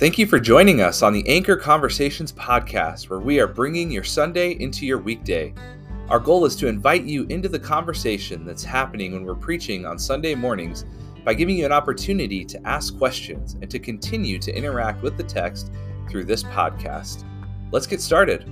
Thank 0.00 0.16
you 0.16 0.26
for 0.26 0.40
joining 0.40 0.80
us 0.80 1.02
on 1.02 1.12
the 1.12 1.28
Anchor 1.28 1.56
Conversations 1.56 2.32
podcast, 2.32 3.10
where 3.10 3.18
we 3.18 3.38
are 3.38 3.46
bringing 3.46 3.90
your 3.90 4.02
Sunday 4.02 4.52
into 4.52 4.86
your 4.86 4.96
weekday. 4.96 5.52
Our 6.08 6.18
goal 6.18 6.46
is 6.46 6.56
to 6.56 6.68
invite 6.68 7.04
you 7.04 7.26
into 7.28 7.50
the 7.50 7.58
conversation 7.58 8.46
that's 8.46 8.64
happening 8.64 9.12
when 9.12 9.24
we're 9.26 9.34
preaching 9.34 9.84
on 9.84 9.98
Sunday 9.98 10.34
mornings 10.34 10.86
by 11.22 11.34
giving 11.34 11.58
you 11.58 11.66
an 11.66 11.72
opportunity 11.72 12.46
to 12.46 12.66
ask 12.66 12.96
questions 12.96 13.58
and 13.60 13.70
to 13.70 13.78
continue 13.78 14.38
to 14.38 14.56
interact 14.56 15.02
with 15.02 15.18
the 15.18 15.22
text 15.22 15.70
through 16.08 16.24
this 16.24 16.44
podcast. 16.44 17.26
Let's 17.70 17.86
get 17.86 18.00
started. 18.00 18.46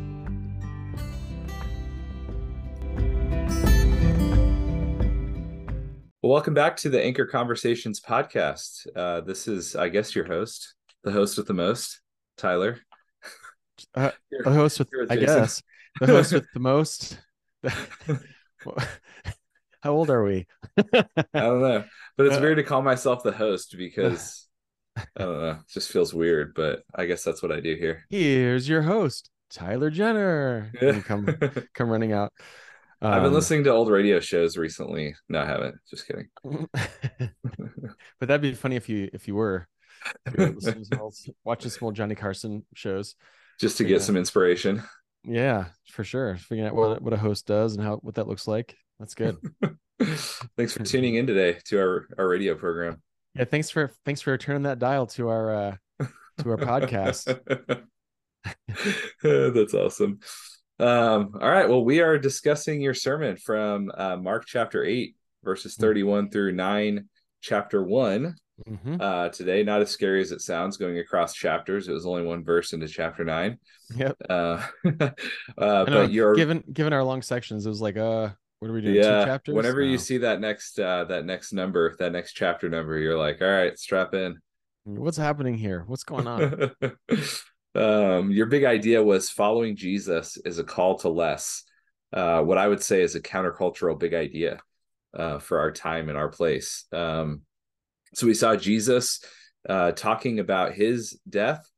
Well, 6.21 6.31
welcome 6.31 6.53
back 6.53 6.77
to 6.77 6.91
the 6.91 7.03
Anchor 7.03 7.25
Conversations 7.25 8.03
podcast. 8.03 8.87
Uh, 8.95 9.23
this 9.23 9.49
is, 9.49 9.75
I 9.75 9.89
guess, 9.89 10.15
your 10.15 10.27
host, 10.27 10.75
the 11.05 11.13
host 11.13 11.37
with 11.39 11.47
the 11.47 11.55
most, 11.55 12.01
Tyler. 12.37 12.79
Uh, 13.95 14.11
the 14.31 14.51
host 14.51 14.79
with, 14.79 14.91
I 15.09 15.17
guess, 15.17 15.63
the 16.01 16.07
host 16.07 16.33
with 16.33 16.47
the 16.53 16.61
most. 16.61 17.19
How 19.81 19.93
old 19.93 20.11
are 20.11 20.25
we? 20.25 20.47
I 20.77 21.05
don't 21.35 21.61
know, 21.61 21.85
but 22.17 22.27
it's 22.27 22.37
uh, 22.37 22.41
weird 22.41 22.57
to 22.57 22.65
call 22.65 22.83
myself 22.83 23.23
the 23.23 23.33
host 23.33 23.77
because 23.79 24.49
I 24.97 25.05
don't 25.17 25.41
know, 25.41 25.51
it 25.51 25.69
just 25.73 25.93
feels 25.93 26.13
weird. 26.13 26.55
But 26.55 26.83
I 26.95 27.07
guess 27.07 27.23
that's 27.23 27.43
what 27.43 27.53
I 27.53 27.61
do 27.61 27.77
here. 27.77 28.05
Here's 28.11 28.69
your 28.69 28.83
host, 28.83 29.31
Tyler 29.51 29.91
Jenner. 29.91 30.73
come 31.05 31.29
come 31.75 31.89
running 31.89 32.13
out. 32.13 32.33
Um, 33.01 33.13
I've 33.13 33.23
been 33.23 33.29
um, 33.29 33.35
listening 33.35 33.65
to 33.65 33.71
old 33.71 33.91
radio 33.91 34.19
shows 34.19 34.57
recently. 34.57 35.15
No, 35.29 35.41
I 35.41 35.47
haven't. 35.47 35.77
Just 35.89 36.09
kidding. 36.09 36.29
but 36.43 37.31
that'd 38.21 38.41
be 38.41 38.55
funny 38.55 38.75
if 38.75 38.89
you 38.89 39.09
if 39.13 39.29
you 39.29 39.37
were 39.37 39.69
watching 41.45 41.71
some 41.71 41.85
old 41.85 41.95
Johnny 41.95 42.15
Carson 42.15 42.65
shows, 42.75 43.15
just 43.61 43.79
to 43.79 43.85
get 43.85 44.03
some 44.03 44.17
inspiration. 44.17 44.83
Yeah, 45.25 45.67
for 45.91 46.05
sure. 46.05 46.37
Figuring 46.37 46.69
out 46.69 46.75
what 46.75 47.03
what 47.03 47.13
a 47.13 47.17
host 47.19 47.47
does 47.47 47.75
and 47.75 47.85
how 47.85 47.97
what 47.97 48.15
that 48.17 48.29
looks 48.29 48.47
like. 48.47 48.77
That's 48.99 49.15
good. 49.15 49.37
thanks 50.57 50.73
for 50.73 50.85
tuning 50.85 51.17
in 51.17 51.27
today 51.27 51.59
to 51.67 51.79
our 51.79 52.07
our 52.19 52.29
radio 52.29 52.55
program. 52.55 53.03
Yeah, 53.35 53.45
thanks 53.45 53.71
for 53.71 53.93
thanks 54.05 54.21
for 54.21 54.37
turning 54.39 54.63
that 54.63 54.79
dial 54.79 55.07
to 55.09 55.29
our 55.29 55.55
uh 55.55 55.77
to 56.39 56.51
our 56.51 56.57
podcast. 56.57 57.25
That's 59.23 59.75
awesome. 59.75 60.21
Um, 60.81 61.33
all 61.41 61.51
right. 61.51 61.69
Well, 61.69 61.85
we 61.85 62.01
are 62.01 62.19
discussing 62.19 62.81
your 62.81 62.95
sermon 62.95 63.37
from 63.37 63.91
uh, 63.93 64.17
Mark 64.17 64.45
chapter 64.47 64.85
8, 64.85 65.17
verses 65.43 65.77
mm. 65.77 65.81
31 65.81 66.31
through 66.31 66.53
9, 66.53 67.09
chapter 67.41 67.83
one 67.83 68.37
mm-hmm. 68.69 69.01
uh, 69.01 69.29
today. 69.31 69.63
Not 69.63 69.83
as 69.83 69.91
scary 69.91 70.21
as 70.21 70.33
it 70.33 70.41
sounds 70.41 70.77
going 70.77 70.99
across 70.99 71.35
chapters. 71.35 71.89
It 71.89 71.93
was 71.93 72.07
only 72.07 72.23
one 72.23 72.45
verse 72.45 72.73
into 72.73 72.89
chapter 72.89 73.25
nine. 73.25 73.59
Yep. 73.95 74.17
Uh, 74.29 74.67
uh, 74.87 75.15
but 75.57 76.13
you're 76.13 76.35
given 76.35 76.65
given 76.73 76.93
our 76.93 77.05
long 77.05 77.23
sections, 77.23 77.67
it 77.67 77.69
was 77.69 77.81
like, 77.81 77.97
uh, 77.97 78.31
what 78.61 78.71
are 78.71 78.75
we 78.75 78.81
doing? 78.81 78.97
Yeah. 78.97 79.21
Two 79.21 79.27
chapters? 79.27 79.55
Whenever 79.55 79.83
you 79.83 79.99
see 79.99 80.19
that 80.19 80.41
next 80.41 80.79
uh, 80.79 81.05
that 81.05 81.25
next 81.25 81.53
number, 81.53 81.95
that 81.99 82.13
next 82.13 82.33
chapter 82.33 82.69
number, 82.69 82.99
you're 82.99 83.19
like, 83.19 83.41
all 83.41 83.49
right, 83.49 83.79
strap 83.79 84.15
in. 84.15 84.37
What's 84.85 85.19
happening 85.19 85.55
here? 85.55 85.85
What's 85.87 86.05
going 86.05 86.27
on? 86.27 86.71
um, 87.75 88.31
your 88.31 88.47
big 88.47 88.65
idea 88.65 89.03
was 89.03 89.31
following 89.31 89.77
Jesus 89.77 90.39
is 90.39 90.59
a 90.59 90.65
call 90.65 90.99
to 91.01 91.09
less. 91.09 91.65
Uh, 92.13 92.41
what 92.41 92.57
I 92.57 92.67
would 92.67 92.83
say 92.83 93.03
is 93.03 93.15
a 93.15 93.21
countercultural 93.21 93.99
big 93.99 94.15
idea 94.15 94.61
uh, 95.15 95.39
for 95.39 95.61
our 95.61 95.71
time 95.71 96.09
and 96.09 96.17
our 96.17 96.29
place. 96.29 96.87
Um, 96.91 97.43
so 98.15 98.27
we 98.27 98.35
saw 98.35 98.57
Jesus 98.57 99.21
uh, 99.69 99.93
talking 99.93 100.39
about 100.39 100.75
his 100.75 101.19
death, 101.29 101.69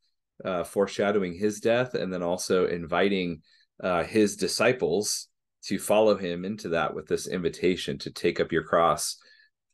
uh, 0.44 0.64
foreshadowing 0.64 1.34
his 1.34 1.60
death, 1.60 1.94
and 1.94 2.12
then 2.12 2.22
also 2.22 2.66
inviting 2.66 3.42
uh, 3.82 4.04
his 4.04 4.36
disciples 4.36 5.28
to 5.64 5.78
follow 5.78 6.16
him 6.16 6.44
into 6.44 6.70
that 6.70 6.94
with 6.94 7.06
this 7.06 7.26
invitation 7.26 7.98
to 7.98 8.10
take 8.10 8.40
up 8.40 8.52
your 8.52 8.64
cross 8.64 9.16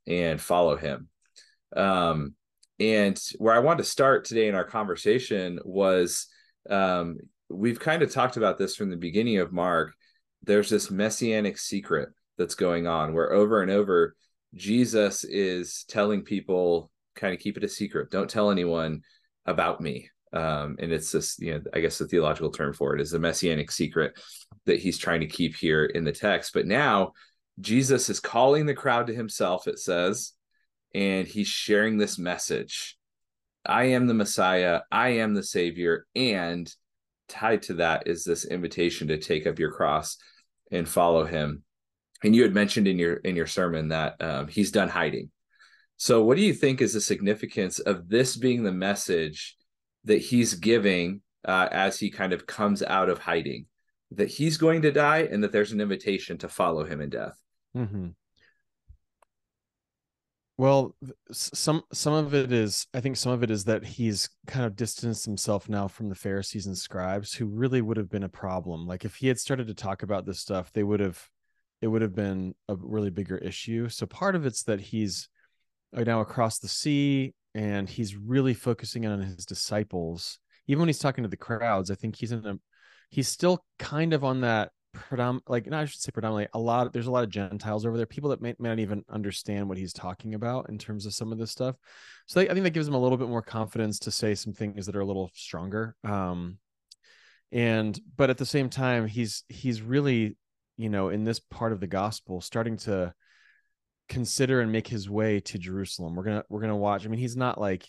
and 0.07 0.41
follow 0.41 0.77
him. 0.77 1.09
Um, 1.77 2.35
and 2.79 3.21
where 3.39 3.55
I 3.55 3.61
want 3.61 3.79
to 3.79 3.85
start 3.85 4.25
today 4.25 4.49
in 4.49 4.55
our 4.55 4.65
conversation 4.65 5.61
was 5.65 6.27
um, 6.69 7.19
we've 7.49 7.81
kind 7.81 8.03
of 8.03 8.13
talked 8.13 8.37
about 8.37 8.59
this 8.59 8.77
from 8.77 8.91
the 8.91 8.97
beginning 8.97 9.39
of 9.39 9.53
Mark. 9.53 9.95
There's 10.43 10.69
this 10.69 10.91
messianic 10.91 11.59
secret 11.59 12.11
that's 12.37 12.55
going 12.55 12.87
on 12.87 13.15
where 13.15 13.33
over 13.33 13.63
and 13.63 13.71
over 13.71 14.15
Jesus 14.57 15.25
is 15.25 15.85
telling 15.89 16.23
people 16.23 16.91
kind 17.15 17.35
of 17.35 17.41
keep 17.41 17.57
it 17.57 17.65
a 17.65 17.69
secret. 17.69 18.11
Don't 18.11 18.31
tell 18.31 18.51
anyone 18.51 19.03
about 19.45 19.81
me. 19.81 20.11
Um, 20.33 20.77
and 20.79 20.93
it's 20.93 21.13
this, 21.13 21.39
you 21.39 21.55
know, 21.55 21.61
I 21.73 21.81
guess 21.81 21.99
the 21.99 22.07
theological 22.07 22.51
term 22.51 22.73
for 22.73 22.95
it 22.95 23.01
is 23.01 23.11
the 23.11 23.19
messianic 23.19 23.71
secret 23.71 24.19
that 24.65 24.81
he's 24.81 24.99
trying 24.99 25.21
to 25.21 25.27
keep 25.27 25.55
here 25.55 25.85
in 25.85 26.05
the 26.05 26.13
text. 26.13 26.53
But 26.53 26.67
now 26.67 27.13
Jesus 27.61 28.11
is 28.11 28.21
calling 28.21 28.67
the 28.67 28.75
crowd 28.75 29.07
to 29.07 29.15
himself, 29.15 29.69
it 29.69 29.79
says, 29.79 30.33
and 30.95 31.27
he's 31.27 31.49
sharing 31.49 31.97
this 31.97 32.19
message 32.19 32.97
I 33.65 33.85
am 33.87 34.07
the 34.07 34.15
Messiah, 34.15 34.83
I 34.93 35.09
am 35.09 35.35
the 35.35 35.43
Savior. 35.43 36.07
And 36.15 36.73
tied 37.29 37.63
to 37.63 37.75
that 37.75 38.07
is 38.07 38.25
this 38.25 38.45
invitation 38.45 39.09
to 39.09 39.19
take 39.19 39.47
up 39.47 39.59
your 39.59 39.73
cross 39.73 40.19
and 40.71 40.89
follow 40.89 41.25
him 41.25 41.65
and 42.25 42.35
you 42.35 42.43
had 42.43 42.55
mentioned 42.55 42.89
in 42.89 42.99
your 42.99 43.15
in 43.15 43.37
your 43.37 43.47
sermon 43.47 43.89
that 43.89 44.21
um, 44.21 44.49
he's 44.49 44.71
done 44.71 44.89
hiding. 44.89 45.31
So 45.97 46.23
what 46.23 46.37
do 46.37 46.43
you 46.43 46.53
think 46.53 46.81
is 46.81 46.93
the 46.93 47.01
significance 47.01 47.79
of 47.79 48.09
this 48.09 48.37
being 48.37 48.63
the 48.63 48.73
message 48.73 49.57
that 50.05 50.19
he's 50.19 50.55
giving 50.55 51.23
uh, 51.45 51.69
as 51.71 51.99
he 51.99 52.11
kind 52.11 52.33
of 52.33 52.47
comes 52.47 52.83
out 52.83 53.09
of 53.09 53.19
hiding? 53.19 53.67
That 54.13 54.29
he's 54.29 54.57
going 54.57 54.83
to 54.83 54.93
die 54.93 55.29
and 55.31 55.43
that 55.43 55.53
there's 55.53 55.73
an 55.73 55.81
invitation 55.81 56.39
to 56.39 56.49
follow 56.49 56.85
him 56.85 57.01
in 57.01 57.11
death. 57.11 57.37
Mm-hmm. 57.77 58.09
well 60.57 60.95
some 61.31 61.83
some 61.93 62.15
of 62.15 62.33
it 62.33 62.51
is 62.51 62.87
i 62.95 63.01
think 63.01 63.17
some 63.17 63.33
of 63.33 63.43
it 63.43 63.51
is 63.51 63.65
that 63.65 63.85
he's 63.85 64.31
kind 64.47 64.65
of 64.65 64.75
distanced 64.77 65.27
himself 65.27 65.69
now 65.69 65.87
from 65.87 66.09
the 66.09 66.15
pharisees 66.15 66.65
and 66.67 66.79
scribes 66.79 67.35
who 67.35 67.45
really 67.45 67.83
would 67.83 67.99
have 67.99 68.09
been 68.09 68.23
a 68.23 68.29
problem. 68.31 68.87
Like 68.87 69.05
if 69.05 69.17
he 69.17 69.29
had 69.29 69.39
started 69.39 69.67
to 69.67 69.75
talk 69.75 70.03
about 70.03 70.25
this 70.25 70.41
stuff 70.41 70.73
they 70.73 70.83
would 70.83 71.01
have 71.01 71.29
it 71.83 71.87
would 71.89 72.03
have 72.03 72.15
been 72.15 72.55
a 72.69 72.77
really 72.77 73.11
bigger 73.11 73.39
issue. 73.39 73.89
So 73.89 74.07
part 74.07 74.35
of 74.35 74.47
it's 74.47 74.63
that 74.65 74.81
he's 74.81 75.29
uh, 75.97 76.03
now 76.03 76.21
across 76.21 76.59
the 76.59 76.69
sea 76.69 77.35
and 77.55 77.89
he's 77.89 78.17
really 78.17 78.55
focusing 78.55 79.07
on 79.07 79.21
his 79.21 79.47
disciples. 79.47 80.39
Even 80.67 80.81
when 80.81 80.89
he's 80.89 80.99
talking 80.99 81.23
to 81.25 81.29
the 81.29 81.37
crowds, 81.37 81.91
I 81.91 81.95
think 81.95 82.17
he's 82.17 82.33
in 82.33 82.45
a 82.45 82.59
he's 83.11 83.29
still 83.29 83.65
kind 83.79 84.13
of 84.13 84.25
on 84.25 84.41
that 84.41 84.73
predominant 84.93 85.49
like 85.49 85.67
no, 85.67 85.79
I 85.79 85.85
should 85.85 86.01
say 86.01 86.11
predominantly 86.11 86.49
a 86.55 86.59
lot 86.59 86.93
there's 86.93 87.07
a 87.07 87.11
lot 87.11 87.25
of 87.25 87.31
Gentiles 87.31 87.85
over 87.85 87.97
there, 87.97 88.07
people 88.07 88.31
that 88.31 88.41
may, 88.41 88.55
may 88.59 88.71
not 88.71 88.79
even 88.79 89.05
understand 89.11 89.69
what 89.69 89.79
he's 89.79 89.93
talking 89.93 90.35
about 90.35 90.69
in 90.69 90.79
terms 90.79 91.07
of 91.07 91.15
some 91.15 91.33
of 91.33 91.39
this 91.39 91.51
stuff. 91.51 91.77
So 92.27 92.41
I 92.41 92.47
think 92.47 92.65
that 92.65 92.71
gives 92.71 92.89
him 92.89 92.95
a 92.95 93.01
little 93.01 93.19
bit 93.19 93.29
more 93.29 93.43
confidence 93.43 93.99
to 94.01 94.11
say 94.11 94.35
some 94.35 94.53
things 94.53 94.87
that 94.87 94.97
are 94.97 95.01
a 95.01 95.07
little 95.07 95.31
stronger. 95.35 95.95
Um 96.05 96.59
and 97.53 97.99
but 98.17 98.31
at 98.31 98.39
the 98.39 98.47
same 98.47 98.71
time 98.71 99.07
he's 99.07 99.45
he's 99.49 99.81
really 99.81 100.37
you 100.77 100.89
know, 100.89 101.09
in 101.09 101.25
this 101.25 101.41
part 101.41 101.73
of 101.73 101.81
the 101.81 101.87
gospel, 101.87 102.41
starting 102.41 102.77
to 102.79 103.15
consider 104.09 104.61
and 104.61 104.71
make 104.71 104.87
his 104.87 105.11
way 105.11 105.41
to 105.41 105.59
Jerusalem. 105.59 106.15
We're 106.15 106.25
gonna 106.25 106.45
we're 106.49 106.61
gonna 106.61 106.77
watch. 106.77 107.05
I 107.05 107.09
mean, 107.09 107.21
he's 107.21 107.37
not 107.37 107.61
like 107.61 107.89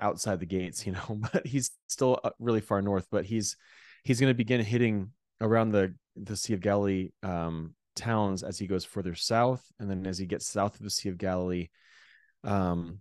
outside 0.00 0.40
the 0.40 0.46
gates, 0.46 0.86
you 0.86 0.92
know, 0.92 1.20
but 1.32 1.46
he's 1.46 1.70
still 1.86 2.20
uh, 2.24 2.30
really 2.38 2.60
far 2.60 2.82
north. 2.82 3.06
But 3.10 3.24
he's 3.24 3.56
he's 4.02 4.20
gonna 4.20 4.34
begin 4.34 4.60
hitting 4.60 5.12
around 5.40 5.70
the 5.70 5.94
the 6.16 6.36
Sea 6.36 6.54
of 6.54 6.60
Galilee 6.60 7.10
um, 7.22 7.74
towns 7.96 8.42
as 8.42 8.58
he 8.58 8.66
goes 8.66 8.84
further 8.84 9.14
south, 9.14 9.64
and 9.78 9.90
then 9.90 10.06
as 10.06 10.18
he 10.18 10.26
gets 10.26 10.46
south 10.46 10.74
of 10.76 10.82
the 10.82 10.90
Sea 10.90 11.08
of 11.08 11.18
Galilee, 11.18 11.68
um, 12.42 13.00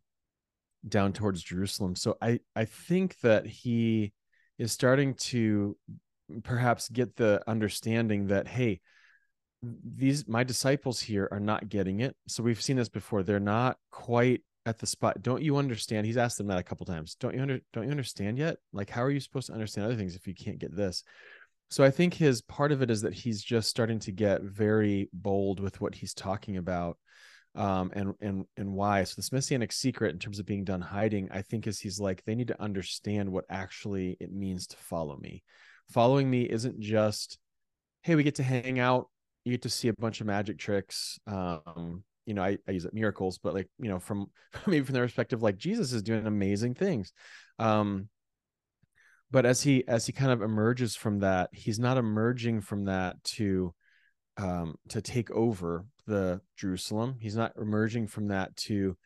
down 0.88 1.14
towards 1.14 1.44
Jerusalem. 1.44 1.96
So 1.96 2.18
I 2.22 2.40
I 2.56 2.66
think 2.66 3.20
that 3.20 3.46
he 3.46 4.14
is 4.58 4.72
starting 4.72 5.16
to 5.16 5.76
perhaps 6.44 6.90
get 6.90 7.16
the 7.16 7.42
understanding 7.48 8.28
that 8.28 8.48
hey 8.48 8.80
these 9.96 10.28
my 10.28 10.44
disciples 10.44 11.00
here 11.00 11.28
are 11.32 11.40
not 11.40 11.70
getting 11.70 12.02
it 12.02 12.16
so 12.28 12.44
we've 12.44 12.62
seen 12.62 12.76
this 12.76 12.90
before 12.90 13.24
they're 13.24 13.40
not 13.40 13.78
quite 13.92 14.42
at 14.66 14.78
the 14.80 14.88
spot 14.88 15.22
don't 15.22 15.42
you 15.42 15.58
understand 15.58 16.06
he's 16.06 16.18
asked 16.18 16.38
them 16.38 16.48
that 16.48 16.58
a 16.58 16.64
couple 16.64 16.86
times 16.86 17.16
don't 17.16 17.36
you 17.36 17.42
under 17.42 17.60
don't 17.72 17.86
you 17.86 17.92
understand 17.92 18.38
yet? 18.38 18.58
Like 18.72 18.90
how 18.90 19.04
are 19.04 19.12
you 19.12 19.20
supposed 19.20 19.48
to 19.48 19.54
understand 19.54 19.86
other 19.86 19.96
things 19.96 20.16
if 20.16 20.28
you 20.28 20.34
can't 20.34 20.60
get 20.60 20.76
this? 20.76 21.04
So 21.70 21.84
i 21.84 21.92
think 21.92 22.14
his 22.14 22.42
part 22.42 22.72
of 22.72 22.82
it 22.82 22.92
is 22.92 23.02
that 23.02 23.14
he's 23.14 23.42
just 23.42 23.70
starting 23.70 24.00
to 24.00 24.12
get 24.12 24.42
very 24.42 25.10
bold 25.14 25.60
with 25.60 25.82
what 25.82 25.96
he's 25.96 26.14
talking 26.14 26.58
about 26.58 26.98
um 27.56 27.92
and 27.94 28.14
and 28.22 28.46
and 28.58 28.74
why. 28.74 29.04
So 29.04 29.16
this 29.18 29.32
messianic 29.32 29.72
secret 29.72 30.14
in 30.14 30.20
terms 30.20 30.40
of 30.40 30.46
being 30.46 30.64
done 30.64 30.82
hiding 30.82 31.30
i 31.32 31.42
think 31.42 31.68
is 31.68 31.80
he's 31.80 32.00
like 32.00 32.24
they 32.26 32.36
need 32.36 32.48
to 32.50 32.62
understand 32.62 33.32
what 33.32 33.46
actually 33.50 34.18
it 34.20 34.32
means 34.34 34.68
to 34.68 34.78
follow 34.78 35.18
me. 35.18 35.44
Following 35.90 36.30
me 36.30 36.44
isn't 36.44 36.80
just 36.80 37.38
hey 38.02 38.16
we 38.16 38.24
get 38.24 38.36
to 38.36 38.44
hang 38.44 38.80
out 38.80 39.08
you 39.44 39.52
get 39.52 39.64
to 39.64 39.70
see 39.70 39.88
a 39.88 39.94
bunch 39.94 40.22
of 40.22 40.28
magic 40.28 40.58
tricks 40.58 41.20
um 41.28 42.04
you 42.26 42.34
know 42.34 42.44
I, 42.44 42.58
I 42.68 42.72
use 42.72 42.86
it 42.86 42.94
miracles 42.94 43.38
but 43.38 43.54
like 43.54 43.70
you 43.80 43.90
know 43.90 44.00
from 44.00 44.28
maybe 44.68 44.86
from 44.86 44.94
the 44.94 45.00
perspective 45.00 45.42
like 45.42 45.58
jesus 45.58 45.94
is 45.94 46.04
doing 46.04 46.26
amazing 46.26 46.76
things. 46.76 47.12
Um 47.60 48.10
but 49.32 49.46
as 49.46 49.62
he 49.62 49.84
as 49.88 50.06
he 50.06 50.12
kind 50.12 50.32
of 50.32 50.42
emerges 50.42 50.96
from 50.96 51.20
that 51.20 51.50
he's 51.54 51.80
not 51.80 51.98
emerging 51.98 52.62
from 52.62 52.86
that 52.86 53.22
to 53.24 53.74
um 54.38 54.76
to 54.90 55.02
take 55.02 55.32
over 55.32 55.86
the 56.08 56.40
jerusalem. 56.58 57.16
He's 57.20 57.36
not 57.36 57.54
emerging 57.60 58.08
from 58.08 58.28
that 58.28 58.56
to 58.58 58.98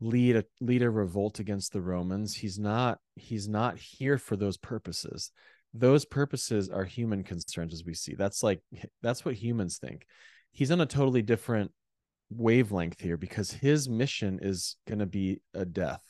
lead 0.00 0.36
a 0.36 0.44
lead 0.60 0.82
a 0.82 0.90
revolt 0.90 1.38
against 1.38 1.72
the 1.72 1.80
romans. 1.80 2.34
He's 2.34 2.58
not 2.58 2.98
he's 3.14 3.48
not 3.48 3.78
here 3.78 4.18
for 4.18 4.36
those 4.36 4.56
purposes 4.56 5.30
those 5.78 6.04
purposes 6.04 6.68
are 6.68 6.84
human 6.84 7.22
concerns 7.22 7.72
as 7.72 7.84
we 7.84 7.94
see. 7.94 8.14
That's 8.14 8.42
like 8.42 8.60
that's 9.02 9.24
what 9.24 9.34
humans 9.34 9.78
think. 9.78 10.06
He's 10.52 10.70
on 10.70 10.80
a 10.80 10.86
totally 10.86 11.22
different 11.22 11.72
wavelength 12.30 13.00
here 13.00 13.16
because 13.16 13.50
his 13.50 13.88
mission 13.88 14.38
is 14.42 14.76
going 14.88 14.98
to 14.98 15.06
be 15.06 15.40
a 15.54 15.64
death. 15.64 16.02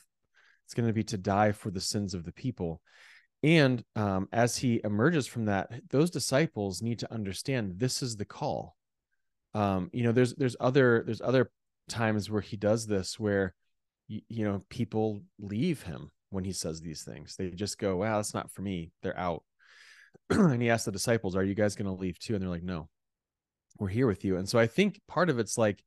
It's 0.64 0.74
going 0.74 0.86
to 0.86 0.92
be 0.92 1.04
to 1.04 1.18
die 1.18 1.52
for 1.52 1.70
the 1.70 1.80
sins 1.80 2.14
of 2.14 2.24
the 2.24 2.32
people. 2.32 2.80
And 3.42 3.84
um, 3.94 4.28
as 4.32 4.56
he 4.56 4.80
emerges 4.82 5.26
from 5.26 5.44
that 5.46 5.70
those 5.90 6.10
disciples 6.10 6.82
need 6.82 7.00
to 7.00 7.12
understand 7.12 7.74
this 7.78 8.02
is 8.02 8.16
the 8.16 8.24
call. 8.24 8.76
Um, 9.54 9.90
you 9.92 10.04
know 10.04 10.12
there's 10.12 10.34
there's 10.34 10.56
other 10.60 11.02
there's 11.06 11.20
other 11.20 11.50
times 11.88 12.30
where 12.30 12.42
he 12.42 12.56
does 12.56 12.86
this 12.86 13.18
where 13.18 13.54
you, 14.08 14.20
you 14.28 14.44
know 14.44 14.62
people 14.68 15.22
leave 15.38 15.82
him 15.82 16.10
when 16.30 16.44
he 16.44 16.52
says 16.52 16.80
these 16.80 17.02
things. 17.02 17.36
They 17.36 17.50
just 17.50 17.78
go 17.78 17.96
wow 17.96 18.16
that's 18.16 18.34
not 18.34 18.50
for 18.50 18.62
me. 18.62 18.90
They're 19.02 19.18
out 19.18 19.42
and 20.30 20.62
he 20.62 20.70
asks 20.70 20.84
the 20.84 20.92
disciples 20.92 21.36
are 21.36 21.44
you 21.44 21.54
guys 21.54 21.76
going 21.76 21.86
to 21.86 22.00
leave 22.00 22.18
too? 22.18 22.34
And 22.34 22.42
they're 22.42 22.50
like 22.50 22.62
no 22.62 22.88
we're 23.78 23.88
here 23.88 24.06
with 24.06 24.24
you. 24.24 24.36
And 24.36 24.48
so 24.48 24.58
i 24.58 24.66
think 24.66 25.00
part 25.06 25.30
of 25.30 25.38
it's 25.38 25.58
like 25.58 25.82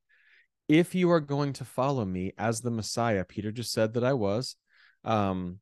if 0.68 0.94
you 0.94 1.10
are 1.12 1.20
going 1.20 1.54
to 1.54 1.66
follow 1.66 2.06
me 2.06 2.34
as 2.38 2.62
the 2.62 2.70
messiah 2.70 3.26
peter 3.26 3.52
just 3.52 3.72
said 3.72 3.96
that 3.96 4.04
i 4.04 4.14
was 4.14 4.56
um 5.04 5.58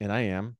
and 0.00 0.12
i 0.12 0.20
am 0.20 0.56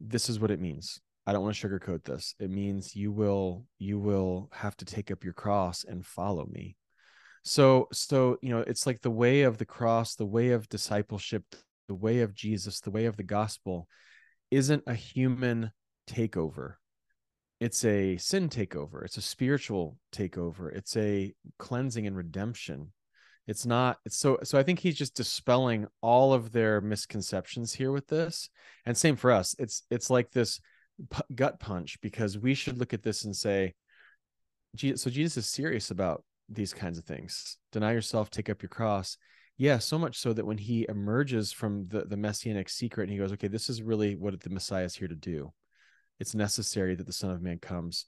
this 0.00 0.28
is 0.28 0.38
what 0.38 0.50
it 0.50 0.60
means. 0.60 1.00
I 1.26 1.32
don't 1.32 1.42
want 1.42 1.56
to 1.56 1.68
sugarcoat 1.68 2.04
this. 2.04 2.34
It 2.38 2.50
means 2.50 2.94
you 2.94 3.10
will 3.10 3.64
you 3.78 3.98
will 3.98 4.50
have 4.52 4.76
to 4.78 4.84
take 4.84 5.10
up 5.10 5.24
your 5.24 5.32
cross 5.32 5.84
and 5.84 6.04
follow 6.04 6.46
me. 6.46 6.76
So 7.42 7.88
so 7.92 8.38
you 8.42 8.50
know 8.50 8.60
it's 8.60 8.86
like 8.86 9.00
the 9.00 9.10
way 9.10 9.42
of 9.42 9.58
the 9.58 9.66
cross 9.66 10.14
the 10.14 10.26
way 10.26 10.50
of 10.50 10.68
discipleship 10.68 11.44
the 11.88 11.94
way 11.94 12.20
of 12.20 12.34
jesus 12.34 12.80
the 12.80 12.90
way 12.90 13.04
of 13.04 13.18
the 13.18 13.22
gospel 13.22 13.86
isn't 14.50 14.82
a 14.86 14.94
human 14.94 15.70
takeover 16.08 16.76
it's 17.60 17.84
a 17.84 18.16
sin 18.16 18.48
takeover 18.48 19.04
it's 19.04 19.16
a 19.16 19.22
spiritual 19.22 19.96
takeover 20.12 20.74
it's 20.74 20.96
a 20.96 21.32
cleansing 21.58 22.06
and 22.06 22.16
redemption. 22.16 22.92
It's 23.46 23.66
not 23.66 23.98
it's 24.06 24.16
so 24.16 24.38
so 24.42 24.58
i 24.58 24.62
think 24.62 24.78
he's 24.78 24.96
just 24.96 25.14
dispelling 25.14 25.86
all 26.00 26.32
of 26.32 26.50
their 26.50 26.80
misconceptions 26.80 27.74
here 27.74 27.92
with 27.92 28.06
this 28.06 28.48
and 28.86 28.96
same 28.96 29.16
for 29.16 29.30
us 29.30 29.54
it's 29.58 29.82
it's 29.90 30.08
like 30.08 30.30
this 30.30 30.60
p- 31.10 31.20
gut 31.34 31.60
punch 31.60 32.00
because 32.00 32.38
we 32.38 32.54
should 32.54 32.78
look 32.78 32.94
at 32.94 33.02
this 33.02 33.24
and 33.24 33.36
say 33.36 33.74
so 34.96 35.10
jesus 35.10 35.36
is 35.36 35.46
serious 35.46 35.90
about 35.90 36.24
these 36.48 36.72
kinds 36.72 36.98
of 36.98 37.04
things. 37.04 37.58
Deny 37.72 37.92
yourself 37.92 38.30
take 38.30 38.50
up 38.50 38.62
your 38.62 38.68
cross. 38.68 39.16
Yeah 39.56 39.78
so 39.78 39.98
much 39.98 40.18
so 40.18 40.32
that 40.32 40.46
when 40.46 40.58
he 40.58 40.86
emerges 40.88 41.52
from 41.52 41.84
the 41.84 42.04
the 42.04 42.16
messianic 42.16 42.68
secret 42.68 43.04
and 43.04 43.12
he 43.12 43.18
goes 43.18 43.32
okay 43.32 43.46
this 43.46 43.70
is 43.70 43.82
really 43.82 44.16
what 44.16 44.40
the 44.40 44.50
messiah 44.50 44.84
is 44.84 44.96
here 44.96 45.06
to 45.06 45.14
do 45.14 45.52
it's 46.20 46.34
necessary 46.34 46.94
that 46.94 47.06
the 47.06 47.12
son 47.12 47.30
of 47.30 47.42
man 47.42 47.58
comes 47.58 48.06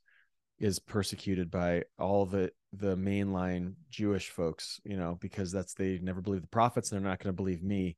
is 0.59 0.79
persecuted 0.79 1.51
by 1.51 1.85
all 1.99 2.27
the 2.27 2.51
the 2.73 2.97
mainline 2.97 3.75
Jewish 3.91 4.31
folks, 4.31 4.81
you 4.85 4.97
know, 4.97 5.17
because 5.21 5.53
that's 5.53 5.75
they 5.75 5.99
never 6.03 6.21
believe 6.21 6.43
the 6.43 6.49
prophets 6.49 6.91
and 6.91 7.01
they're 7.01 7.11
not 7.11 7.19
going 7.19 7.33
to 7.33 7.37
believe 7.37 7.63
me, 7.63 7.97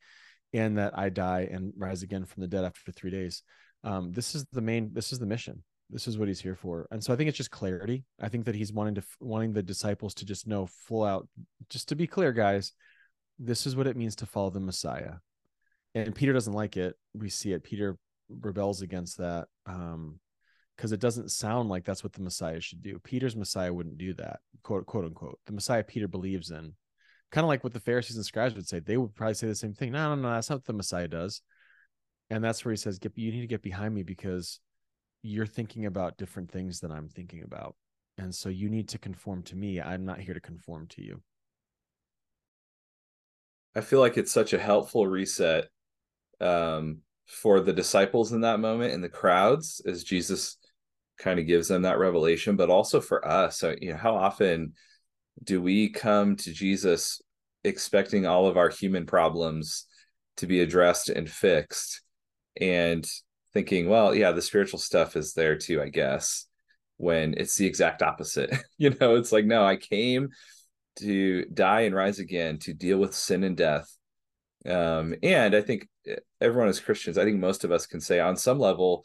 and 0.53 0.79
that 0.79 0.97
I 0.99 1.09
die 1.09 1.49
and 1.51 1.73
rise 1.77 2.03
again 2.03 2.25
from 2.25 2.43
the 2.43 2.49
dead 2.49 2.65
after 2.65 2.93
three 2.93 3.11
days. 3.11 3.43
Um, 3.85 4.13
this 4.13 4.35
is 4.35 4.45
the 4.53 4.61
main. 4.61 4.91
This 4.93 5.13
is 5.13 5.19
the 5.19 5.27
mission. 5.27 5.63
This 5.91 6.07
is 6.07 6.19
what 6.19 6.29
he's 6.29 6.41
here 6.41 6.57
for, 6.57 6.87
and 6.91 7.03
so 7.03 7.13
I 7.13 7.17
think 7.17 7.29
it's 7.29 7.39
just 7.39 7.51
clarity. 7.51 8.05
I 8.21 8.29
think 8.29 8.45
that 8.47 8.55
he's 8.55 8.73
wanting 8.73 8.97
to 8.97 9.03
wanting 9.21 9.53
the 9.53 9.63
disciples 9.63 10.15
to 10.15 10.27
just 10.27 10.47
know 10.47 10.67
full 10.67 11.05
out, 11.05 11.29
just 11.71 11.89
to 11.89 11.97
be 11.97 12.07
clear, 12.07 12.33
guys. 12.33 12.73
This 13.39 13.67
is 13.67 13.77
what 13.77 13.87
it 13.87 13.97
means 13.97 14.17
to 14.17 14.27
follow 14.27 14.51
the 14.51 14.61
Messiah, 14.61 15.15
and 15.95 16.15
Peter 16.15 16.33
doesn't 16.33 16.53
like 16.53 16.77
it. 16.77 16.97
We 17.15 17.31
see 17.31 17.53
it. 17.53 17.63
Peter 17.63 17.97
rebels 18.29 18.83
against 18.83 19.19
that. 19.19 19.49
Um, 19.67 20.21
because 20.77 20.93
it 20.93 21.01
doesn't 21.01 21.33
sound 21.33 21.69
like 21.69 21.85
that's 21.85 22.05
what 22.05 22.13
the 22.13 22.23
Messiah 22.23 22.61
should 22.61 22.83
do. 22.83 23.01
Peter's 23.01 23.35
Messiah 23.35 23.75
wouldn't 23.75 23.99
do 23.99 24.15
that, 24.15 24.39
quote 24.63 24.87
quote 24.87 25.05
unquote. 25.05 25.41
The 25.47 25.53
Messiah 25.53 25.83
Peter 25.83 26.07
believes 26.07 26.53
in, 26.53 26.73
kind 27.33 27.45
of 27.45 27.49
like 27.49 27.65
what 27.65 27.73
the 27.73 27.81
Pharisees 27.81 28.15
and 28.15 28.25
scribes 28.25 28.55
would 28.55 28.69
say. 28.69 28.79
They 28.79 28.97
would 28.97 29.15
probably 29.17 29.35
say 29.35 29.49
the 29.49 29.57
same 29.57 29.75
thing. 29.75 29.91
No, 29.91 30.15
no, 30.15 30.23
no, 30.23 30.31
that's 30.31 30.49
not 30.49 30.59
what 30.59 30.67
the 30.67 30.73
Messiah 30.73 31.09
does. 31.09 31.43
And 32.31 32.45
that's 32.45 32.65
where 32.65 32.71
he 32.71 32.77
says, 32.77 33.01
"Get 33.01 33.19
you 33.19 33.33
need 33.33 33.41
to 33.41 33.49
get 33.49 33.61
behind 33.61 33.93
me 33.93 34.05
because 34.05 34.61
you're 35.23 35.47
thinking 35.47 35.87
about 35.87 36.17
different 36.17 36.53
things 36.53 36.79
than 36.79 36.93
I'm 36.93 37.09
thinking 37.09 37.43
about, 37.43 37.75
and 38.17 38.33
so 38.33 38.49
you 38.49 38.69
need 38.69 38.89
to 38.91 38.99
conform 38.99 39.43
to 39.45 39.57
me. 39.57 39.81
I'm 39.81 40.05
not 40.05 40.21
here 40.21 40.35
to 40.35 40.41
conform 40.41 40.87
to 40.91 41.03
you." 41.03 41.23
I 43.75 43.81
feel 43.81 43.99
like 43.99 44.17
it's 44.17 44.33
such 44.33 44.53
a 44.53 44.59
helpful 44.59 45.07
reset 45.07 45.69
um, 46.41 46.99
for 47.29 47.61
the 47.61 47.73
disciples 47.73 48.33
in 48.33 48.41
that 48.41 48.59
moment 48.59 48.95
and 48.95 49.05
the 49.05 49.09
crowds 49.09 49.83
as 49.87 50.03
Jesus 50.03 50.57
kind 51.19 51.39
of 51.39 51.47
gives 51.47 51.69
them 51.69 51.83
that 51.83 51.99
revelation, 51.99 52.57
but 52.57 52.71
also 52.71 53.01
for 53.01 53.27
us. 53.27 53.59
So, 53.59 53.75
you 53.81 53.91
know, 53.91 53.99
how 53.99 54.17
often 54.17 54.73
do 55.43 55.61
we 55.61 55.91
come 55.91 56.37
to 56.37 56.53
Jesus 56.53 57.21
expecting 57.65 58.27
all 58.27 58.47
of 58.47 58.57
our 58.57 58.71
human 58.71 59.05
problems 59.05 59.87
to 60.39 60.47
be 60.47 60.61
addressed 60.61 61.11
and 61.11 61.29
fixed 61.29 62.03
and 62.61 63.07
thinking, 63.53 63.89
well, 63.89 64.15
yeah, 64.15 64.33
the 64.33 64.43
spiritual 64.43 64.79
stuff 64.79 65.17
is 65.17 65.35
there 65.35 65.57
too, 65.57 65.83
I 65.83 65.89
guess, 65.89 66.47
when 66.97 67.35
it's 67.37 67.57
the 67.57 67.67
exact 67.67 68.03
opposite. 68.03 68.57
you 68.79 68.91
know, 69.01 69.17
it's 69.17 69.33
like, 69.33 69.45
no, 69.45 69.65
I 69.65 69.77
came 69.77 70.31
to 71.01 71.45
die 71.47 71.83
and 71.83 71.95
rise 71.95 72.19
again 72.19 72.59
to 72.61 72.73
deal 72.73 72.99
with 72.99 73.15
sin 73.15 73.45
and 73.45 73.57
death. 73.57 73.89
Um, 74.67 75.15
and 75.23 75.55
I 75.55 75.61
think 75.61 75.89
everyone 76.41 76.69
as 76.69 76.81
Christians, 76.81 77.19
I 77.19 77.25
think 77.25 77.39
most 77.39 77.65
of 77.65 77.73
us 77.73 77.87
can 77.87 78.01
say 78.01 78.21
on 78.21 78.37
some 78.37 78.59
level, 78.59 79.05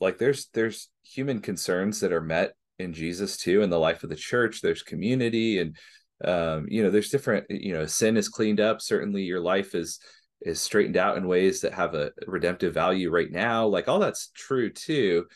like 0.00 0.18
there's 0.18 0.48
there's 0.54 0.88
human 1.02 1.40
concerns 1.40 2.00
that 2.00 2.12
are 2.12 2.20
met 2.20 2.54
in 2.78 2.92
Jesus 2.92 3.36
too 3.36 3.62
in 3.62 3.70
the 3.70 3.78
life 3.78 4.02
of 4.02 4.10
the 4.10 4.16
church. 4.16 4.60
There's 4.60 4.82
community 4.82 5.58
and 5.58 5.76
um 6.24 6.66
you 6.68 6.82
know 6.82 6.90
there's 6.90 7.10
different 7.10 7.46
you 7.50 7.72
know 7.72 7.86
sin 7.86 8.16
is 8.16 8.28
cleaned 8.28 8.60
up. 8.60 8.80
Certainly 8.80 9.22
your 9.22 9.40
life 9.40 9.74
is 9.74 9.98
is 10.42 10.60
straightened 10.60 10.96
out 10.96 11.16
in 11.16 11.26
ways 11.26 11.60
that 11.62 11.72
have 11.72 11.94
a 11.94 12.10
redemptive 12.26 12.74
value 12.74 13.10
right 13.10 13.30
now. 13.30 13.66
Like 13.66 13.88
all 13.88 13.98
that's 13.98 14.30
true 14.34 14.70
too. 14.70 15.26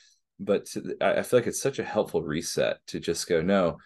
But 0.40 0.66
to, 0.66 0.96
I 1.00 1.22
feel 1.22 1.40
like 1.40 1.46
it's 1.46 1.62
such 1.62 1.78
a 1.78 1.84
helpful 1.84 2.22
reset 2.22 2.78
to 2.88 3.00
just 3.00 3.28
go 3.28 3.40
no 3.40 3.78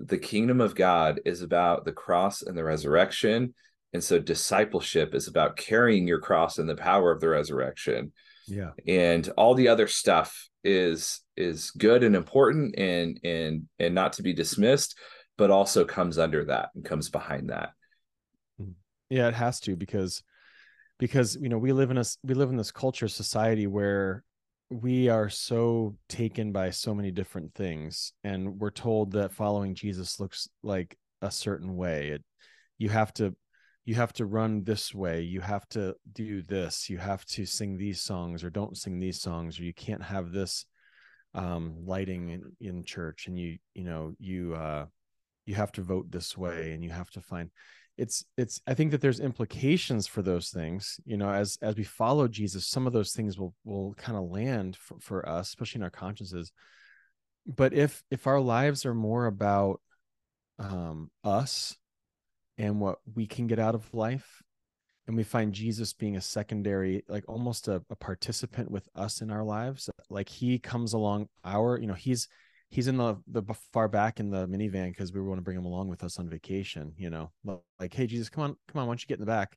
the 0.00 0.18
kingdom 0.18 0.60
of 0.60 0.74
God 0.74 1.20
is 1.26 1.42
about 1.42 1.84
the 1.84 1.92
cross 1.92 2.42
and 2.42 2.56
the 2.56 2.64
resurrection 2.64 3.54
and 3.92 4.02
so 4.02 4.18
discipleship 4.18 5.14
is 5.14 5.28
about 5.28 5.56
carrying 5.56 6.06
your 6.06 6.20
cross 6.20 6.58
and 6.58 6.68
the 6.68 6.76
power 6.76 7.10
of 7.10 7.20
the 7.20 7.28
resurrection. 7.28 8.12
Yeah. 8.46 8.70
And 8.86 9.28
all 9.36 9.54
the 9.54 9.68
other 9.68 9.86
stuff 9.86 10.48
is 10.62 11.20
is 11.36 11.70
good 11.70 12.02
and 12.02 12.14
important 12.14 12.78
and 12.78 13.18
and 13.24 13.66
and 13.78 13.94
not 13.94 14.12
to 14.14 14.22
be 14.22 14.34
dismissed 14.34 14.98
but 15.38 15.50
also 15.50 15.86
comes 15.86 16.18
under 16.18 16.44
that 16.44 16.68
and 16.74 16.84
comes 16.84 17.08
behind 17.08 17.48
that. 17.48 17.70
Mm-hmm. 18.60 18.72
yeah 19.08 19.28
it 19.28 19.34
has 19.34 19.58
to 19.60 19.74
because 19.74 20.22
because 20.98 21.36
you 21.40 21.48
know 21.48 21.56
we 21.56 21.72
live 21.72 21.90
in 21.90 21.96
a 21.96 22.04
we 22.22 22.34
live 22.34 22.50
in 22.50 22.56
this 22.56 22.72
culture 22.72 23.08
society 23.08 23.66
where 23.66 24.22
we 24.68 25.08
are 25.08 25.30
so 25.30 25.96
taken 26.08 26.52
by 26.52 26.70
so 26.70 26.94
many 26.94 27.10
different 27.10 27.54
things 27.54 28.12
and 28.22 28.60
we're 28.60 28.70
told 28.70 29.12
that 29.12 29.32
following 29.32 29.74
jesus 29.74 30.20
looks 30.20 30.48
like 30.62 30.98
a 31.22 31.30
certain 31.30 31.76
way. 31.76 32.08
It 32.08 32.24
you 32.78 32.88
have 32.88 33.12
to 33.14 33.34
you 33.90 33.96
have 33.96 34.12
to 34.12 34.24
run 34.24 34.62
this 34.62 34.94
way 34.94 35.20
you 35.20 35.40
have 35.40 35.68
to 35.68 35.96
do 36.12 36.42
this 36.42 36.88
you 36.88 36.96
have 36.96 37.24
to 37.24 37.44
sing 37.44 37.76
these 37.76 38.00
songs 38.00 38.44
or 38.44 38.48
don't 38.48 38.78
sing 38.78 39.00
these 39.00 39.20
songs 39.20 39.58
or 39.58 39.64
you 39.64 39.74
can't 39.74 40.00
have 40.00 40.30
this 40.30 40.64
um 41.34 41.74
lighting 41.84 42.28
in, 42.28 42.52
in 42.60 42.84
church 42.84 43.26
and 43.26 43.36
you 43.36 43.58
you 43.74 43.82
know 43.82 44.12
you 44.20 44.54
uh 44.54 44.86
you 45.44 45.56
have 45.56 45.72
to 45.72 45.82
vote 45.82 46.08
this 46.08 46.38
way 46.38 46.70
and 46.70 46.84
you 46.84 46.90
have 46.90 47.10
to 47.10 47.20
find 47.20 47.50
it's 47.98 48.24
it's 48.38 48.60
i 48.68 48.74
think 48.74 48.92
that 48.92 49.00
there's 49.00 49.18
implications 49.18 50.06
for 50.06 50.22
those 50.22 50.50
things 50.50 51.00
you 51.04 51.16
know 51.16 51.28
as 51.28 51.58
as 51.60 51.74
we 51.74 51.82
follow 51.82 52.28
jesus 52.28 52.68
some 52.68 52.86
of 52.86 52.92
those 52.92 53.12
things 53.12 53.40
will 53.40 53.52
will 53.64 53.92
kind 53.94 54.16
of 54.16 54.30
land 54.30 54.76
for, 54.76 55.00
for 55.00 55.28
us 55.28 55.48
especially 55.48 55.80
in 55.80 55.82
our 55.82 55.90
consciences. 55.90 56.52
But 57.44 57.72
if 57.72 58.04
if 58.08 58.28
our 58.28 58.40
lives 58.40 58.86
are 58.86 58.94
more 58.94 59.26
about 59.26 59.80
um 60.60 61.10
us 61.24 61.76
and 62.60 62.78
what 62.78 62.98
we 63.14 63.26
can 63.26 63.46
get 63.46 63.58
out 63.58 63.74
of 63.74 63.92
life 63.94 64.42
and 65.06 65.16
we 65.16 65.24
find 65.24 65.52
jesus 65.52 65.92
being 65.92 66.16
a 66.16 66.20
secondary 66.20 67.02
like 67.08 67.24
almost 67.26 67.68
a, 67.68 67.82
a, 67.90 67.96
participant 67.96 68.70
with 68.70 68.86
us 68.94 69.22
in 69.22 69.30
our 69.30 69.42
lives 69.42 69.88
like 70.10 70.28
he 70.28 70.58
comes 70.58 70.92
along 70.92 71.26
our 71.44 71.78
you 71.78 71.86
know 71.86 71.94
he's 71.94 72.28
he's 72.68 72.86
in 72.86 72.98
the 72.98 73.16
the 73.26 73.42
far 73.72 73.88
back 73.88 74.20
in 74.20 74.30
the 74.30 74.46
minivan 74.46 74.90
because 74.90 75.12
we 75.12 75.20
want 75.20 75.38
to 75.38 75.42
bring 75.42 75.56
him 75.56 75.64
along 75.64 75.88
with 75.88 76.04
us 76.04 76.18
on 76.18 76.28
vacation 76.28 76.92
you 76.96 77.08
know 77.08 77.30
like 77.80 77.94
hey 77.94 78.06
jesus 78.06 78.28
come 78.28 78.44
on 78.44 78.56
come 78.68 78.80
on 78.80 78.86
why 78.86 78.92
don't 78.92 79.02
you 79.02 79.08
get 79.08 79.18
in 79.18 79.24
the 79.24 79.26
back 79.26 79.56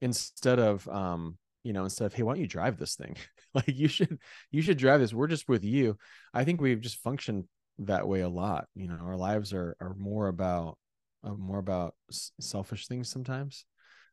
instead 0.00 0.58
of 0.58 0.86
um 0.88 1.38
you 1.64 1.72
know, 1.72 1.84
instead 1.84 2.04
of, 2.04 2.12
hey, 2.12 2.22
why 2.22 2.34
don't 2.34 2.42
you 2.42 2.46
drive 2.46 2.76
this 2.76 2.94
thing? 2.94 3.16
like 3.54 3.68
you 3.68 3.88
should, 3.88 4.18
you 4.50 4.60
should 4.60 4.76
drive 4.76 5.00
this. 5.00 5.14
We're 5.14 5.26
just 5.26 5.48
with 5.48 5.64
you. 5.64 5.96
I 6.34 6.44
think 6.44 6.60
we've 6.60 6.80
just 6.80 7.02
functioned 7.02 7.44
that 7.78 8.06
way 8.06 8.20
a 8.20 8.28
lot. 8.28 8.66
You 8.74 8.88
know, 8.88 8.98
our 9.02 9.16
lives 9.16 9.52
are 9.52 9.74
are 9.80 9.94
more 9.94 10.28
about 10.28 10.76
more 11.24 11.58
about 11.58 11.94
selfish 12.40 12.86
things 12.86 13.08
sometimes. 13.08 13.64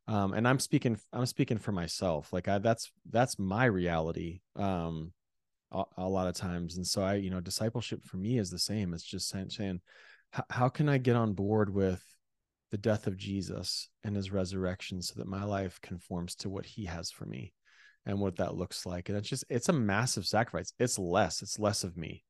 Um, 0.08 0.34
and 0.34 0.48
I'm 0.48 0.60
speaking, 0.60 0.98
I'm 1.14 1.26
speaking 1.26 1.58
for 1.58 1.72
myself. 1.72 2.34
Like 2.34 2.48
I, 2.48 2.60
that's 2.60 2.92
that's 3.10 3.38
my 3.38 3.66
reality. 3.66 4.42
Um, 4.56 5.14
a, 5.72 5.84
a 5.98 6.10
lot 6.10 6.28
of 6.28 6.36
times, 6.36 6.78
and 6.78 6.86
so 6.86 7.02
I, 7.02 7.16
you 7.16 7.30
know, 7.30 7.40
discipleship 7.40 8.04
for 8.04 8.18
me 8.18 8.38
is 8.38 8.50
the 8.50 8.60
same. 8.60 8.94
It's 8.94 9.04
just 9.04 9.30
saying, 9.30 9.52
saying 9.52 9.82
how 10.50 10.70
can 10.70 10.90
I 10.90 10.98
get 10.98 11.16
on 11.16 11.34
board 11.34 11.74
with 11.74 12.04
the 12.72 12.78
death 12.78 13.06
of 13.06 13.18
Jesus 13.18 13.90
and 14.04 14.16
his 14.16 14.32
resurrection 14.32 15.02
so 15.02 15.14
that 15.18 15.28
my 15.28 15.44
life 15.44 15.80
conforms 15.82 16.36
to 16.36 16.50
what 16.50 16.66
he 16.66 16.86
has 16.86 17.12
for 17.12 17.26
me 17.26 17.54
and 18.06 18.20
what 18.20 18.38
that 18.38 18.56
looks 18.56 18.86
like. 18.86 19.10
And 19.10 19.18
it's 19.18 19.30
just, 19.30 19.44
it's 19.50 19.70
a 19.70 19.74
massive 19.74 20.26
sacrifice. 20.26 20.74
It's 20.80 20.98
less, 20.98 21.42
it's 21.42 21.60
less 21.60 21.84
of 21.84 21.98
me. 21.98 22.24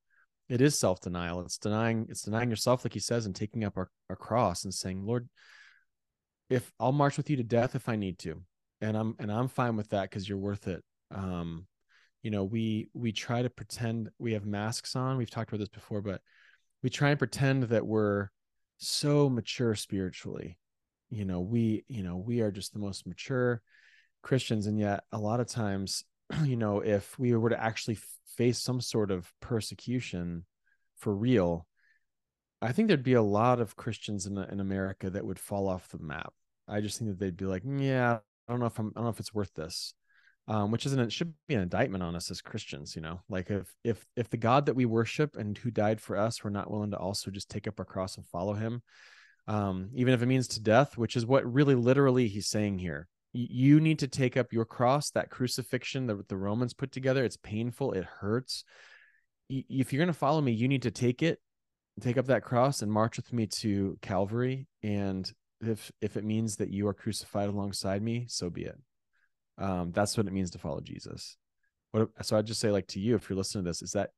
It 0.52 0.62
is 0.62 0.78
self-denial. 0.78 1.42
It's 1.42 1.58
denying, 1.58 2.08
it's 2.10 2.24
denying 2.24 2.50
yourself, 2.50 2.86
like 2.86 2.94
he 2.94 3.00
says, 3.00 3.26
and 3.26 3.36
taking 3.36 3.64
up 3.64 3.78
our, 3.78 3.90
our 4.10 4.16
cross 4.16 4.64
and 4.64 4.74
saying, 4.74 5.06
Lord, 5.06 5.28
if 6.50 6.72
I'll 6.80 6.92
march 6.92 7.18
with 7.18 7.30
you 7.30 7.38
to 7.38 7.44
death 7.44 7.76
if 7.76 7.90
I 7.90 7.96
need 7.96 8.20
to. 8.20 8.42
And 8.82 8.98
I'm 8.98 9.16
and 9.20 9.32
I'm 9.32 9.48
fine 9.48 9.78
with 9.78 9.90
that 9.90 10.10
because 10.10 10.28
you're 10.28 10.38
worth 10.38 10.68
it. 10.68 10.84
Um, 11.14 11.68
you 12.24 12.32
know, 12.32 12.44
we 12.44 12.90
we 12.94 13.12
try 13.12 13.42
to 13.42 13.50
pretend 13.50 14.10
we 14.18 14.34
have 14.34 14.46
masks 14.46 14.96
on. 14.96 15.18
We've 15.18 15.30
talked 15.30 15.50
about 15.50 15.60
this 15.60 15.70
before, 15.70 16.02
but 16.02 16.22
we 16.82 16.90
try 16.90 17.12
and 17.12 17.20
pretend 17.20 17.64
that 17.66 17.86
we're 17.86 18.30
so 18.78 19.30
mature 19.30 19.76
spiritually 19.76 20.58
you 21.12 21.26
know 21.26 21.42
we 21.42 21.84
you 21.88 22.02
know 22.02 22.18
we 22.18 22.42
are 22.42 22.50
just 22.50 22.74
the 22.74 22.80
most 22.80 23.06
mature 23.06 23.62
christians 24.24 24.66
and 24.66 24.80
yet 24.80 25.04
a 25.12 25.18
lot 25.18 25.40
of 25.40 25.48
times 25.48 26.04
you 26.44 26.56
know 26.56 26.80
if 26.80 27.18
we 27.20 27.36
were 27.36 27.50
to 27.50 27.62
actually 27.62 27.98
face 28.38 28.60
some 28.60 28.82
sort 28.82 29.12
of 29.12 29.32
persecution 29.42 30.46
for 30.98 31.14
real 31.14 31.68
i 32.62 32.72
think 32.72 32.88
there'd 32.88 33.04
be 33.04 33.14
a 33.14 33.22
lot 33.22 33.60
of 33.60 33.76
christians 33.76 34.26
in, 34.26 34.38
in 34.38 34.60
america 34.60 35.10
that 35.10 35.26
would 35.26 35.40
fall 35.40 35.68
off 35.68 35.90
the 35.90 36.00
map 36.00 36.34
i 36.68 36.80
just 36.80 36.98
think 36.98 37.10
that 37.10 37.20
they'd 37.20 37.38
be 37.38 37.46
like 37.46 37.64
yeah 37.66 38.20
i 38.48 38.52
don't 38.52 38.60
know 38.60 38.66
if 38.66 38.80
i'm 38.80 38.88
i 38.96 39.00
don't 39.00 39.06
know 39.06 39.10
if 39.10 39.20
it's 39.20 39.34
worth 39.34 39.54
this 39.54 39.94
um, 40.48 40.72
which 40.72 40.86
isn't 40.86 41.00
it 41.00 41.14
should 41.14 41.34
be 41.48 41.56
an 41.56 41.62
indictment 41.62 42.04
on 42.04 42.16
us 42.16 42.32
as 42.32 42.42
Christians, 42.42 42.96
you 42.96 43.02
know, 43.02 43.22
like 43.30 43.50
if 43.50 43.74
if 43.84 44.06
if 44.16 44.30
the 44.30 44.38
God 44.38 44.66
that 44.66 44.76
we 44.76 44.86
worship 44.86 45.38
and 45.38 45.58
who 45.58 45.72
died 45.72 46.02
for 46.02 46.18
us, 46.18 46.44
we're 46.44 46.50
not 46.50 46.70
willing 46.70 46.92
to 46.92 46.98
also 46.98 47.32
just 47.32 47.50
take 47.50 47.68
up 47.68 47.80
our 47.80 47.86
cross 47.86 48.18
and 48.18 48.26
follow 48.26 48.54
Him, 48.54 48.82
um, 49.48 49.92
even 49.94 50.14
if 50.14 50.22
it 50.22 50.26
means 50.26 50.48
to 50.50 50.60
death, 50.60 50.98
which 50.98 51.16
is 51.16 51.26
what 51.26 51.52
really 51.52 51.76
literally 51.76 52.28
He's 52.28 52.48
saying 52.48 52.80
here. 52.80 53.08
You 53.34 53.80
need 53.80 54.00
to 54.00 54.08
take 54.08 54.36
up 54.36 54.52
your 54.52 54.66
cross, 54.66 55.12
that 55.12 55.30
crucifixion 55.30 56.08
that 56.08 56.28
the 56.28 56.38
Romans 56.38 56.74
put 56.74 56.92
together. 56.92 57.24
It's 57.24 57.38
painful, 57.38 57.94
it 57.94 58.04
hurts. 58.04 58.64
If 59.50 59.92
you're 59.92 60.00
going 60.00 60.14
to 60.14 60.14
follow 60.14 60.42
me, 60.42 60.52
you 60.52 60.68
need 60.68 60.84
to 60.84 60.92
take 60.92 61.24
it, 61.24 61.40
take 62.00 62.18
up 62.18 62.28
that 62.28 62.44
cross, 62.44 62.82
and 62.82 62.92
march 62.92 63.18
with 63.18 63.32
me 63.32 63.48
to 63.48 63.98
Calvary. 64.02 64.68
And 64.84 65.32
if 65.62 65.92
if 66.02 66.18
it 66.18 66.24
means 66.24 66.58
that 66.58 66.72
you 66.72 66.88
are 66.88 66.94
crucified 66.94 67.50
alongside 67.50 68.02
me, 68.02 68.26
so 68.28 68.50
be 68.50 68.64
it. 68.64 68.80
Um, 69.58 69.92
that's 69.92 70.18
what 70.18 70.28
it 70.28 70.34
means 70.34 70.52
to 70.52 70.60
follow 70.60 70.82
Jesus. 70.82 71.38
What 71.92 72.10
so 72.22 72.38
I'd 72.38 72.48
just 72.48 72.60
say 72.60 72.72
like 72.72 72.88
to 72.88 73.00
you, 73.00 73.16
if 73.16 73.30
you're 73.30 73.38
listening 73.38 73.64
to 73.64 73.70
this, 73.70 73.82
is 73.82 73.92
that 73.92 74.10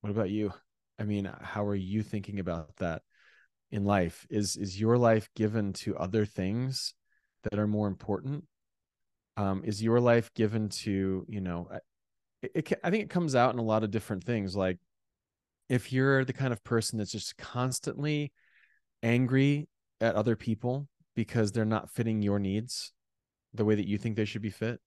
what 0.00 0.10
about 0.10 0.30
you? 0.30 0.52
I 0.98 1.04
mean, 1.04 1.30
how 1.40 1.64
are 1.66 1.74
you 1.74 2.02
thinking 2.02 2.38
about 2.40 2.76
that 2.76 3.02
in 3.70 3.84
life? 3.84 4.26
Is 4.30 4.56
is 4.56 4.78
your 4.78 4.98
life 4.98 5.28
given 5.34 5.72
to 5.74 5.96
other 5.96 6.26
things 6.26 6.94
that 7.44 7.58
are 7.58 7.66
more 7.66 7.88
important? 7.88 8.44
Um, 9.36 9.62
is 9.64 9.82
your 9.82 9.98
life 9.98 10.32
given 10.34 10.68
to, 10.68 11.24
you 11.28 11.40
know, 11.40 11.68
it, 12.42 12.52
it, 12.54 12.72
I 12.84 12.90
think 12.90 13.04
it 13.04 13.10
comes 13.10 13.34
out 13.34 13.54
in 13.54 13.58
a 13.58 13.64
lot 13.64 13.82
of 13.82 13.90
different 13.90 14.24
things. 14.24 14.54
Like 14.54 14.78
if 15.68 15.90
you're 15.90 16.24
the 16.24 16.34
kind 16.34 16.52
of 16.52 16.62
person 16.64 16.98
that's 16.98 17.12
just 17.12 17.38
constantly 17.38 18.30
angry 19.02 19.68
at 20.00 20.14
other 20.14 20.36
people 20.36 20.86
because 21.16 21.50
they're 21.50 21.64
not 21.64 21.90
fitting 21.90 22.20
your 22.20 22.38
needs 22.38 22.92
the 23.54 23.64
way 23.64 23.74
that 23.74 23.88
you 23.88 23.98
think 23.98 24.16
they 24.16 24.24
should 24.24 24.42
be 24.42 24.50
fit 24.50 24.80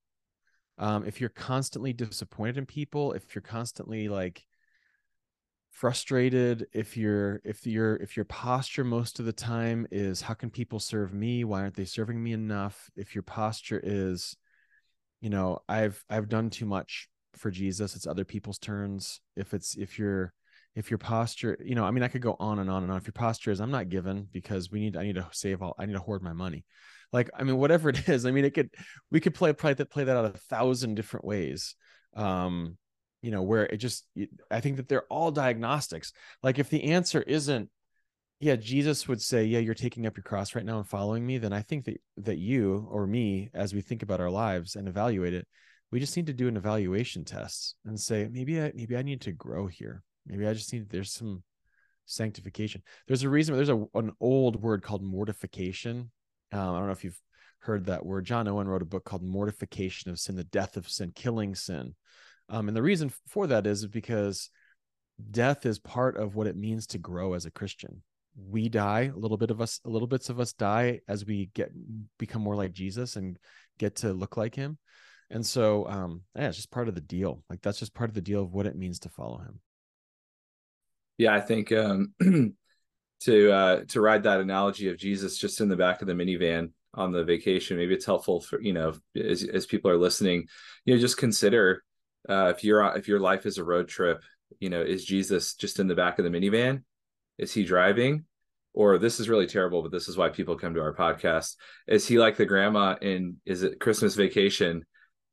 um, 0.78 1.06
if 1.06 1.20
you're 1.20 1.30
constantly 1.30 1.92
disappointed 1.92 2.58
in 2.58 2.66
people 2.66 3.14
if 3.14 3.34
you're 3.34 3.42
constantly 3.42 4.08
like 4.08 4.46
frustrated 5.76 6.66
if 6.72 6.96
you're 6.96 7.42
if 7.44 7.68
you're 7.68 7.98
if 7.98 8.16
your 8.16 8.24
posture 8.24 8.86
most 8.86 9.20
of 9.20 9.26
the 9.26 9.34
time 9.34 9.86
is 9.92 10.22
how 10.22 10.34
can 10.34 10.50
people 10.50 10.80
serve 10.80 11.14
me? 11.14 11.44
Why 11.44 11.60
aren't 11.60 11.76
they 11.76 11.84
serving 11.84 12.24
me 12.24 12.32
enough? 12.32 12.90
If 12.96 13.14
your 13.14 13.24
posture 13.24 13.82
is 13.84 14.38
you 15.20 15.30
know 15.30 15.60
i've 15.68 16.02
i've 16.10 16.30
done 16.30 16.50
too 16.50 16.66
much 16.66 17.10
for 17.36 17.50
jesus 17.50 17.96
it's 17.96 18.08
other 18.08 18.24
people's 18.24 18.58
turns. 18.58 19.20
If 19.36 19.54
it's 19.54 19.76
if 19.76 20.00
you're 20.00 20.32
if 20.76 20.90
your 20.90 20.98
posture 20.98 21.58
you 21.62 21.76
know 21.76 21.84
i 21.84 21.92
mean 21.92 22.04
i 22.04 22.08
could 22.08 22.22
go 22.22 22.38
on 22.40 22.60
and 22.60 22.70
on 22.70 22.84
and 22.84 22.92
on. 22.92 22.98
If 22.98 23.06
your 23.06 23.12
posture 23.12 23.52
is 23.52 23.60
i'm 23.60 23.72
not 23.72 23.90
given 23.90 24.30
because 24.32 24.72
we 24.72 24.80
need 24.80 24.96
i 24.96 25.04
need 25.04 25.16
to 25.16 25.28
save 25.34 25.62
all 25.62 25.76
i 25.78 25.86
need 25.86 25.94
to 25.94 26.00
hoard 26.00 26.24
my 26.24 26.34
money. 26.34 26.64
Like 27.12 27.30
i 27.38 27.44
mean 27.44 27.58
whatever 27.58 27.90
it 27.90 28.08
is 28.08 28.26
i 28.26 28.32
mean 28.32 28.46
it 28.46 28.54
could 28.54 28.70
we 29.12 29.20
could 29.20 29.36
play 29.36 29.52
play 29.52 29.74
that 29.74 29.92
play 29.92 30.06
that 30.06 30.16
out 30.16 30.24
a 30.24 30.40
thousand 30.50 30.96
different 30.96 31.26
ways. 31.26 31.76
Um 32.16 32.78
you 33.26 33.32
know 33.32 33.42
where 33.42 33.66
it 33.66 33.78
just 33.78 34.06
i 34.52 34.60
think 34.60 34.78
that 34.78 34.88
they're 34.88 35.08
all 35.10 35.32
diagnostics 35.32 36.14
like 36.44 36.60
if 36.60 36.70
the 36.70 36.84
answer 36.84 37.22
isn't 37.24 37.70
yeah 38.40 38.56
jesus 38.56 39.08
would 39.08 39.22
say 39.22 39.44
yeah 39.44 39.60
you're 39.60 39.74
taking 39.74 40.06
up 40.06 40.16
your 40.16 40.24
cross 40.24 40.54
right 40.54 40.66
now 40.66 40.78
and 40.78 40.88
following 40.88 41.26
me 41.26 41.38
then 41.38 41.52
i 41.52 41.62
think 41.62 41.86
that 41.86 42.00
that 42.18 42.38
you 42.38 42.88
or 42.92 43.08
me 43.08 43.50
as 43.54 43.74
we 43.74 43.82
think 43.82 44.04
about 44.04 44.22
our 44.22 44.30
lives 44.30 44.76
and 44.76 44.88
evaluate 44.88 45.34
it 45.34 45.48
we 45.92 46.00
just 46.00 46.16
need 46.16 46.28
to 46.28 46.34
do 46.34 46.48
an 46.48 46.58
evaluation 46.58 47.26
test 47.26 47.76
and 47.86 48.00
say 48.00 48.30
maybe 48.32 48.62
i 48.62 48.72
maybe 48.76 48.96
i 48.96 49.02
need 49.02 49.22
to 49.22 49.32
grow 49.32 49.66
here 49.66 50.04
maybe 50.28 50.46
i 50.46 50.54
just 50.54 50.72
need 50.72 50.88
there's 50.90 51.14
some 51.14 51.42
sanctification 52.06 52.84
there's 53.08 53.24
a 53.24 53.30
reason 53.30 53.56
there's 53.56 53.70
a, 53.70 53.86
an 53.96 54.12
old 54.22 54.62
word 54.62 54.84
called 54.84 55.02
mortification 55.02 56.12
um, 56.52 56.76
I 56.76 56.78
don't 56.78 56.86
know 56.86 56.92
if 56.94 57.04
you've 57.04 57.20
heard 57.66 57.86
that 57.88 58.06
word. 58.06 58.26
John 58.26 58.48
Owen 58.48 58.68
wrote 58.68 58.82
a 58.82 58.86
book 58.86 59.04
called 59.04 59.24
Mortification 59.24 60.12
of 60.12 60.20
Sin, 60.20 60.36
the 60.36 60.44
Death 60.44 60.78
of 60.78 60.88
Sin, 60.88 61.12
Killing 61.16 61.56
Sin. 61.56 61.96
Um, 62.50 62.68
and 62.68 62.78
the 62.78 62.82
reason 62.82 63.12
for 63.28 63.48
that 63.48 63.66
is 63.66 63.86
because 63.88 64.50
death 65.32 65.66
is 65.66 65.80
part 65.80 66.18
of 66.18 66.36
what 66.36 66.48
it 66.48 66.56
means 66.56 66.88
to 66.88 66.98
grow 66.98 67.34
as 67.34 67.46
a 67.46 67.52
Christian. 67.52 68.04
We 68.38 68.70
die, 68.70 69.12
a 69.14 69.18
little 69.18 69.38
bit 69.38 69.52
of 69.52 69.62
us, 69.62 69.80
a 69.86 69.90
little 69.90 70.08
bits 70.08 70.30
of 70.30 70.40
us 70.40 70.54
die 70.54 71.00
as 71.08 71.26
we 71.26 71.50
get 71.54 71.72
become 72.20 72.42
more 72.42 72.56
like 72.56 72.74
Jesus 72.74 73.16
and 73.16 73.38
get 73.80 73.98
to 73.98 74.14
look 74.14 74.38
like 74.38 74.56
him. 74.56 74.78
And 75.30 75.46
so 75.46 75.88
um 75.88 76.22
yeah, 76.36 76.50
it's 76.50 76.58
just 76.58 76.72
part 76.72 76.90
of 76.90 76.96
the 76.96 77.02
deal. 77.02 77.44
Like 77.50 77.62
that's 77.62 77.80
just 77.80 77.94
part 77.94 78.10
of 78.10 78.14
the 78.14 78.22
deal 78.22 78.42
of 78.42 78.54
what 78.54 78.66
it 78.66 78.76
means 78.76 79.00
to 79.00 79.10
follow 79.10 79.38
him. 79.38 79.62
Yeah, 81.18 81.34
I 81.34 81.40
think 81.40 81.72
um 81.72 82.14
to 83.22 83.52
uh, 83.52 83.84
to 83.88 84.02
ride 84.02 84.24
that 84.24 84.42
analogy 84.42 84.90
of 84.90 84.98
Jesus 84.98 85.38
just 85.38 85.62
in 85.62 85.70
the 85.70 85.76
back 85.76 86.02
of 86.02 86.08
the 86.08 86.14
minivan 86.14 86.72
on 86.94 87.12
the 87.12 87.24
vacation. 87.24 87.78
Maybe 87.78 87.94
it's 87.94 88.06
helpful 88.06 88.42
for 88.42 88.62
you 88.62 88.74
know 88.74 88.94
as 89.16 89.44
as 89.44 89.66
people 89.66 89.90
are 89.92 89.98
listening, 89.98 90.48
you 90.86 90.94
know, 90.94 91.02
just 91.02 91.18
consider 91.18 91.84
uh, 92.30 92.54
if 92.56 92.64
you're 92.64 92.84
if 92.98 93.08
your 93.08 93.20
life 93.20 93.46
is 93.46 93.58
a 93.58 93.64
road 93.64 93.88
trip, 93.88 94.24
you 94.60 94.70
know, 94.70 94.82
is 94.82 95.06
Jesus 95.06 95.54
just 95.54 95.80
in 95.80 95.88
the 95.88 95.96
back 95.96 96.20
of 96.20 96.26
the 96.26 96.32
minivan? 96.32 96.84
Is 97.38 97.54
he 97.54 97.64
driving? 97.64 98.26
Or 98.74 98.98
this 98.98 99.20
is 99.20 99.30
really 99.30 99.48
terrible, 99.48 99.82
but 99.82 99.92
this 99.92 100.10
is 100.10 100.18
why 100.18 100.30
people 100.30 100.58
come 100.58 100.74
to 100.74 100.82
our 100.82 100.94
podcast. 100.94 101.56
Is 101.88 102.06
he 102.08 102.20
like 102.20 102.36
the 102.36 102.46
grandma 102.46 102.96
in 103.02 103.38
is 103.46 103.64
it 103.64 103.80
Christmas 103.80 104.16
vacation 104.16 104.86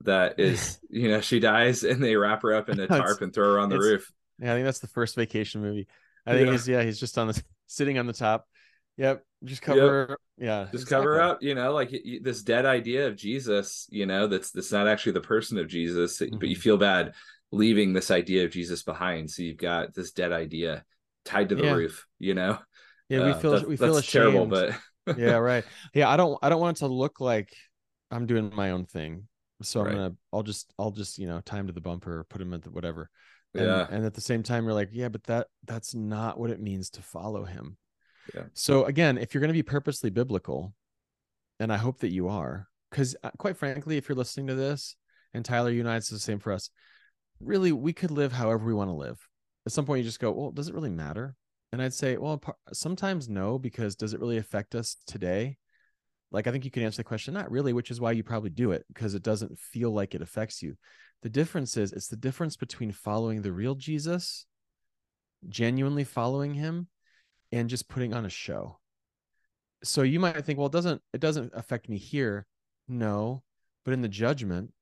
that 0.03 0.35
is, 0.39 0.79
you 0.91 1.09
know, 1.09 1.21
she 1.21 1.41
dies 1.41 1.83
and 1.83 2.03
they 2.03 2.17
wrap 2.17 2.43
her 2.43 2.55
up 2.55 2.69
in 2.69 2.79
a 2.79 2.87
tarp 2.89 3.21
and 3.21 3.35
throw 3.35 3.53
her 3.53 3.59
on 3.59 3.69
the 3.69 3.79
roof? 3.79 4.11
Yeah, 4.39 4.53
I 4.53 4.57
think 4.57 4.65
that's 4.65 4.81
the 4.81 4.89
first 4.89 5.17
vacation 5.17 5.61
movie. 5.61 5.89
I 6.27 6.33
think 6.33 6.47
yeah. 6.47 6.53
he's 6.53 6.69
yeah, 6.69 6.83
he's 6.83 7.01
just 7.01 7.19
on 7.19 7.29
the 7.29 7.43
sitting 7.67 7.99
on 7.99 8.07
the 8.07 8.13
top. 8.13 8.47
Yep, 8.97 9.25
just 9.45 9.63
cover. 9.63 10.07
Yep. 10.11 10.19
Yeah, 10.39 10.63
just 10.73 10.85
exactly. 10.85 10.95
cover 10.95 11.21
up. 11.21 11.43
You 11.43 11.55
know, 11.55 11.73
like 11.73 11.93
this 12.23 12.43
dead 12.43 12.67
idea 12.67 13.07
of 13.07 13.17
Jesus. 13.17 13.87
You 13.91 14.07
know, 14.07 14.27
that's 14.27 14.51
that's 14.51 14.73
not 14.73 14.89
actually 14.89 15.13
the 15.13 15.21
person 15.21 15.59
of 15.59 15.69
Jesus, 15.69 16.19
mm-hmm. 16.19 16.39
but 16.39 16.49
you 16.49 16.57
mm-hmm. 16.57 16.63
feel 16.63 16.77
bad 16.77 17.15
leaving 17.51 17.93
this 17.93 18.11
idea 18.11 18.45
of 18.45 18.51
Jesus 18.51 18.83
behind. 18.83 19.31
So 19.31 19.43
you've 19.43 19.57
got 19.57 19.95
this 19.95 20.13
dead 20.13 20.33
idea 20.33 20.85
tied 21.25 21.49
to 21.51 21.55
the 21.55 21.65
yeah. 21.65 21.73
roof. 21.73 22.07
You 22.19 22.35
know. 22.35 22.59
Yeah, 23.09 23.25
we 23.25 23.31
uh, 23.33 23.39
feel 23.39 23.55
uh, 23.55 23.63
we 23.67 23.77
feel 23.77 23.97
ashamed. 23.97 24.33
terrible, 24.33 24.47
but 24.47 25.19
yeah, 25.19 25.37
right. 25.37 25.65
Yeah, 25.95 26.09
I 26.09 26.17
don't 26.17 26.39
I 26.43 26.49
don't 26.49 26.61
want 26.61 26.79
it 26.79 26.81
to 26.81 26.87
look 26.87 27.21
like 27.21 27.55
I'm 28.11 28.27
doing 28.27 28.53
my 28.55 28.71
own 28.71 28.85
thing. 28.85 29.29
So 29.63 29.81
I'm 29.81 29.87
right. 29.87 29.95
gonna 29.95 30.15
I'll 30.33 30.43
just 30.43 30.73
I'll 30.79 30.91
just 30.91 31.19
you 31.19 31.27
know 31.27 31.41
time 31.41 31.67
to 31.67 31.73
the 31.73 31.81
bumper, 31.81 32.21
or 32.21 32.25
put 32.25 32.41
him 32.41 32.53
at 32.55 32.63
the 32.63 32.71
whatever. 32.71 33.09
And, 33.55 33.67
yeah. 33.67 33.87
And 33.91 34.05
at 34.07 34.15
the 34.15 34.21
same 34.21 34.43
time, 34.43 34.65
you're 34.65 34.73
like, 34.73 34.89
yeah, 34.93 35.09
but 35.09 35.25
that 35.25 35.49
that's 35.67 35.95
not 35.95 36.39
what 36.39 36.51
it 36.51 36.61
means 36.61 36.91
to 36.91 37.03
follow 37.03 37.45
him. 37.45 37.77
So 38.55 38.85
again, 38.85 39.19
if 39.19 39.35
you're 39.35 39.41
going 39.41 39.49
to 39.49 39.55
be 39.55 39.63
purposely 39.63 40.11
biblical, 40.11 40.75
and 41.61 41.73
I 41.73 41.77
hope 41.77 42.01
that 42.01 42.13
you 42.13 42.29
are, 42.29 42.69
because 42.91 43.17
uh, 43.23 43.31
quite 43.39 43.57
frankly, 43.57 43.97
if 43.97 44.09
you're 44.09 44.17
listening 44.17 44.47
to 44.49 44.55
this, 44.55 44.97
and 45.35 45.45
Tyler, 45.45 45.71
unites 45.71 46.09
the 46.09 46.19
same 46.19 46.39
for 46.39 46.53
us. 46.53 46.71
Really, 47.41 47.73
we 47.73 47.93
could 47.93 48.11
live 48.11 48.33
however 48.33 48.65
we 48.65 48.75
want 48.75 48.91
to 48.91 48.95
live. 48.95 49.19
At 49.67 49.73
some 49.73 49.87
point, 49.87 49.99
you 49.99 50.05
just 50.05 50.21
go, 50.21 50.31
well, 50.31 50.51
does 50.51 50.69
it 50.69 50.75
really 50.75 50.91
matter? 50.91 51.35
And 51.73 51.81
I'd 51.81 51.95
say, 51.95 52.19
well, 52.19 52.43
sometimes 52.73 53.29
no, 53.29 53.59
because 53.59 53.97
does 53.97 54.13
it 54.13 54.21
really 54.21 54.37
affect 54.37 54.75
us 54.75 54.97
today? 55.07 55.57
like 56.33 56.47
i 56.47 56.51
think 56.51 56.65
you 56.65 56.71
can 56.71 56.83
answer 56.83 56.97
the 56.97 57.05
question 57.05 57.35
not 57.35 57.51
really 57.51 57.73
which 57.73 57.91
is 57.91 58.01
why 58.01 58.11
you 58.11 58.25
probably 58.25 58.51
do 58.51 58.73
it 58.73 58.85
because 58.89 59.15
it 59.15 59.23
doesn't 59.23 59.59
feel 59.59 59.91
like 59.91 60.15
it 60.15 60.23
affects 60.23 60.63
you 60.63 60.77
the 61.23 61.29
difference 61.29 61.77
is 61.77 61.93
it's 61.93 62.09
the 62.09 62.17
difference 62.17 62.57
between 62.57 62.91
following 62.91 63.43
the 63.43 63.53
real 63.53 63.75
jesus 63.75 64.47
genuinely 65.49 66.05
following 66.05 66.55
him 66.55 66.89
and 67.53 67.69
just 67.69 67.89
putting 67.89 68.15
on 68.15 68.25
a 68.25 68.31
show. 68.31 68.79
So 69.85 70.03
you 70.03 70.19
might 70.19 70.45
think 70.45 70.59
well 70.59 70.67
it 70.67 70.73
doesn't 70.73 71.03
it 71.13 71.21
doesn't 71.21 71.53
affect 71.55 71.89
me 71.89 71.99
here. 71.99 72.47
No. 72.89 73.43
But 73.85 73.95
in 73.95 74.03
the 74.03 74.09
judgment 74.09 74.73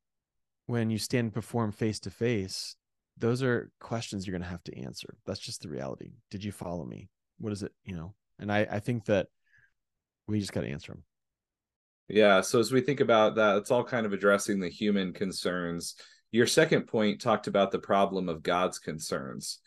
when 0.67 0.89
you 0.89 0.99
stand 0.99 1.33
before 1.33 1.65
him 1.65 1.73
face 1.73 1.99
to 2.01 2.11
face 2.11 2.77
those 3.19 3.43
are 3.43 3.71
questions 3.81 4.27
you're 4.27 4.33
going 4.33 4.43
to 4.43 4.49
have 4.49 4.65
to 4.65 4.79
answer. 4.79 5.15
That's 5.27 5.41
just 5.41 5.61
the 5.61 5.69
reality. 5.69 6.13
Did 6.31 6.43
you 6.43 6.53
follow 6.53 6.87
me? 6.87 7.11
What 7.39 7.53
is 7.53 7.63
it 7.63 7.73
you 7.85 7.95
know? 7.95 8.15
And 8.39 8.51
i 8.51 8.67
i 8.71 8.79
think 8.79 9.05
that 9.07 9.27
we 10.27 10.41
just 10.41 10.53
got 10.53 10.61
to 10.61 10.69
answer 10.69 10.93
them 10.93 11.03
yeah 12.09 12.41
so 12.41 12.61
as 12.61 12.71
we 12.71 12.81
think 12.81 13.01
about 13.01 13.35
that 13.35 13.57
it's 13.57 13.73
all 13.73 13.83
kind 13.83 14.07
of 14.07 14.13
addressing 14.13 14.61
the 14.61 14.69
human 14.69 15.13
concerns. 15.13 15.97
Your 16.33 16.47
second 16.47 16.87
point 16.87 17.21
talked 17.21 17.49
about 17.49 17.73
the 17.73 17.81
problem 17.81 18.29
of 18.29 18.45
god's 18.45 18.79
concerns. 18.79 19.59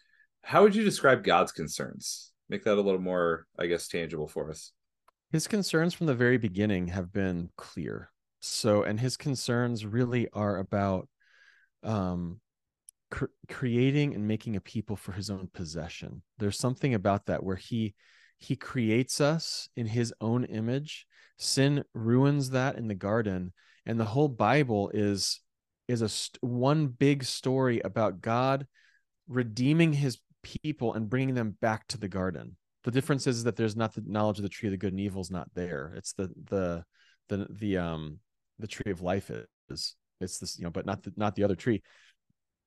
How 0.44 0.64
would 0.64 0.76
you 0.76 0.84
describe 0.86 1.24
god's 1.24 1.52
concerns 1.52 2.33
make 2.54 2.64
that 2.64 2.78
a 2.78 2.82
little 2.82 3.02
more 3.02 3.48
i 3.58 3.66
guess 3.66 3.88
tangible 3.88 4.28
for 4.28 4.52
us. 4.52 4.72
His 5.32 5.48
concerns 5.48 5.96
from 5.96 6.06
the 6.06 6.14
very 6.14 6.38
beginning 6.38 6.90
have 6.90 7.12
been 7.12 7.50
clear. 7.58 8.12
So 8.42 8.84
and 8.84 9.00
his 9.00 9.18
concerns 9.18 9.86
really 9.86 10.28
are 10.34 10.58
about 10.58 11.10
um 11.82 12.40
cr- 13.10 13.34
creating 13.50 14.14
and 14.14 14.28
making 14.28 14.56
a 14.56 14.62
people 14.62 14.96
for 14.96 15.14
his 15.14 15.32
own 15.32 15.50
possession. 15.52 16.22
There's 16.38 16.60
something 16.60 16.94
about 16.94 17.26
that 17.26 17.44
where 17.44 17.56
he 17.56 17.96
he 18.38 18.56
creates 18.56 19.20
us 19.20 19.68
in 19.76 19.88
his 19.88 20.14
own 20.22 20.44
image. 20.44 21.08
Sin 21.40 21.84
ruins 21.96 22.52
that 22.52 22.76
in 22.76 22.88
the 22.88 23.02
garden. 23.10 23.54
And 23.88 24.00
the 24.00 24.12
whole 24.14 24.30
bible 24.30 24.92
is 24.94 25.42
is 25.88 26.04
a 26.04 26.10
st- 26.10 26.44
one 26.44 26.88
big 26.88 27.24
story 27.24 27.80
about 27.80 28.22
god 28.22 28.68
redeeming 29.28 29.94
his 29.94 30.20
people 30.44 30.94
and 30.94 31.10
bringing 31.10 31.34
them 31.34 31.58
back 31.62 31.88
to 31.88 31.98
the 31.98 32.08
garden. 32.08 32.56
The 32.84 32.92
difference 32.92 33.28
is 33.28 33.46
that 33.46 33.56
there's 33.56 33.76
not 33.76 33.94
the 33.94 34.04
knowledge 34.06 34.38
of 34.40 34.44
the 34.44 34.50
tree 34.50 34.68
of 34.68 34.72
the 34.72 34.78
good 34.78 34.94
and 34.94 35.00
evil 35.00 35.22
is 35.22 35.32
not 35.32 35.50
there. 35.56 35.94
It's 35.96 36.14
the 36.14 36.30
the 36.50 36.84
the 37.30 37.48
the 37.50 37.78
um 37.78 38.20
the 38.60 38.68
tree 38.68 38.92
of 38.92 39.02
life 39.02 39.32
is 39.70 39.96
it's 40.20 40.38
this 40.40 40.58
you 40.58 40.66
know 40.66 40.70
but 40.70 40.86
not 40.86 41.04
the 41.04 41.14
not 41.16 41.36
the 41.36 41.44
other 41.44 41.56
tree. 41.56 41.82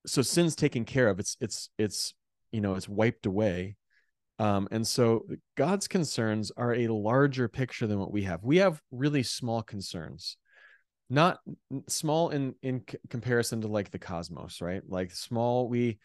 So 0.06 0.22
sin's 0.22 0.56
taken 0.56 0.84
care 0.84 1.08
of. 1.08 1.20
It's 1.20 1.36
it's 1.40 1.70
it's 1.78 2.14
you 2.50 2.60
know 2.60 2.74
it's 2.74 2.88
wiped 2.88 3.26
away. 3.26 3.76
Um 4.38 4.68
and 4.70 4.86
so 4.86 5.26
god's 5.56 5.86
concerns 5.86 6.50
are 6.56 6.74
a 6.74 6.88
larger 6.88 7.48
picture 7.48 7.86
than 7.86 7.98
what 7.98 8.12
we 8.12 8.22
have. 8.22 8.42
We 8.42 8.58
have 8.58 8.80
really 8.90 9.22
small 9.22 9.62
concerns. 9.62 10.38
Not 11.10 11.38
small 11.88 12.30
in 12.30 12.54
in 12.62 12.84
comparison 13.10 13.60
to 13.60 13.68
like 13.68 13.90
the 13.90 13.98
cosmos 13.98 14.62
right? 14.62 14.82
Like 14.88 15.12
small 15.12 15.68
we 15.68 15.98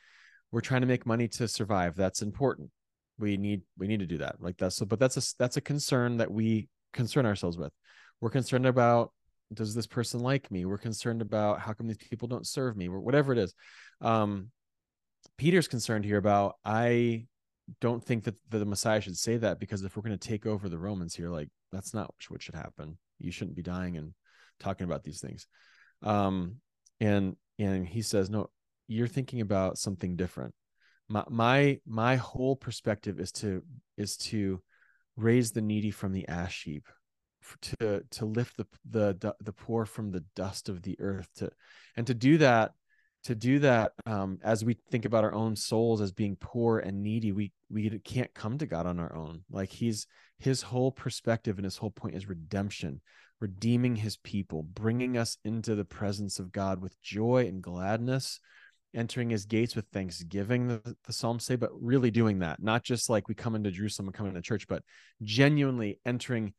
we're 0.51 0.61
trying 0.61 0.81
to 0.81 0.87
make 0.87 1.05
money 1.05 1.27
to 1.27 1.47
survive. 1.47 1.95
That's 1.95 2.21
important. 2.21 2.69
We 3.19 3.37
need 3.37 3.61
we 3.77 3.87
need 3.87 3.99
to 3.99 4.05
do 4.05 4.17
that. 4.19 4.35
Like 4.39 4.57
that's 4.57 4.75
so 4.75 4.85
but 4.85 4.99
that's 4.99 5.17
a 5.17 5.35
that's 5.37 5.57
a 5.57 5.61
concern 5.61 6.17
that 6.17 6.31
we 6.31 6.69
concern 6.93 7.25
ourselves 7.25 7.57
with. 7.57 7.71
We're 8.19 8.29
concerned 8.29 8.65
about 8.65 9.11
does 9.53 9.75
this 9.75 9.87
person 9.87 10.21
like 10.21 10.49
me? 10.49 10.65
We're 10.65 10.77
concerned 10.77 11.21
about 11.21 11.59
how 11.59 11.73
come 11.73 11.87
these 11.87 11.97
people 11.97 12.27
don't 12.27 12.47
serve 12.47 12.77
me? 12.77 12.89
Whatever 12.89 13.33
it 13.33 13.39
is. 13.39 13.53
Um 14.01 14.51
peter's 15.37 15.67
concerned 15.67 16.03
here 16.03 16.17
about 16.17 16.55
i 16.65 17.23
don't 17.79 18.03
think 18.03 18.23
that 18.23 18.35
the 18.49 18.65
messiah 18.65 18.99
should 18.99 19.15
say 19.15 19.37
that 19.37 19.59
because 19.59 19.83
if 19.83 19.95
we're 19.95 20.01
going 20.01 20.17
to 20.17 20.27
take 20.27 20.47
over 20.47 20.67
the 20.67 20.79
romans 20.79 21.13
here 21.13 21.29
like 21.29 21.47
that's 21.71 21.93
not 21.93 22.13
what 22.29 22.41
should 22.41 22.55
happen. 22.55 22.97
You 23.19 23.31
shouldn't 23.31 23.55
be 23.55 23.61
dying 23.61 23.97
and 23.97 24.13
talking 24.59 24.85
about 24.85 25.03
these 25.03 25.21
things. 25.21 25.47
Um 26.03 26.57
and 26.99 27.35
and 27.57 27.87
he 27.87 28.01
says 28.01 28.29
no 28.29 28.49
you're 28.87 29.07
thinking 29.07 29.41
about 29.41 29.77
something 29.77 30.15
different. 30.15 30.53
My 31.09 31.23
my 31.29 31.79
my 31.85 32.15
whole 32.15 32.55
perspective 32.55 33.19
is 33.19 33.31
to 33.33 33.63
is 33.97 34.17
to 34.17 34.61
raise 35.15 35.51
the 35.51 35.61
needy 35.61 35.91
from 35.91 36.13
the 36.13 36.27
ash 36.27 36.63
heap 36.63 36.87
to 37.61 38.03
to 38.09 38.25
lift 38.25 38.57
the 38.57 38.65
the 38.89 39.35
the 39.41 39.53
poor 39.53 39.85
from 39.85 40.11
the 40.11 40.23
dust 40.35 40.69
of 40.69 40.83
the 40.83 40.95
earth 40.99 41.27
to 41.35 41.49
and 41.97 42.07
to 42.07 42.13
do 42.13 42.37
that 42.37 42.71
to 43.23 43.35
do 43.35 43.59
that 43.59 43.91
um, 44.05 44.39
as 44.43 44.65
we 44.65 44.75
think 44.89 45.05
about 45.05 45.23
our 45.23 45.33
own 45.33 45.55
souls 45.55 46.01
as 46.01 46.11
being 46.11 46.35
poor 46.39 46.79
and 46.79 47.03
needy 47.03 47.31
we 47.31 47.51
we 47.69 47.89
can't 47.99 48.33
come 48.33 48.57
to 48.57 48.65
god 48.65 48.85
on 48.85 48.99
our 48.99 49.15
own. 49.15 49.43
Like 49.49 49.69
he's 49.69 50.07
his 50.39 50.61
whole 50.61 50.91
perspective 50.91 51.57
and 51.57 51.65
his 51.65 51.77
whole 51.77 51.91
point 51.91 52.15
is 52.15 52.27
redemption 52.27 53.01
redeeming 53.39 53.95
his 53.95 54.17
people 54.17 54.63
bringing 54.63 55.17
us 55.17 55.37
into 55.43 55.75
the 55.75 55.85
presence 55.85 56.39
of 56.39 56.51
god 56.51 56.81
with 56.81 57.01
joy 57.01 57.45
and 57.47 57.61
gladness 57.61 58.39
entering 58.93 59.29
his 59.29 59.45
gates 59.45 59.75
with 59.75 59.85
thanksgiving 59.93 60.67
the, 60.67 60.95
the 61.05 61.13
psalms 61.13 61.45
say 61.45 61.55
but 61.55 61.69
really 61.79 62.11
doing 62.11 62.39
that 62.39 62.61
not 62.61 62.83
just 62.83 63.09
like 63.09 63.27
we 63.27 63.35
come 63.35 63.55
into 63.55 63.71
jerusalem 63.71 64.07
and 64.07 64.15
come 64.15 64.27
into 64.27 64.41
church 64.41 64.67
but 64.67 64.83
genuinely 65.23 65.99
entering 66.05 66.53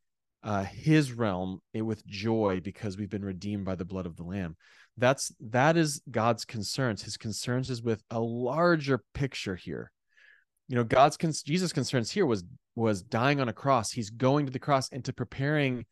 uh, 0.45 0.65
his 0.65 1.13
realm 1.13 1.61
eh, 1.75 1.81
with 1.81 2.05
joy 2.07 2.61
because 2.63 2.97
we've 2.97 3.11
been 3.11 3.25
redeemed 3.25 3.65
by 3.65 3.75
the 3.75 3.85
blood 3.85 4.07
of 4.07 4.17
the 4.17 4.25
lamb. 4.25 4.57
That's 4.97 5.33
that 5.41 5.77
is 5.77 6.03
god's 6.11 6.45
concerns. 6.45 7.03
His 7.03 7.17
concerns 7.17 7.71
is 7.71 7.83
with 7.83 8.03
a 8.11 8.21
larger 8.21 9.03
picture 9.15 9.57
here. 9.57 9.91
You 10.69 10.77
know 10.77 10.85
god's 10.85 11.17
jesus 11.43 11.73
concerns 11.73 12.11
here 12.11 12.27
was 12.27 12.45
was 12.75 13.03
dying 13.03 13.41
on 13.41 13.49
a 13.49 13.53
cross. 13.53 13.93
He's 13.93 14.11
going 14.11 14.47
to 14.47 14.53
the 14.53 14.59
cross 14.59 14.89
and 14.91 15.05
to 15.05 15.13
preparing 15.13 15.87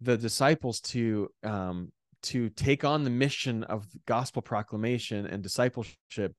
the 0.00 0.16
disciples 0.16 0.80
to 0.80 1.28
um 1.44 1.92
to 2.22 2.48
take 2.50 2.84
on 2.84 3.04
the 3.04 3.10
mission 3.10 3.64
of 3.64 3.86
gospel 4.06 4.42
proclamation 4.42 5.26
and 5.26 5.42
discipleship 5.42 6.34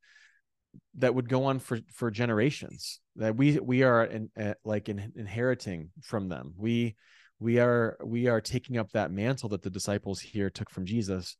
that 0.98 1.14
would 1.14 1.30
go 1.30 1.46
on 1.46 1.60
for 1.60 1.80
for 1.94 2.10
generations 2.10 3.00
that 3.16 3.36
we 3.36 3.60
we 3.60 3.84
are 3.84 4.06
in, 4.06 4.30
uh, 4.40 4.54
like 4.64 4.90
in, 4.90 5.12
inheriting 5.16 5.90
from 6.02 6.30
them. 6.30 6.54
We 6.58 6.96
we 7.40 7.60
are 7.60 7.98
we 8.04 8.28
are 8.28 8.42
taking 8.42 8.78
up 8.78 8.92
that 8.92 9.12
mantle 9.12 9.50
that 9.50 9.62
the 9.62 9.70
disciples 9.70 10.20
here 10.20 10.50
took 10.50 10.70
from 10.70 10.86
jesus. 10.86 11.38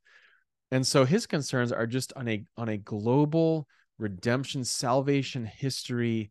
And 0.70 0.86
so 0.86 1.04
his 1.04 1.26
concerns 1.26 1.72
are 1.72 1.86
just 1.86 2.12
on 2.14 2.28
a 2.28 2.44
on 2.56 2.68
a 2.68 2.78
global 2.78 3.66
redemption 3.98 4.64
salvation 4.64 5.46
history 5.46 6.30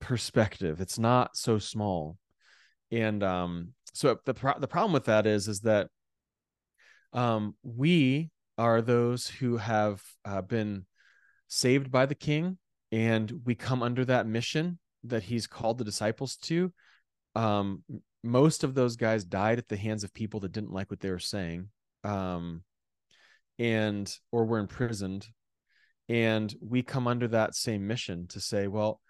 perspective. 0.00 0.80
It's 0.80 0.98
not 0.98 1.36
so 1.36 1.58
small. 1.58 2.18
And 2.90 3.22
um 3.22 3.68
so 3.92 4.18
the 4.24 4.34
pro- 4.34 4.58
the 4.58 4.68
problem 4.68 4.92
with 4.92 5.06
that 5.06 5.26
is 5.26 5.48
is 5.48 5.60
that 5.60 5.88
um 7.14 7.54
we 7.62 8.30
are 8.58 8.82
those 8.82 9.26
who 9.26 9.56
have 9.56 10.02
uh, 10.24 10.42
been 10.42 10.86
saved 11.48 11.90
by 11.90 12.06
the 12.06 12.14
king 12.14 12.58
and 12.92 13.32
we 13.44 13.54
come 13.54 13.82
under 13.82 14.04
that 14.04 14.26
mission 14.26 14.78
that 15.04 15.24
he's 15.24 15.46
called 15.46 15.78
the 15.78 15.84
disciples 15.84 16.36
to. 16.36 16.72
Um 17.34 17.82
most 18.22 18.64
of 18.64 18.74
those 18.74 18.96
guys 18.96 19.24
died 19.24 19.58
at 19.58 19.68
the 19.68 19.76
hands 19.76 20.02
of 20.02 20.14
people 20.14 20.40
that 20.40 20.52
didn't 20.52 20.72
like 20.72 20.90
what 20.90 21.00
they 21.00 21.10
were 21.10 21.18
saying. 21.18 21.68
Um, 22.04 22.62
and 23.58 24.12
or 24.32 24.46
were 24.46 24.58
imprisoned. 24.58 25.26
And 26.08 26.54
we 26.60 26.82
come 26.82 27.06
under 27.06 27.28
that 27.28 27.54
same 27.54 27.86
mission 27.86 28.26
to 28.28 28.40
say 28.40 28.66
well 28.66 29.00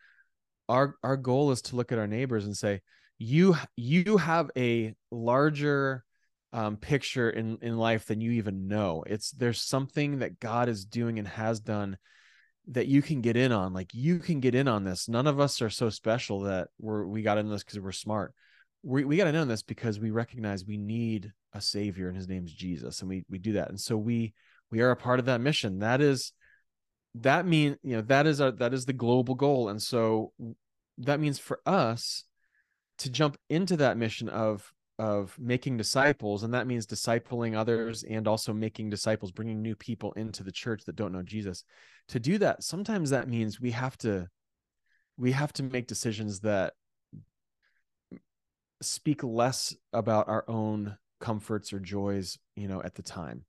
our 0.69 0.97
our 1.03 1.17
goal 1.17 1.51
is 1.51 1.63
to 1.63 1.77
look 1.77 1.93
at 1.93 1.99
our 1.99 2.07
neighbors 2.07 2.45
and 2.47 2.57
say 2.57 2.81
you 3.19 3.57
you 3.77 4.17
have 4.17 4.51
a 4.57 4.95
larger 5.11 6.05
um, 6.55 6.77
picture 6.77 7.29
in 7.29 7.59
in 7.61 7.77
life 7.77 8.07
than 8.07 8.21
you 8.21 8.31
even 8.31 8.69
know. 8.69 9.03
It's 9.07 9.33
there's 9.33 9.61
something 9.61 10.21
that 10.21 10.39
god 10.39 10.69
is 10.69 10.85
doing 10.85 11.19
and 11.19 11.27
has 11.27 11.59
done 11.59 11.99
that 12.69 12.87
you 12.87 13.03
can 13.03 13.21
get 13.21 13.37
in 13.37 13.53
on 13.53 13.75
like 13.75 13.93
you 13.93 14.21
can 14.21 14.39
get 14.39 14.55
in 14.55 14.69
on 14.69 14.85
this. 14.85 15.09
None 15.09 15.27
of 15.27 15.41
us 15.41 15.61
are 15.61 15.69
so 15.69 15.91
special 15.91 16.43
that 16.43 16.69
we're 16.79 17.05
we 17.07 17.23
got 17.23 17.39
in 17.39 17.51
this 17.51 17.65
because 17.65 17.81
we're 17.81 17.93
smart. 17.93 18.33
We, 18.85 19.05
we 19.05 19.17
got 19.17 19.25
to 19.25 19.33
know 19.33 19.45
this 19.45 19.63
because 19.63 19.99
we 19.99 20.11
recognize 20.13 20.65
we 20.65 20.77
need 20.77 21.33
a 21.55 21.61
savior 21.61 22.09
and 22.09 22.17
his 22.17 22.29
name's 22.29 22.53
jesus 22.53 23.01
and 23.01 23.09
we 23.09 23.25
we 23.29 23.39
do 23.39 23.55
that. 23.55 23.69
And 23.69 23.81
so 23.81 23.97
we 23.97 24.33
we 24.71 24.81
are 24.81 24.93
a 24.93 24.97
part 24.97 25.19
of 25.19 25.27
that 25.27 25.41
mission. 25.41 25.81
That 25.81 26.01
is 26.01 26.33
that 27.17 27.47
mean 27.47 27.79
you 27.83 27.97
know 27.97 28.03
that 28.03 28.29
is 28.29 28.41
our 28.41 28.53
that 28.53 28.73
is 28.73 28.87
the 28.87 28.93
global 28.93 29.35
goal. 29.35 29.69
And 29.71 29.83
so 29.83 30.33
that 30.99 31.19
means 31.19 31.41
for 31.41 31.61
us 31.67 32.23
to 32.99 33.11
jump 33.11 33.37
into 33.51 33.77
that 33.79 33.97
mission 33.97 34.29
of 34.29 34.73
of 34.99 35.37
making 35.39 35.77
disciples 35.77 36.45
and 36.45 36.55
that 36.55 36.67
means 36.67 36.87
discipling 36.87 37.57
others 37.57 38.05
and 38.05 38.29
also 38.29 38.53
making 38.53 38.91
disciples 38.91 39.33
bringing 39.33 39.61
new 39.61 39.75
people 39.75 40.13
into 40.13 40.45
the 40.45 40.53
church 40.53 40.85
that 40.85 40.97
don't 40.97 41.13
know 41.13 41.23
jesus. 41.23 41.65
To 42.09 42.21
do 42.21 42.39
that 42.39 42.63
sometimes 42.63 43.11
that 43.11 43.29
means 43.29 43.61
we 43.61 43.73
have 43.73 43.97
to 43.99 44.29
we 45.17 45.33
have 45.33 45.53
to 45.55 45.63
make 45.63 45.87
decisions 45.87 46.41
that 46.41 46.75
speak 48.83 49.25
less 49.25 49.75
about 49.93 50.29
our 50.29 50.45
own 50.49 50.97
comforts 51.21 51.73
or 51.73 51.81
joys 51.81 52.39
you 52.55 52.69
know 52.69 52.83
at 52.83 52.95
the 52.95 53.03
time. 53.03 53.45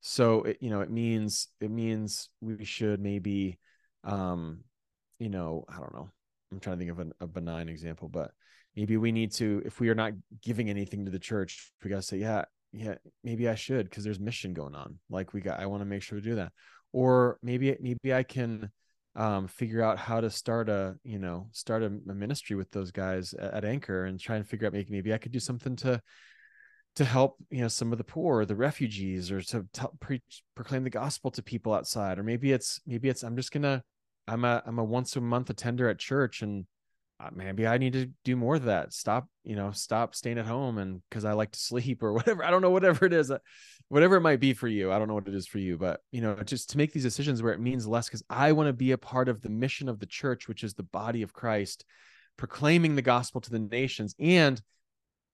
So 0.00 0.42
it, 0.42 0.58
you 0.60 0.68
know 0.68 0.80
it 0.82 0.90
means 0.90 1.48
it 1.60 1.70
means 1.70 2.28
we 2.40 2.64
should 2.64 3.00
maybe 3.00 3.58
um 4.04 4.60
you 5.18 5.30
know 5.30 5.64
i 5.68 5.78
don't 5.78 5.94
know. 5.94 6.10
I'm 6.52 6.60
trying 6.60 6.76
to 6.76 6.78
think 6.78 6.90
of 6.90 6.98
an, 6.98 7.12
a 7.20 7.26
benign 7.26 7.68
example 7.68 8.08
but 8.08 8.32
maybe 8.76 8.96
we 8.96 9.10
need 9.12 9.32
to 9.32 9.62
if 9.64 9.80
we 9.80 9.88
are 9.88 9.94
not 9.94 10.12
giving 10.42 10.70
anything 10.70 11.04
to 11.04 11.10
the 11.10 11.18
church 11.18 11.72
we 11.82 11.90
got 11.90 11.96
to 11.96 12.02
say 12.02 12.18
yeah 12.18 12.44
yeah 12.72 12.94
maybe 13.24 13.48
i 13.48 13.54
should 13.54 13.88
because 13.88 14.04
there's 14.04 14.20
mission 14.20 14.52
going 14.52 14.74
on. 14.74 14.98
Like 15.08 15.32
we 15.32 15.40
got 15.40 15.60
i 15.60 15.66
want 15.66 15.80
to 15.80 15.86
make 15.86 16.02
sure 16.02 16.16
we 16.16 16.22
do 16.22 16.36
that. 16.36 16.52
Or 16.92 17.38
maybe 17.42 17.76
maybe 17.80 18.14
i 18.14 18.22
can 18.22 18.70
um, 19.14 19.48
figure 19.48 19.82
out 19.82 19.98
how 19.98 20.20
to 20.20 20.28
start 20.28 20.68
a 20.68 20.96
you 21.02 21.18
know 21.18 21.48
start 21.52 21.82
a, 21.82 21.86
a 21.86 22.14
ministry 22.14 22.54
with 22.54 22.70
those 22.70 22.90
guys 22.90 23.32
at, 23.34 23.54
at, 23.54 23.64
anchor 23.64 24.04
and 24.04 24.20
try 24.20 24.36
and 24.36 24.46
figure 24.46 24.66
out 24.66 24.74
maybe 24.74 24.90
maybe 24.90 25.14
i 25.14 25.18
could 25.18 25.32
do 25.32 25.40
something 25.40 25.74
to 25.76 26.02
to 26.96 27.04
help 27.04 27.36
you 27.50 27.62
know 27.62 27.68
some 27.68 27.92
of 27.92 27.98
the 27.98 28.04
poor 28.04 28.44
the 28.44 28.54
refugees 28.54 29.30
or 29.30 29.40
to 29.40 29.66
t- 29.72 29.86
preach 30.00 30.42
proclaim 30.54 30.84
the 30.84 30.90
gospel 30.90 31.30
to 31.30 31.42
people 31.42 31.72
outside. 31.72 32.18
Or 32.18 32.22
maybe 32.22 32.52
it's 32.52 32.80
maybe 32.86 33.08
it's 33.08 33.22
i'm 33.22 33.36
just 33.36 33.52
gonna 33.52 33.82
i'm 34.28 34.44
a 34.44 34.62
i'm 34.66 34.78
a 34.78 34.84
once 34.84 35.16
a 35.16 35.20
month 35.20 35.48
attender 35.48 35.88
at 35.88 35.98
church 35.98 36.42
and 36.42 36.66
maybe 37.32 37.66
I 37.66 37.78
need 37.78 37.94
to 37.94 38.10
do 38.24 38.36
more 38.36 38.56
of 38.56 38.64
that. 38.64 38.92
Stop, 38.92 39.28
you 39.44 39.56
know, 39.56 39.70
stop 39.70 40.14
staying 40.14 40.38
at 40.38 40.46
home 40.46 40.78
and 40.78 41.00
because 41.08 41.24
I 41.24 41.32
like 41.32 41.52
to 41.52 41.58
sleep 41.58 42.02
or 42.02 42.12
whatever. 42.12 42.44
I 42.44 42.50
don't 42.50 42.62
know, 42.62 42.70
whatever 42.70 43.06
it 43.06 43.12
is, 43.12 43.30
uh, 43.30 43.38
whatever 43.88 44.16
it 44.16 44.20
might 44.22 44.40
be 44.40 44.52
for 44.52 44.68
you. 44.68 44.92
I 44.92 44.98
don't 44.98 45.08
know 45.08 45.14
what 45.14 45.28
it 45.28 45.34
is 45.34 45.46
for 45.46 45.58
you, 45.58 45.78
but 45.78 46.00
you 46.10 46.20
know, 46.20 46.34
just 46.44 46.70
to 46.70 46.78
make 46.78 46.92
these 46.92 47.02
decisions 47.02 47.42
where 47.42 47.52
it 47.52 47.60
means 47.60 47.86
less 47.86 48.08
because 48.08 48.24
I 48.28 48.52
want 48.52 48.68
to 48.68 48.72
be 48.72 48.92
a 48.92 48.98
part 48.98 49.28
of 49.28 49.40
the 49.40 49.50
mission 49.50 49.88
of 49.88 49.98
the 49.98 50.06
church, 50.06 50.48
which 50.48 50.64
is 50.64 50.74
the 50.74 50.82
body 50.82 51.22
of 51.22 51.32
Christ, 51.32 51.84
proclaiming 52.36 52.96
the 52.96 53.02
gospel 53.02 53.40
to 53.40 53.50
the 53.50 53.58
nations 53.58 54.14
and 54.18 54.60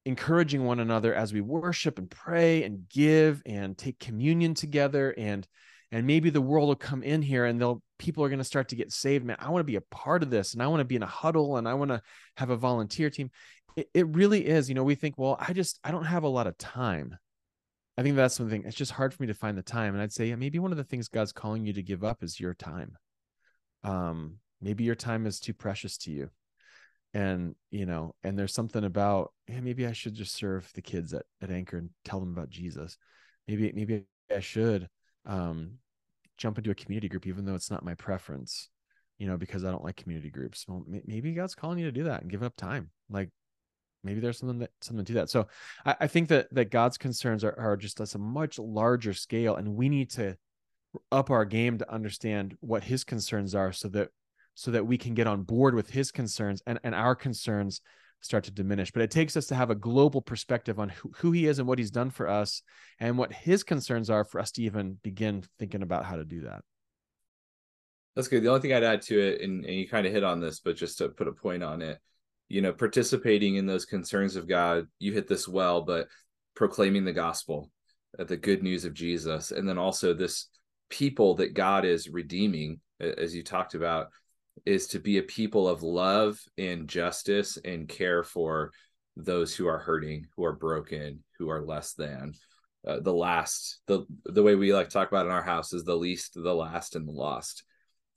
encouraging 0.04 0.64
one 0.64 0.80
another 0.80 1.14
as 1.14 1.32
we 1.32 1.40
worship 1.40 1.98
and 1.98 2.10
pray 2.10 2.64
and 2.64 2.88
give 2.88 3.42
and 3.46 3.78
take 3.78 3.98
communion 3.98 4.54
together 4.54 5.14
and 5.16 5.46
and 5.92 6.06
maybe 6.06 6.30
the 6.30 6.40
world 6.40 6.68
will 6.68 6.74
come 6.74 7.02
in 7.02 7.20
here 7.20 7.44
and 7.44 7.60
they'll 7.60 7.82
people 7.98 8.24
are 8.24 8.28
going 8.30 8.38
to 8.38 8.44
start 8.44 8.70
to 8.70 8.76
get 8.76 8.90
saved. 8.90 9.24
Man 9.24 9.36
i 9.38 9.50
want 9.50 9.60
to 9.60 9.70
be 9.70 9.76
a 9.76 9.82
part 9.82 10.22
of 10.22 10.30
this 10.30 10.54
and 10.54 10.62
i 10.62 10.66
want 10.66 10.80
to 10.80 10.86
be 10.86 10.96
in 10.96 11.02
a 11.02 11.06
huddle 11.06 11.58
and 11.58 11.68
i 11.68 11.74
want 11.74 11.90
to 11.90 12.02
have 12.36 12.50
a 12.50 12.56
volunteer 12.56 13.10
team. 13.10 13.30
It, 13.76 13.88
it 13.94 14.06
really 14.08 14.46
is 14.46 14.68
you 14.68 14.74
know 14.74 14.82
we 14.82 14.96
think 14.96 15.16
well 15.16 15.36
i 15.38 15.52
just 15.52 15.78
i 15.84 15.90
don't 15.92 16.04
have 16.04 16.24
a 16.24 16.28
lot 16.28 16.46
of 16.46 16.58
time. 16.58 17.16
I 17.96 18.02
think 18.02 18.16
that's 18.16 18.34
something 18.34 18.64
it's 18.64 18.76
just 18.76 18.92
hard 18.92 19.12
for 19.12 19.22
me 19.22 19.26
to 19.26 19.34
find 19.34 19.56
the 19.56 19.62
time 19.62 19.94
and 19.94 20.02
i'd 20.02 20.12
say 20.12 20.26
yeah, 20.26 20.36
maybe 20.36 20.58
one 20.58 20.72
of 20.72 20.78
the 20.78 20.84
things 20.84 21.08
god's 21.08 21.32
calling 21.32 21.64
you 21.66 21.74
to 21.74 21.82
give 21.82 22.02
up 22.02 22.22
is 22.24 22.40
your 22.40 22.54
time. 22.54 22.96
Um 23.84 24.38
maybe 24.60 24.84
your 24.84 24.94
time 24.94 25.26
is 25.26 25.40
too 25.40 25.54
precious 25.54 25.98
to 25.98 26.10
you. 26.10 26.30
And 27.14 27.54
you 27.70 27.84
know 27.84 28.14
and 28.24 28.38
there's 28.38 28.54
something 28.54 28.84
about 28.84 29.32
yeah, 29.46 29.60
maybe 29.60 29.86
i 29.86 29.92
should 29.92 30.14
just 30.14 30.34
serve 30.34 30.70
the 30.74 30.82
kids 30.82 31.12
at, 31.12 31.26
at 31.42 31.50
anchor 31.50 31.76
and 31.76 31.90
tell 32.04 32.20
them 32.20 32.32
about 32.32 32.48
jesus. 32.48 32.96
Maybe 33.46 33.70
maybe 33.74 34.04
i 34.34 34.40
should 34.40 34.88
um 35.26 35.78
jump 36.42 36.58
into 36.58 36.72
a 36.72 36.74
community 36.74 37.08
group 37.08 37.24
even 37.26 37.44
though 37.44 37.54
it's 37.54 37.70
not 37.70 37.84
my 37.84 37.94
preference 37.94 38.68
you 39.18 39.28
know 39.28 39.36
because 39.36 39.64
i 39.64 39.70
don't 39.70 39.84
like 39.84 39.94
community 39.94 40.30
groups. 40.30 40.64
Well 40.66 40.84
maybe 41.06 41.32
god's 41.32 41.54
calling 41.54 41.78
you 41.78 41.84
to 41.84 41.92
do 41.92 42.04
that 42.04 42.22
and 42.22 42.30
give 42.30 42.42
up 42.42 42.56
time. 42.56 42.90
Like 43.08 43.30
maybe 44.02 44.18
there's 44.18 44.38
something 44.38 44.58
that 44.58 44.70
something 44.80 45.04
to 45.04 45.12
that. 45.14 45.30
So 45.30 45.46
i, 45.86 45.94
I 46.00 46.06
think 46.08 46.28
that 46.28 46.52
that 46.52 46.72
god's 46.72 46.98
concerns 46.98 47.44
are, 47.44 47.54
are 47.56 47.76
just 47.76 48.00
at 48.00 48.14
a 48.16 48.18
much 48.18 48.58
larger 48.58 49.14
scale 49.14 49.54
and 49.54 49.76
we 49.76 49.88
need 49.88 50.10
to 50.12 50.36
up 51.12 51.30
our 51.30 51.44
game 51.44 51.78
to 51.78 51.90
understand 51.90 52.56
what 52.60 52.82
his 52.82 53.04
concerns 53.04 53.54
are 53.54 53.72
so 53.72 53.88
that 53.90 54.08
so 54.54 54.72
that 54.72 54.86
we 54.86 54.98
can 54.98 55.14
get 55.14 55.28
on 55.28 55.42
board 55.42 55.76
with 55.76 55.90
his 55.90 56.10
concerns 56.10 56.60
and 56.66 56.80
and 56.82 56.94
our 56.94 57.14
concerns 57.14 57.80
start 58.22 58.44
to 58.44 58.50
diminish. 58.50 58.90
But 58.90 59.02
it 59.02 59.10
takes 59.10 59.36
us 59.36 59.46
to 59.46 59.54
have 59.54 59.70
a 59.70 59.74
global 59.74 60.22
perspective 60.22 60.80
on 60.80 60.88
who, 60.88 61.12
who 61.16 61.32
he 61.32 61.46
is 61.46 61.58
and 61.58 61.68
what 61.68 61.78
he's 61.78 61.90
done 61.90 62.10
for 62.10 62.28
us 62.28 62.62
and 62.98 63.18
what 63.18 63.32
his 63.32 63.62
concerns 63.62 64.08
are 64.08 64.24
for 64.24 64.40
us 64.40 64.52
to 64.52 64.62
even 64.62 64.98
begin 65.02 65.44
thinking 65.58 65.82
about 65.82 66.06
how 66.06 66.16
to 66.16 66.24
do 66.24 66.42
that. 66.42 66.62
That's 68.16 68.28
good. 68.28 68.42
The 68.42 68.48
only 68.48 68.60
thing 68.60 68.72
I'd 68.72 68.84
add 68.84 69.02
to 69.02 69.18
it, 69.18 69.40
and, 69.40 69.64
and 69.64 69.74
you 69.74 69.88
kind 69.88 70.06
of 70.06 70.12
hit 70.12 70.24
on 70.24 70.40
this, 70.40 70.60
but 70.60 70.76
just 70.76 70.98
to 70.98 71.08
put 71.08 71.28
a 71.28 71.32
point 71.32 71.62
on 71.62 71.82
it, 71.82 71.98
you 72.48 72.60
know, 72.60 72.72
participating 72.72 73.56
in 73.56 73.66
those 73.66 73.86
concerns 73.86 74.36
of 74.36 74.46
God, 74.46 74.86
you 74.98 75.12
hit 75.12 75.28
this 75.28 75.48
well, 75.48 75.82
but 75.82 76.08
proclaiming 76.54 77.04
the 77.04 77.12
gospel, 77.12 77.70
uh, 78.18 78.24
the 78.24 78.36
good 78.36 78.62
news 78.62 78.84
of 78.84 78.92
Jesus, 78.92 79.50
and 79.50 79.66
then 79.66 79.78
also 79.78 80.12
this 80.12 80.48
people 80.90 81.36
that 81.36 81.54
God 81.54 81.86
is 81.86 82.10
redeeming, 82.10 82.80
as 83.00 83.34
you 83.34 83.42
talked 83.42 83.74
about, 83.74 84.08
is 84.64 84.88
to 84.88 84.98
be 84.98 85.18
a 85.18 85.22
people 85.22 85.68
of 85.68 85.82
love 85.82 86.40
and 86.58 86.88
justice 86.88 87.58
and 87.64 87.88
care 87.88 88.22
for 88.22 88.72
those 89.16 89.54
who 89.54 89.66
are 89.66 89.78
hurting, 89.78 90.26
who 90.36 90.44
are 90.44 90.54
broken, 90.54 91.22
who 91.38 91.50
are 91.50 91.64
less 91.64 91.94
than. 91.94 92.34
Uh, 92.86 92.98
the 93.00 93.12
last, 93.12 93.80
the 93.86 94.04
the 94.24 94.42
way 94.42 94.56
we 94.56 94.74
like 94.74 94.88
talk 94.88 95.08
about 95.08 95.26
in 95.26 95.32
our 95.32 95.42
house 95.42 95.72
is 95.72 95.84
the 95.84 95.94
least, 95.94 96.32
the 96.34 96.54
last, 96.54 96.96
and 96.96 97.06
the 97.06 97.12
lost. 97.12 97.62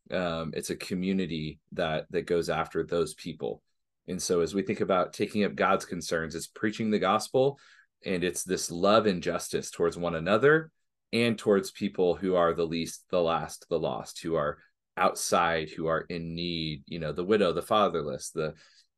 Um, 0.10 0.54
it's 0.56 0.72
a 0.72 0.76
community 0.76 1.60
that 1.74 2.08
that 2.10 2.26
goes 2.26 2.50
after 2.50 2.84
those 2.84 3.14
people. 3.14 3.62
And 4.08 4.22
so, 4.22 4.42
as 4.42 4.56
we 4.56 4.64
think 4.64 4.82
about 4.82 5.14
taking 5.14 5.44
up 5.44 5.56
God's 5.56 5.86
concerns, 5.86 6.34
it's 6.34 6.48
preaching 6.48 6.90
the 6.90 7.00
gospel, 7.00 7.60
and 8.04 8.24
it's 8.24 8.44
this 8.44 8.72
love 8.72 9.06
and 9.06 9.22
justice 9.22 9.70
towards 9.70 9.98
one 9.98 10.16
another 10.16 10.72
and 11.14 11.38
towards 11.38 11.72
people 11.72 12.16
who 12.16 12.36
are 12.36 12.54
the 12.54 12.66
least, 12.66 13.04
the 13.10 13.22
last, 13.22 13.68
the 13.70 13.80
lost, 13.80 14.22
who 14.22 14.36
are 14.36 14.58
outside 14.98 15.70
who 15.70 15.88
are 15.88 16.02
in 16.02 16.34
need 16.34 16.84
you 16.88 17.00
know 17.00 17.12
the 17.12 17.24
widow 17.24 17.52
the 17.52 17.62
fatherless 17.62 18.32
the 18.32 18.54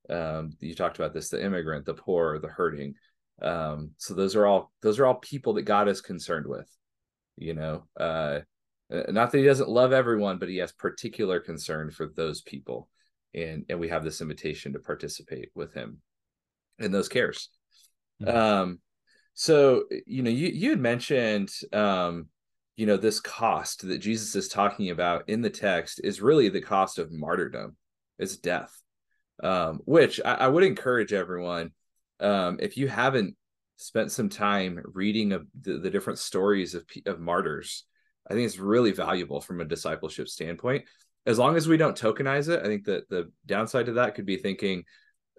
um, 0.10 0.52
you 0.60 0.74
talked 0.74 0.98
about 0.98 1.14
this 1.14 1.30
the 1.30 1.44
immigrant 1.44 1.86
the 1.86 1.94
poor 1.94 2.40
the 2.40 2.48
hurting. 2.48 2.96
Um, 3.42 3.92
so 3.98 4.14
those 4.14 4.36
are 4.36 4.46
all 4.46 4.72
those 4.82 5.00
are 5.00 5.06
all 5.06 5.16
people 5.16 5.54
that 5.54 5.64
god 5.64 5.88
is 5.88 6.02
concerned 6.02 6.48
with 6.48 6.68
you 7.36 7.54
know 7.54 7.84
uh, 8.00 8.40
uh 8.92 9.04
not 9.10 9.32
that 9.32 9.38
he 9.38 9.44
doesn't 9.44 9.70
love 9.70 9.92
everyone 9.94 10.40
but 10.40 10.50
he 10.50 10.58
has 10.58 10.72
particular 10.72 11.40
concern 11.40 11.92
for 11.92 12.08
those 12.08 12.42
people. 12.42 12.90
And 13.34 13.66
and 13.70 13.80
we 13.80 13.90
have 13.90 14.04
this 14.04 14.22
invitation 14.22 14.74
to 14.74 14.80
participate 14.80 15.50
with 15.54 15.74
him 15.74 16.02
in 16.80 16.92
those 16.92 17.10
cares. 17.10 17.50
Mm-hmm. 18.22 18.36
um 18.36 18.80
so 19.36 19.84
you 20.08 20.24
know 20.24 20.32
you 20.32 20.48
you 20.48 20.72
had 20.72 20.80
mentioned 20.80 21.52
um 21.72 22.30
you 22.78 22.86
know 22.86 22.96
this 22.96 23.20
cost 23.20 23.86
that 23.86 23.98
jesus 23.98 24.36
is 24.36 24.48
talking 24.48 24.92
about 24.92 25.28
in 25.28 25.42
the 25.42 25.50
text 25.50 26.00
is 26.04 26.22
really 26.22 26.48
the 26.48 26.62
cost 26.62 27.00
of 27.00 27.12
martyrdom 27.12 27.76
it's 28.20 28.38
death. 28.38 28.72
Um, 29.44 29.82
which 29.86 30.20
I, 30.26 30.34
I, 30.34 30.48
would 30.48 30.64
encourage 30.64 31.14
everyone 31.14 31.70
um, 32.20 32.58
if 32.60 32.76
you 32.76 32.88
haven't 32.88 33.36
spent 33.76 34.12
some 34.12 34.30
time 34.30 34.82
reading 34.84 35.32
of 35.32 35.46
the, 35.62 35.78
the 35.78 35.92
different 35.92 36.18
stories 36.18 36.74
of, 36.74 36.84
of 37.06 37.20
martyrs 37.20 37.84
i 38.28 38.34
think 38.34 38.48
it's 38.48 38.58
really 38.58 38.92
valuable 38.92 39.40
from 39.40 39.62
a 39.62 39.66
discipleship 39.66 40.28
standpoint. 40.28 40.86
As 41.28 41.38
long 41.38 41.56
as 41.56 41.68
we 41.68 41.78
don't 41.78 41.96
tokenize 41.96 42.50
it 42.50 42.64
i 42.64 42.66
think 42.66 42.86
that 42.86 43.08
the 43.10 43.32
downside 43.46 43.86
to 43.86 43.92
that 43.94 44.16
could 44.16 44.26
be 44.26 44.38
thinking 44.38 44.84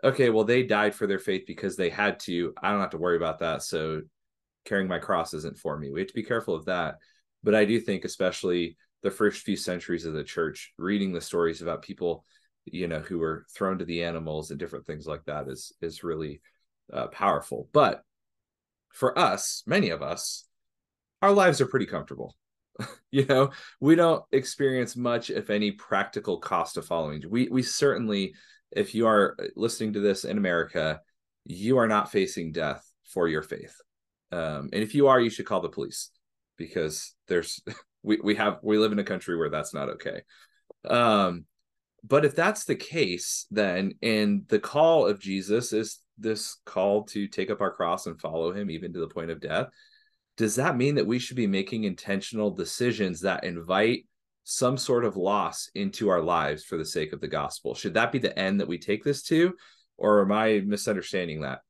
okay 0.04 0.30
well 0.30 0.44
they 0.44 0.62
died 0.62 0.94
for 0.94 1.08
their 1.08 1.18
faith 1.18 1.42
because 1.46 1.74
they 1.74 1.90
had 1.90 2.20
to. 2.20 2.54
I 2.62 2.70
don't 2.70 2.80
have 2.80 2.90
to 2.90 2.98
worry 2.98 3.16
about 3.16 3.40
that 3.40 3.64
so 3.64 4.02
carrying 4.64 4.86
my 4.86 4.98
cross 4.98 5.34
isn't 5.34 5.58
for 5.58 5.76
me. 5.76 5.90
We 5.90 6.00
have 6.00 6.08
to 6.08 6.14
be 6.14 6.22
careful 6.22 6.54
of 6.54 6.66
that 6.66 6.98
but 7.42 7.54
I 7.54 7.64
do 7.64 7.80
think, 7.80 8.04
especially 8.04 8.76
the 9.02 9.10
first 9.10 9.42
few 9.42 9.56
centuries 9.56 10.04
of 10.04 10.14
the 10.14 10.24
church, 10.24 10.72
reading 10.76 11.12
the 11.12 11.20
stories 11.20 11.62
about 11.62 11.82
people, 11.82 12.24
you 12.64 12.88
know, 12.88 13.00
who 13.00 13.18
were 13.18 13.44
thrown 13.54 13.78
to 13.78 13.84
the 13.84 14.02
animals 14.02 14.50
and 14.50 14.58
different 14.58 14.86
things 14.86 15.06
like 15.06 15.24
that 15.26 15.48
is 15.48 15.72
is 15.80 16.02
really 16.02 16.40
uh, 16.92 17.06
powerful. 17.08 17.68
But 17.72 18.02
for 18.92 19.18
us, 19.18 19.62
many 19.66 19.90
of 19.90 20.02
us, 20.02 20.44
our 21.22 21.32
lives 21.32 21.60
are 21.60 21.66
pretty 21.66 21.86
comfortable. 21.86 22.34
you 23.10 23.24
know, 23.26 23.50
we 23.80 23.94
don't 23.94 24.24
experience 24.32 24.96
much, 24.96 25.30
if 25.30 25.50
any, 25.50 25.72
practical 25.72 26.38
cost 26.38 26.76
of 26.76 26.86
following. 26.86 27.22
We 27.28 27.48
we 27.48 27.62
certainly, 27.62 28.34
if 28.72 28.94
you 28.94 29.06
are 29.06 29.36
listening 29.56 29.92
to 29.94 30.00
this 30.00 30.24
in 30.24 30.38
America, 30.38 31.00
you 31.44 31.78
are 31.78 31.88
not 31.88 32.10
facing 32.10 32.52
death 32.52 32.84
for 33.04 33.28
your 33.28 33.42
faith. 33.42 33.76
Um, 34.30 34.68
and 34.72 34.82
if 34.82 34.94
you 34.94 35.06
are, 35.06 35.18
you 35.18 35.30
should 35.30 35.46
call 35.46 35.62
the 35.62 35.70
police 35.70 36.10
because 36.58 37.14
there's 37.28 37.62
we 38.02 38.18
we 38.22 38.34
have 38.34 38.58
we 38.62 38.76
live 38.76 38.92
in 38.92 38.98
a 38.98 39.04
country 39.04 39.36
where 39.36 39.50
that's 39.50 39.72
not 39.72 39.88
okay. 39.88 40.20
Um, 40.84 41.46
but 42.04 42.24
if 42.24 42.34
that's 42.34 42.64
the 42.64 42.76
case, 42.76 43.46
then 43.50 43.94
and 44.02 44.46
the 44.48 44.60
call 44.60 45.06
of 45.06 45.18
Jesus 45.18 45.72
is 45.72 46.00
this 46.18 46.56
call 46.64 47.04
to 47.04 47.28
take 47.28 47.50
up 47.50 47.60
our 47.60 47.72
cross 47.72 48.06
and 48.06 48.20
follow 48.20 48.52
him 48.52 48.70
even 48.70 48.92
to 48.92 49.00
the 49.00 49.08
point 49.08 49.30
of 49.30 49.40
death, 49.40 49.68
does 50.36 50.56
that 50.56 50.76
mean 50.76 50.96
that 50.96 51.06
we 51.06 51.18
should 51.18 51.36
be 51.36 51.46
making 51.46 51.84
intentional 51.84 52.50
decisions 52.50 53.20
that 53.20 53.44
invite 53.44 54.06
some 54.44 54.76
sort 54.76 55.04
of 55.04 55.16
loss 55.16 55.70
into 55.74 56.08
our 56.08 56.22
lives 56.22 56.64
for 56.64 56.76
the 56.76 56.84
sake 56.84 57.12
of 57.12 57.20
the 57.20 57.28
gospel? 57.28 57.74
Should 57.74 57.94
that 57.94 58.12
be 58.12 58.18
the 58.18 58.36
end 58.38 58.60
that 58.60 58.68
we 58.68 58.78
take 58.78 59.04
this 59.04 59.22
to? 59.24 59.54
Or 59.96 60.22
am 60.22 60.32
I 60.32 60.62
misunderstanding 60.64 61.42
that? 61.42 61.60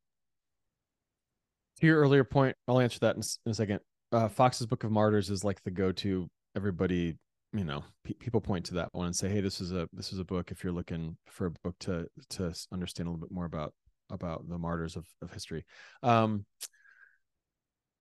To 1.80 1.86
your 1.86 1.98
earlier 1.98 2.24
point, 2.24 2.56
I'll 2.66 2.80
answer 2.80 2.98
that 3.00 3.16
in, 3.16 3.22
in 3.46 3.52
a 3.52 3.54
second 3.54 3.80
uh, 4.12 4.28
Foxe's 4.28 4.66
Book 4.66 4.84
of 4.84 4.90
Martyrs 4.90 5.30
is 5.30 5.44
like 5.44 5.62
the 5.62 5.70
go-to. 5.70 6.28
Everybody, 6.56 7.16
you 7.52 7.64
know, 7.64 7.84
pe- 8.04 8.14
people 8.14 8.40
point 8.40 8.66
to 8.66 8.74
that 8.74 8.88
one 8.92 9.06
and 9.06 9.16
say, 9.16 9.28
"Hey, 9.28 9.40
this 9.40 9.60
is 9.60 9.72
a 9.72 9.88
this 9.92 10.12
is 10.12 10.18
a 10.18 10.24
book 10.24 10.50
if 10.50 10.64
you're 10.64 10.72
looking 10.72 11.16
for 11.26 11.46
a 11.46 11.50
book 11.50 11.76
to 11.80 12.06
to 12.30 12.54
understand 12.72 13.08
a 13.08 13.10
little 13.10 13.26
bit 13.26 13.32
more 13.32 13.44
about 13.44 13.74
about 14.10 14.48
the 14.48 14.58
martyrs 14.58 14.96
of 14.96 15.06
of 15.22 15.32
history." 15.32 15.64
Um, 16.02 16.44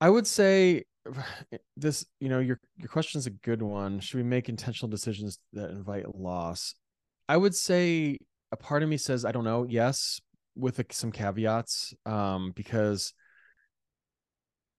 I 0.00 0.10
would 0.10 0.26
say 0.26 0.84
this, 1.76 2.06
you 2.20 2.28
know, 2.28 2.40
your 2.40 2.60
your 2.76 2.88
question 2.88 3.18
is 3.18 3.26
a 3.26 3.30
good 3.30 3.62
one. 3.62 4.00
Should 4.00 4.16
we 4.16 4.24
make 4.24 4.48
intentional 4.48 4.90
decisions 4.90 5.38
that 5.52 5.70
invite 5.70 6.14
loss? 6.14 6.74
I 7.28 7.36
would 7.36 7.54
say 7.54 8.18
a 8.50 8.56
part 8.56 8.82
of 8.82 8.88
me 8.88 8.96
says, 8.96 9.24
I 9.24 9.32
don't 9.32 9.44
know. 9.44 9.66
Yes, 9.68 10.20
with 10.56 10.80
some 10.92 11.12
caveats 11.12 11.94
um, 12.06 12.52
because 12.54 13.12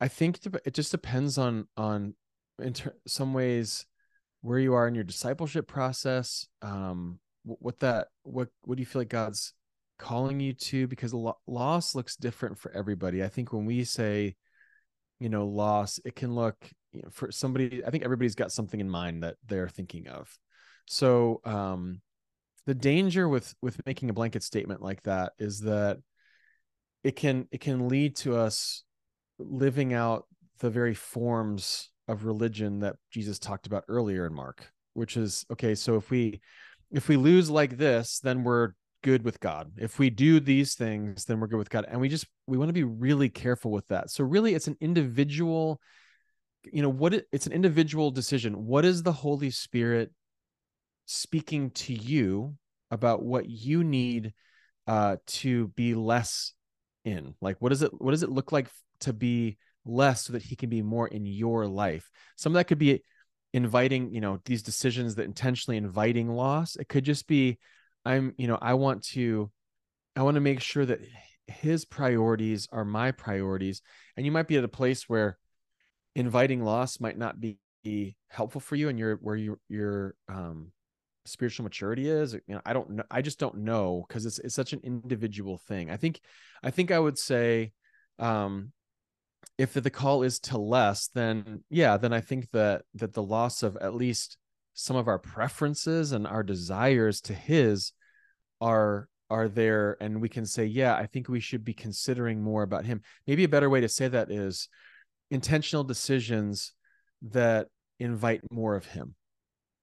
I 0.02 0.08
think 0.08 0.40
it 0.66 0.74
just 0.74 0.92
depends 0.92 1.38
on 1.38 1.68
on 1.78 2.14
in 2.60 2.74
ter- 2.74 2.96
some 3.08 3.34
ways 3.34 3.86
where 4.42 4.60
you 4.60 4.74
are 4.74 4.88
in 4.88 4.96
your 4.96 5.04
discipleship 5.04 5.68
process 5.68 6.48
um 6.62 7.20
what 7.44 7.80
that 7.80 8.08
what 8.24 8.50
what 8.62 8.76
do 8.76 8.82
you 8.82 8.86
feel 8.86 9.02
like 9.02 9.10
god's 9.10 9.54
calling 10.00 10.40
you 10.40 10.54
to? 10.54 10.88
Because 10.88 11.14
lo- 11.14 11.38
loss 11.46 11.94
looks 11.94 12.16
different 12.16 12.58
for 12.58 12.72
everybody. 12.72 13.24
I 13.24 13.28
think 13.28 13.54
when 13.54 13.66
we 13.66 13.84
say 13.84 14.36
you 15.20 15.30
know 15.30 15.46
loss 15.46 16.00
it 16.06 16.16
can 16.16 16.34
look 16.34 16.56
you 16.94 17.02
know, 17.02 17.10
for 17.12 17.30
somebody 17.30 17.84
i 17.86 17.90
think 17.90 18.06
everybody's 18.06 18.36
got 18.36 18.54
something 18.54 18.80
in 18.80 18.90
mind 18.90 19.22
that 19.22 19.36
they're 19.46 19.70
thinking 19.70 20.08
of. 20.08 20.36
So 20.88 21.42
um 21.46 22.02
the 22.66 22.74
danger 22.74 23.28
with 23.28 23.54
with 23.62 23.86
making 23.86 24.10
a 24.10 24.14
blanket 24.14 24.44
statement 24.44 24.82
like 24.82 25.04
that 25.04 25.34
is 25.38 25.60
that 25.62 25.98
it 27.04 27.16
can 27.16 27.48
it 27.52 27.60
can 27.62 27.90
lead 27.90 28.16
to 28.18 28.36
us 28.36 28.84
living 29.40 29.94
out 29.94 30.26
the 30.60 30.70
very 30.70 30.94
forms 30.94 31.90
of 32.08 32.26
religion 32.26 32.80
that 32.80 32.98
Jesus 33.12 33.40
talked 33.40 33.68
about 33.68 33.86
earlier 33.88 34.26
in 34.26 34.34
Mark, 34.34 34.72
which 34.94 35.16
is 35.18 35.46
okay, 35.52 35.76
so 35.76 35.96
if 35.96 36.10
we 36.10 36.42
if 36.92 37.08
we 37.08 37.18
lose 37.18 37.50
like 37.50 37.78
this, 37.78 38.20
then 38.20 38.44
we're 38.44 38.74
good 39.04 39.24
with 39.24 39.40
God. 39.40 39.72
If 39.78 40.00
we 40.00 40.10
do 40.10 40.40
these 40.40 40.76
things, 40.76 41.26
then 41.26 41.40
we're 41.40 41.48
good 41.48 41.58
with 41.58 41.70
God. 41.70 41.86
And 41.88 42.02
we 42.02 42.10
just 42.10 42.26
we 42.48 42.58
want 42.58 42.70
to 42.70 42.74
be 42.74 42.84
really 42.84 43.30
careful 43.30 43.72
with 43.72 43.88
that. 43.88 44.10
So 44.10 44.24
really 44.24 44.56
it's 44.56 44.68
an 44.68 44.78
individual 44.82 45.80
you 46.66 46.82
know 46.82 46.90
what 46.90 47.14
it, 47.14 47.26
it's 47.32 47.46
an 47.46 47.54
individual 47.54 48.12
decision. 48.12 48.66
What 48.66 48.84
is 48.84 49.04
the 49.04 49.14
Holy 49.14 49.50
Spirit 49.50 50.12
speaking 51.06 51.72
to 51.72 51.94
you 51.94 52.56
about 52.92 53.24
what 53.24 53.50
you 53.50 53.84
need 53.84 54.34
uh 54.88 55.18
to 55.28 55.68
be 55.70 55.94
less 55.94 56.54
in? 57.06 57.36
Like 57.40 57.58
what 57.60 57.70
does 57.70 57.82
it 57.82 57.92
what 58.02 58.12
does 58.12 58.24
it 58.24 58.32
look 58.32 58.52
like 58.52 58.68
to 59.02 59.14
be 59.14 59.58
less 59.86 60.26
so 60.26 60.34
that 60.34 60.44
he 60.44 60.56
can 60.56 60.70
be 60.70 60.82
more 60.82 61.08
in 61.08 61.26
your 61.26 61.68
life. 61.68 62.10
Some 62.36 62.54
of 62.54 62.56
that 62.56 62.66
could 62.66 62.78
be 62.78 63.04
inviting, 63.54 64.14
you 64.14 64.22
know, 64.22 64.40
these 64.46 64.64
decisions 64.64 65.16
that 65.16 65.26
intentionally 65.26 65.78
inviting 65.78 66.30
loss. 66.30 66.76
It 66.76 66.88
could 66.88 67.04
just 67.04 67.28
be, 67.28 67.58
I'm, 68.06 68.34
you 68.38 68.48
know, 68.48 68.58
I 68.62 68.76
want 68.76 69.04
to, 69.10 69.50
I 70.16 70.24
want 70.24 70.36
to 70.36 70.42
make 70.42 70.62
sure 70.62 70.86
that 70.86 71.00
his 71.48 71.86
priorities 71.86 72.68
are 72.72 72.86
my 72.86 73.12
priorities. 73.12 73.82
And 74.16 74.26
you 74.26 74.32
might 74.32 74.48
be 74.48 74.58
at 74.58 74.64
a 74.64 74.70
place 74.70 75.10
where 75.10 75.38
inviting 76.16 76.64
loss 76.64 77.00
might 77.00 77.18
not 77.18 77.40
be 77.40 77.58
helpful 78.28 78.62
for 78.62 78.76
you 78.76 78.90
and 78.90 79.00
you're 79.00 79.16
where 79.16 79.36
your 79.36 79.58
your 79.70 80.16
um 80.28 80.72
spiritual 81.26 81.64
maturity 81.64 82.10
is 82.10 82.34
you 82.34 82.42
know 82.56 82.62
i 82.66 82.74
don't 82.74 82.90
know 82.90 83.04
i 83.12 83.22
just 83.22 83.40
don't 83.40 83.58
know 83.58 84.06
because 84.08 84.26
it's 84.26 84.40
it's 84.40 84.56
such 84.56 84.74
an 84.74 84.82
individual 84.84 85.58
thing 85.58 85.90
i 85.90 85.98
think 85.98 86.20
i 86.64 86.72
think 86.72 86.92
i 86.92 87.00
would 87.00 87.18
say 87.18 87.72
um 88.20 88.72
if 89.60 89.74
the 89.74 89.90
call 89.90 90.24
is 90.24 90.40
to 90.40 90.58
less 90.58 91.10
then 91.14 91.62
yeah 91.70 91.98
then 91.98 92.14
i 92.14 92.22
think 92.22 92.50
that 92.52 92.82
that 92.96 93.14
the 93.14 93.22
loss 93.22 93.62
of 93.62 93.78
at 93.82 93.94
least 93.94 94.38
some 94.74 94.96
of 94.96 95.10
our 95.10 95.20
preferences 95.20 96.14
and 96.14 96.26
our 96.26 96.42
desires 96.44 97.20
to 97.20 97.34
his 97.34 97.92
are 98.62 99.10
are 99.30 99.50
there 99.50 99.98
and 100.00 100.22
we 100.22 100.30
can 100.30 100.46
say 100.46 100.66
yeah 100.66 100.96
i 100.96 101.06
think 101.06 101.28
we 101.28 101.42
should 101.42 101.66
be 101.66 101.74
considering 101.74 102.42
more 102.42 102.64
about 102.64 102.86
him. 102.86 103.02
Maybe 103.28 103.44
a 103.44 103.50
better 103.50 103.70
way 103.70 103.82
to 103.82 103.90
say 103.90 104.08
that 104.08 104.32
is 104.32 104.70
intentional 105.30 105.84
decisions 105.84 106.74
that 107.22 107.68
invite 108.00 108.42
more 108.52 108.76
of 108.76 108.86
him. 108.86 109.16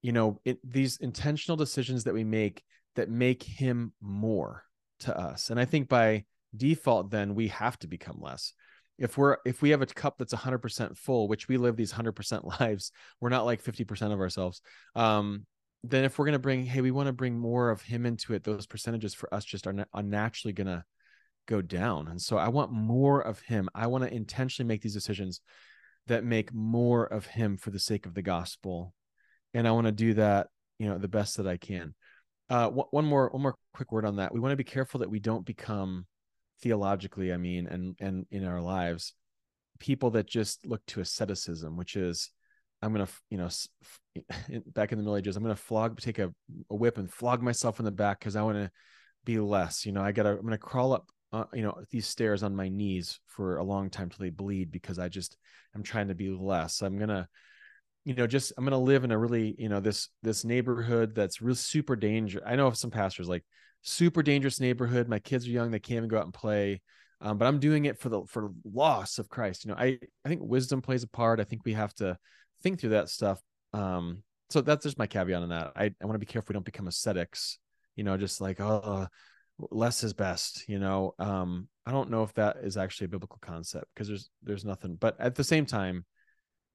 You 0.01 0.12
know 0.12 0.41
it, 0.45 0.59
these 0.65 0.97
intentional 0.97 1.57
decisions 1.57 2.05
that 2.05 2.15
we 2.15 2.25
make 2.25 2.62
that 2.95 3.11
make 3.11 3.43
him 3.43 3.93
more 4.01 4.65
to 5.01 5.17
us. 5.17 5.51
And 5.51 5.61
i 5.61 5.67
think 5.67 5.89
by 5.89 6.25
default 6.57 7.11
then 7.11 7.35
we 7.35 7.49
have 7.49 7.79
to 7.81 7.87
become 7.87 8.17
less 8.19 8.55
if 8.99 9.19
we're 9.19 9.37
if 9.45 9.63
we 9.63 9.71
have 9.71 9.83
a 9.83 9.87
cup 9.87 10.17
that's 10.19 10.35
100% 10.35 10.97
full 10.97 11.29
which 11.29 11.49
we 11.49 11.57
live 11.57 11.77
these 11.77 11.93
100% 11.93 12.61
lives 12.61 12.93
we're 13.21 13.29
not 13.29 13.45
like 13.45 13.63
50% 13.63 14.13
of 14.13 14.21
ourselves 14.21 14.61
um 14.95 15.47
then 15.85 16.05
if 16.05 16.19
we're 16.19 16.25
going 16.25 16.33
to 16.33 16.39
bring 16.39 16.65
hey 16.65 16.81
we 16.81 16.91
want 16.91 17.07
to 17.07 17.13
bring 17.13 17.39
more 17.39 17.71
of 17.71 17.83
him 17.83 18.07
into 18.07 18.35
it 18.35 18.45
those 18.45 18.67
percentages 18.67 19.15
for 19.15 19.33
us 19.33 19.45
just 19.45 19.67
are, 19.67 19.87
are 19.93 20.03
naturally 20.03 20.53
going 20.53 20.67
to 20.67 20.85
go 21.47 21.63
down. 21.63 22.09
And 22.09 22.21
so 22.21 22.37
i 22.37 22.49
want 22.49 22.73
more 22.73 23.21
of 23.21 23.41
him. 23.41 23.69
I 23.75 23.87
want 23.87 24.05
to 24.05 24.13
intentionally 24.13 24.69
make 24.69 24.83
these 24.83 24.95
decisions 24.95 25.41
that 26.09 26.25
make 26.25 26.53
more 26.53 27.05
of 27.05 27.27
him 27.27 27.57
for 27.57 27.71
the 27.71 27.79
sake 27.79 28.07
of 28.07 28.15
the 28.15 28.23
gospel. 28.23 28.93
And 29.55 29.67
i 29.67 29.71
want 29.71 29.87
to 29.87 29.93
do 29.93 30.15
that 30.15 30.49
you 30.79 30.89
know 30.89 30.99
the 30.99 31.09
best 31.09 31.39
that 31.39 31.47
i 31.47 31.57
can. 31.57 31.95
Uh 32.51 32.69
one 32.69 33.05
more 33.05 33.29
one 33.31 33.43
more 33.43 33.57
quick 33.73 33.93
word 33.93 34.05
on 34.05 34.17
that. 34.17 34.35
We 34.35 34.41
want 34.41 34.53
to 34.53 34.57
be 34.57 34.65
careful 34.65 35.01
that 35.01 35.11
we 35.11 35.21
don't 35.21 35.47
become 35.47 36.07
theologically 36.61 37.33
i 37.33 37.37
mean 37.37 37.66
and 37.66 37.97
and 38.01 38.27
in 38.31 38.45
our 38.45 38.61
lives 38.61 39.12
people 39.79 40.11
that 40.11 40.27
just 40.27 40.66
look 40.66 40.85
to 40.87 41.01
asceticism 41.01 41.77
which 41.77 41.97
is 41.97 42.31
i'm 42.83 42.92
gonna 42.92 43.09
you 43.31 43.38
know 43.38 43.49
back 44.66 44.92
in 44.92 44.99
the 44.99 45.03
middle 45.03 45.16
ages 45.16 45.37
i'm 45.37 45.42
gonna 45.42 45.55
flog 45.55 46.01
take 46.01 46.19
a, 46.19 46.33
a 46.71 46.75
whip 46.75 46.99
and 46.99 47.12
flog 47.12 47.42
myself 47.42 47.79
in 47.79 47.85
the 47.85 47.90
back 47.90 48.19
because 48.19 48.37
i 48.37 48.42
want 48.42 48.57
to 48.57 48.71
be 49.25 49.38
less 49.38 49.85
you 49.85 49.92
know 49.92 50.03
i 50.03 50.12
gotta 50.12 50.31
i'm 50.31 50.45
gonna 50.45 50.59
crawl 50.59 50.92
up 50.92 51.09
uh, 51.33 51.45
you 51.53 51.62
know 51.62 51.77
these 51.90 52.07
stairs 52.07 52.42
on 52.42 52.55
my 52.55 52.69
knees 52.69 53.19
for 53.27 53.57
a 53.57 53.64
long 53.64 53.90
time 53.90 54.09
till 54.09 54.25
they 54.25 54.31
bleed 54.31 54.71
because 54.71 54.99
i 54.99 55.09
just 55.09 55.37
i'm 55.75 55.83
trying 55.83 56.09
to 56.09 56.14
be 56.14 56.31
less. 56.31 56.81
I'm 56.83 56.99
gonna 56.99 57.29
you 58.07 58.14
know 58.14 58.27
just 58.27 58.53
i'm 58.57 58.64
gonna 58.64 58.79
live 58.79 59.05
in 59.05 59.11
a 59.11 59.19
really 59.19 59.55
you 59.59 59.69
know 59.69 59.81
this 59.81 60.09
this 60.23 60.45
neighborhood 60.45 61.14
that's 61.14 61.42
real 61.42 61.57
super 61.57 61.97
dangerous 61.97 62.45
i 62.47 62.55
know 62.55 62.69
of 62.69 62.79
some 62.79 62.90
pastors 62.90 63.29
like 63.29 63.45
super 63.87 64.22
dangerous 64.22 64.61
neighborhood. 64.61 65.09
My 65.09 65.18
kids 65.18 65.46
are 65.46 65.51
young; 65.51 65.70
they 65.70 65.79
can't 65.79 65.99
even 65.99 66.09
go 66.09 66.18
out 66.18 66.25
and 66.25 66.35
play. 66.35 66.83
Um, 67.20 67.38
but 67.38 67.46
I'm 67.46 67.61
doing 67.61 67.87
it 67.87 67.99
for 67.99 68.09
the 68.09 68.22
for 68.27 68.51
loss 68.64 69.18
of 69.18 69.29
Christ. 69.29 69.64
You 69.64 69.70
know, 69.70 69.79
I 69.79 69.99
I 70.25 70.29
think 70.29 70.42
wisdom 70.44 70.83
plays 70.83 71.03
a 71.03 71.09
part. 71.09 71.40
I 71.40 71.44
think 71.44 71.62
we 71.64 71.72
have 71.72 71.94
to 71.94 72.18
think 72.62 72.81
through 72.81 72.90
that 72.90 73.09
stuff. 73.09 73.40
Um, 73.72 74.22
so 74.51 74.61
that's 74.61 74.85
just 74.85 74.99
my 74.99 75.07
caveat 75.07 75.42
on 75.42 75.49
that. 75.49 75.72
I 75.77 75.85
I 75.85 76.05
want 76.05 76.14
to 76.14 76.18
be 76.18 76.27
careful 76.27 76.51
we 76.51 76.55
don't 76.55 76.64
become 76.64 76.88
ascetics. 76.88 77.59
You 77.94 78.05
know, 78.05 78.16
just 78.16 78.40
like 78.40 78.61
oh, 78.61 79.07
less 79.70 80.05
is 80.05 80.12
best. 80.12 80.68
You 80.68 80.79
know, 80.79 81.14
um, 81.18 81.68
I 81.87 81.92
don't 81.92 82.11
know 82.11 82.22
if 82.22 82.35
that 82.35 82.59
is 82.62 82.77
actually 82.77 83.07
a 83.07 83.09
biblical 83.09 83.38
concept 83.40 83.87
because 83.94 84.09
there's 84.09 84.31
there's 84.42 84.64
nothing. 84.64 84.96
But 84.96 85.18
at 85.18 85.35
the 85.35 85.44
same 85.44 85.64
time, 85.64 86.05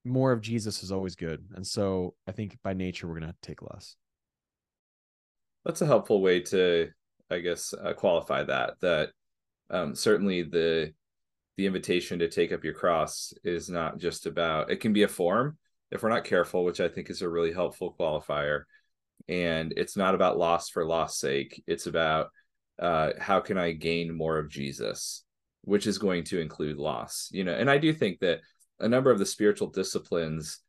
more 0.04 0.32
of 0.32 0.41
Jesus 0.41 0.82
is 0.82 0.91
always 0.91 1.15
good, 1.15 1.45
and 1.54 1.65
so 1.65 2.15
I 2.28 2.32
think 2.32 2.58
by 2.63 2.74
nature 2.74 3.08
we're 3.08 3.19
gonna 3.19 3.36
take 3.41 3.62
less. 3.62 3.95
That's 5.65 5.82
a 5.82 5.86
helpful 5.86 6.21
way 6.21 6.39
to 6.39 6.89
I 7.32 7.39
guess 7.39 7.74
uh, 7.74 7.94
qualify 7.94 8.44
that 8.44 8.74
that 8.82 9.10
um, 9.70 9.96
certainly 9.96 10.44
the 10.44 10.94
the 11.58 11.65
invitation 11.65 12.20
to 12.20 12.30
take 12.30 12.52
up 12.52 12.63
your 12.63 12.74
cross 12.74 13.34
is 13.44 13.70
not 13.70 13.98
just 13.98 14.26
about 14.26 14.72
it 14.72 14.80
can 14.80 14.94
be 14.94 15.04
a 15.04 15.08
form 15.08 15.58
if 15.91 16.02
we're 16.02 16.10
not 16.10 16.24
careful 16.24 16.63
which 16.63 16.80
i 16.80 16.88
think 16.88 17.10
is 17.10 17.22
a 17.22 17.30
really 17.30 17.54
helpful 17.54 17.96
qualifier. 18.00 18.63
And 19.28 19.74
it's 19.78 19.96
not 19.96 20.15
about 20.15 20.39
loss 20.39 20.70
for 20.70 20.84
loss 20.84 21.20
sake. 21.20 21.63
It's 21.67 21.86
about 21.86 22.32
uh, 22.80 23.12
how 23.20 23.39
can 23.39 23.58
i 23.58 23.72
gain 23.72 24.15
more 24.15 24.38
of 24.38 24.50
jesus 24.50 25.24
which 25.63 25.86
is 25.86 26.00
going 26.00 26.24
to 26.24 26.39
include 26.39 26.78
loss 26.78 27.30
you 27.32 27.44
know? 27.44 27.54
And 27.54 27.70
i 27.70 27.78
do 27.78 27.94
think 27.94 28.20
that 28.20 28.39
a 28.80 28.89
number 28.89 29.12
of 29.12 29.20
the 29.20 29.26
spiritual 29.26 29.70
disciplines 29.70 30.60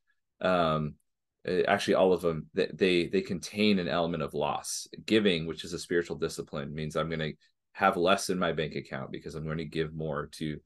um, 0.42 0.94
actually 1.46 1.94
all 1.94 2.12
of 2.12 2.22
them 2.22 2.46
they 2.54 3.06
they 3.06 3.20
contain 3.20 3.78
an 3.78 3.88
element 3.88 4.22
of 4.22 4.34
loss. 4.34 4.86
Giving 5.06 5.46
which 5.46 5.64
is 5.64 5.72
a 5.72 5.78
spiritual 5.78 6.16
discipline 6.16 6.74
means 6.74 6.96
i'm 6.96 7.08
going 7.08 7.18
to 7.18 7.32
have 7.72 7.96
less 7.96 8.30
in 8.30 8.38
my 8.38 8.52
bank 8.52 8.74
account 8.74 9.10
because 9.10 9.34
i'm 9.34 9.44
going 9.44 9.58
to 9.58 9.64
give 9.64 9.94
more 9.94 10.28
to 10.32 10.58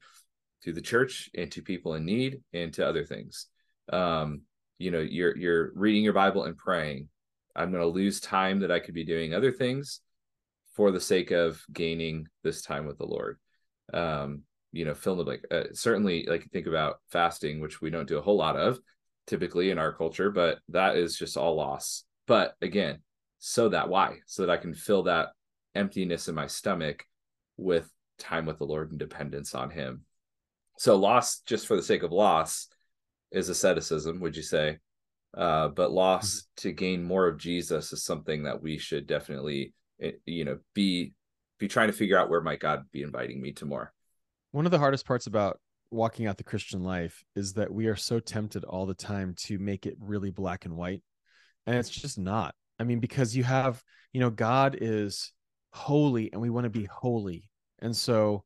to 0.63 0.73
the 0.73 0.81
church 0.81 1.29
and 1.35 1.51
to 1.51 1.61
people 1.61 1.93
in 1.95 2.05
need 2.05 2.41
and 2.53 2.73
to 2.73 2.87
other 2.87 3.03
things. 3.03 3.47
Um 3.91 4.41
you 4.77 4.91
know 4.91 4.99
you're 4.99 5.35
you're 5.35 5.71
reading 5.73 6.03
your 6.03 6.13
bible 6.13 6.43
and 6.43 6.57
praying. 6.57 7.09
I'm 7.55 7.71
going 7.71 7.81
to 7.81 7.87
lose 7.87 8.19
time 8.19 8.59
that 8.59 8.71
i 8.71 8.79
could 8.79 8.93
be 8.93 9.03
doing 9.03 9.33
other 9.33 9.51
things 9.51 10.01
for 10.75 10.91
the 10.91 11.01
sake 11.01 11.31
of 11.31 11.59
gaining 11.73 12.27
this 12.43 12.61
time 12.61 12.85
with 12.85 12.99
the 12.99 13.07
lord. 13.07 13.39
Um 13.93 14.43
you 14.71 14.85
know 14.85 14.93
fill 14.93 15.13
in 15.13 15.19
the 15.19 15.23
blank. 15.23 15.41
Uh, 15.49 15.63
certainly 15.73 16.27
like 16.29 16.47
think 16.51 16.67
about 16.67 16.97
fasting 17.09 17.61
which 17.61 17.81
we 17.81 17.89
don't 17.89 18.07
do 18.07 18.19
a 18.19 18.21
whole 18.21 18.37
lot 18.37 18.57
of 18.57 18.79
typically 19.27 19.69
in 19.69 19.77
our 19.77 19.93
culture, 19.93 20.31
but 20.31 20.59
that 20.69 20.95
is 20.95 21.17
just 21.17 21.37
all 21.37 21.55
loss. 21.55 22.03
But 22.25 22.55
again, 22.61 22.99
so 23.39 23.69
that 23.69 23.89
why? 23.89 24.19
So 24.25 24.45
that 24.45 24.51
I 24.51 24.57
can 24.57 24.73
fill 24.73 25.03
that 25.03 25.29
emptiness 25.75 26.27
in 26.27 26.35
my 26.35 26.47
stomach 26.47 27.05
with 27.57 27.89
time 28.17 28.45
with 28.45 28.57
the 28.57 28.65
Lord 28.65 28.89
and 28.89 28.99
dependence 28.99 29.53
on 29.53 29.69
Him. 29.69 30.01
So 30.77 30.95
loss 30.95 31.41
just 31.41 31.67
for 31.67 31.75
the 31.75 31.83
sake 31.83 32.03
of 32.03 32.11
loss 32.11 32.67
is 33.31 33.49
asceticism, 33.49 34.19
would 34.19 34.35
you 34.35 34.43
say? 34.43 34.79
Uh, 35.35 35.67
but 35.67 35.91
loss 35.91 36.35
mm-hmm. 36.35 36.61
to 36.61 36.71
gain 36.71 37.03
more 37.03 37.27
of 37.27 37.37
Jesus 37.37 37.93
is 37.93 38.03
something 38.03 38.43
that 38.43 38.61
we 38.61 38.77
should 38.77 39.05
definitely, 39.07 39.73
eh, 40.01 40.11
you 40.25 40.45
know, 40.45 40.57
be 40.73 41.13
be 41.59 41.67
trying 41.67 41.87
to 41.87 41.93
figure 41.93 42.17
out 42.17 42.29
where 42.29 42.41
might 42.41 42.59
God 42.59 42.83
be 42.91 43.01
inviting 43.01 43.41
me 43.41 43.51
to 43.53 43.65
more. 43.65 43.91
One 44.51 44.65
of 44.65 44.71
the 44.71 44.79
hardest 44.79 45.05
parts 45.05 45.27
about 45.27 45.59
walking 45.91 46.27
out 46.27 46.37
the 46.37 46.43
Christian 46.43 46.83
life 46.83 47.23
is 47.35 47.53
that 47.53 47.71
we 47.71 47.87
are 47.87 47.95
so 47.95 48.19
tempted 48.19 48.63
all 48.63 48.85
the 48.85 48.93
time 48.93 49.33
to 49.45 49.57
make 49.57 49.85
it 49.85 49.95
really 49.99 50.31
black 50.31 50.65
and 50.65 50.75
white. 50.75 51.01
And 51.65 51.75
it's 51.75 51.89
just 51.89 52.17
not. 52.17 52.55
I 52.79 52.83
mean, 52.83 52.99
because 52.99 53.35
you 53.35 53.43
have, 53.43 53.81
you 54.13 54.19
know, 54.19 54.29
God 54.29 54.77
is 54.79 55.31
holy 55.71 56.31
and 56.31 56.41
we 56.41 56.49
want 56.49 56.65
to 56.65 56.69
be 56.69 56.85
holy. 56.85 57.49
and 57.79 57.95
so 57.95 58.43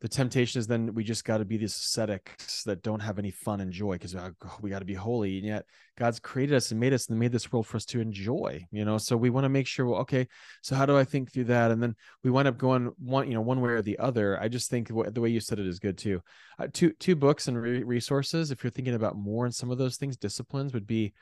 the 0.00 0.08
temptation 0.08 0.58
is 0.58 0.66
then 0.66 0.94
we 0.94 1.04
just 1.04 1.24
got 1.24 1.38
to 1.38 1.44
be 1.44 1.56
these 1.56 1.74
ascetics 1.74 2.62
that 2.64 2.82
don't 2.82 3.00
have 3.00 3.18
any 3.18 3.30
fun 3.30 3.60
and 3.60 3.72
joy 3.72 3.92
because 3.92 4.16
we 4.62 4.70
got 4.70 4.78
to 4.78 4.84
be 4.84 4.94
holy 4.94 5.38
and 5.38 5.46
yet 5.46 5.64
god's 5.98 6.18
created 6.18 6.54
us 6.54 6.70
and 6.70 6.80
made 6.80 6.92
us 6.92 7.08
and 7.08 7.18
made 7.18 7.32
this 7.32 7.52
world 7.52 7.66
for 7.66 7.76
us 7.76 7.84
to 7.84 8.00
enjoy 8.00 8.64
you 8.70 8.84
know? 8.84 8.98
So 8.98 9.16
we 9.16 9.30
want 9.30 9.44
to 9.44 9.50
make 9.50 9.66
sure 9.66 9.86
well 9.86 10.00
okay 10.00 10.26
so 10.62 10.74
how 10.74 10.86
do 10.86 10.96
i 10.96 11.04
think 11.04 11.32
through 11.32 11.44
that? 11.44 11.70
And 11.70 11.82
then 11.82 11.94
we 12.24 12.30
wind 12.30 12.48
up 12.48 12.58
going 12.58 12.90
one 12.98 13.28
you 13.28 13.34
know 13.34 13.40
one 13.40 13.60
way 13.60 13.70
or 13.70 13.82
the 13.82 13.98
other. 13.98 14.40
I 14.40 14.48
just 14.48 14.70
think 14.70 14.88
the 14.88 15.20
way 15.20 15.28
you 15.28 15.40
said 15.40 15.58
it 15.58 15.66
is 15.66 15.78
good 15.78 15.98
too. 15.98 16.20
Uh, 16.58 16.68
two 16.72 16.92
two 16.92 17.16
books 17.16 17.48
and 17.48 17.60
re- 17.60 17.82
resources 17.82 18.50
if 18.50 18.62
you're 18.62 18.70
thinking 18.70 18.94
about 18.94 19.16
more 19.16 19.44
and 19.44 19.54
some 19.54 19.70
of 19.70 19.78
those 19.78 19.96
things 19.96 20.16
disciplines 20.16 20.72
would 20.72 20.86
be 20.86 21.12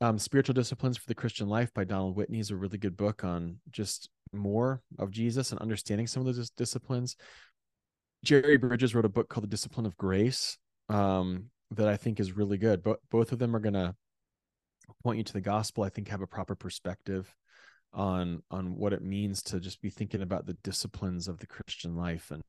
um, 0.00 0.18
spiritual 0.18 0.54
disciplines 0.54 0.96
for 0.96 1.06
the 1.08 1.14
christian 1.14 1.48
life 1.48 1.74
by 1.74 1.82
donald 1.82 2.14
whitney 2.14 2.38
is 2.38 2.52
a 2.52 2.56
really 2.56 2.78
good 2.78 2.96
book 2.96 3.24
on 3.24 3.56
just 3.72 4.08
more 4.32 4.80
of 5.00 5.10
jesus 5.10 5.50
and 5.50 5.60
understanding 5.60 6.06
some 6.06 6.24
of 6.24 6.26
those 6.32 6.50
disciplines 6.50 7.16
Jerry 8.24 8.56
Bridges 8.56 8.94
wrote 8.94 9.04
a 9.04 9.10
book 9.10 9.28
called 9.28 9.44
The 9.44 9.48
Discipline 9.48 9.86
of 9.86 9.96
Grace 9.96 10.58
um, 10.88 11.50
that 11.70 11.88
I 11.88 11.96
think 11.96 12.20
is 12.20 12.36
really 12.36 12.58
good. 12.58 12.82
But 12.82 13.00
both 13.10 13.32
of 13.32 13.38
them 13.38 13.54
are 13.54 13.60
going 13.60 13.74
to 13.74 13.94
point 15.02 15.18
you 15.18 15.24
to 15.24 15.32
the 15.32 15.40
gospel. 15.40 15.84
I 15.84 15.88
think 15.88 16.08
have 16.08 16.22
a 16.22 16.26
proper 16.26 16.54
perspective 16.54 17.34
on 17.92 18.42
on 18.50 18.76
what 18.76 18.92
it 18.92 19.02
means 19.02 19.42
to 19.42 19.60
just 19.60 19.80
be 19.80 19.90
thinking 19.90 20.20
about 20.20 20.46
the 20.46 20.56
disciplines 20.62 21.26
of 21.26 21.38
the 21.38 21.46
Christian 21.46 21.96
life 21.96 22.30
and 22.30 22.42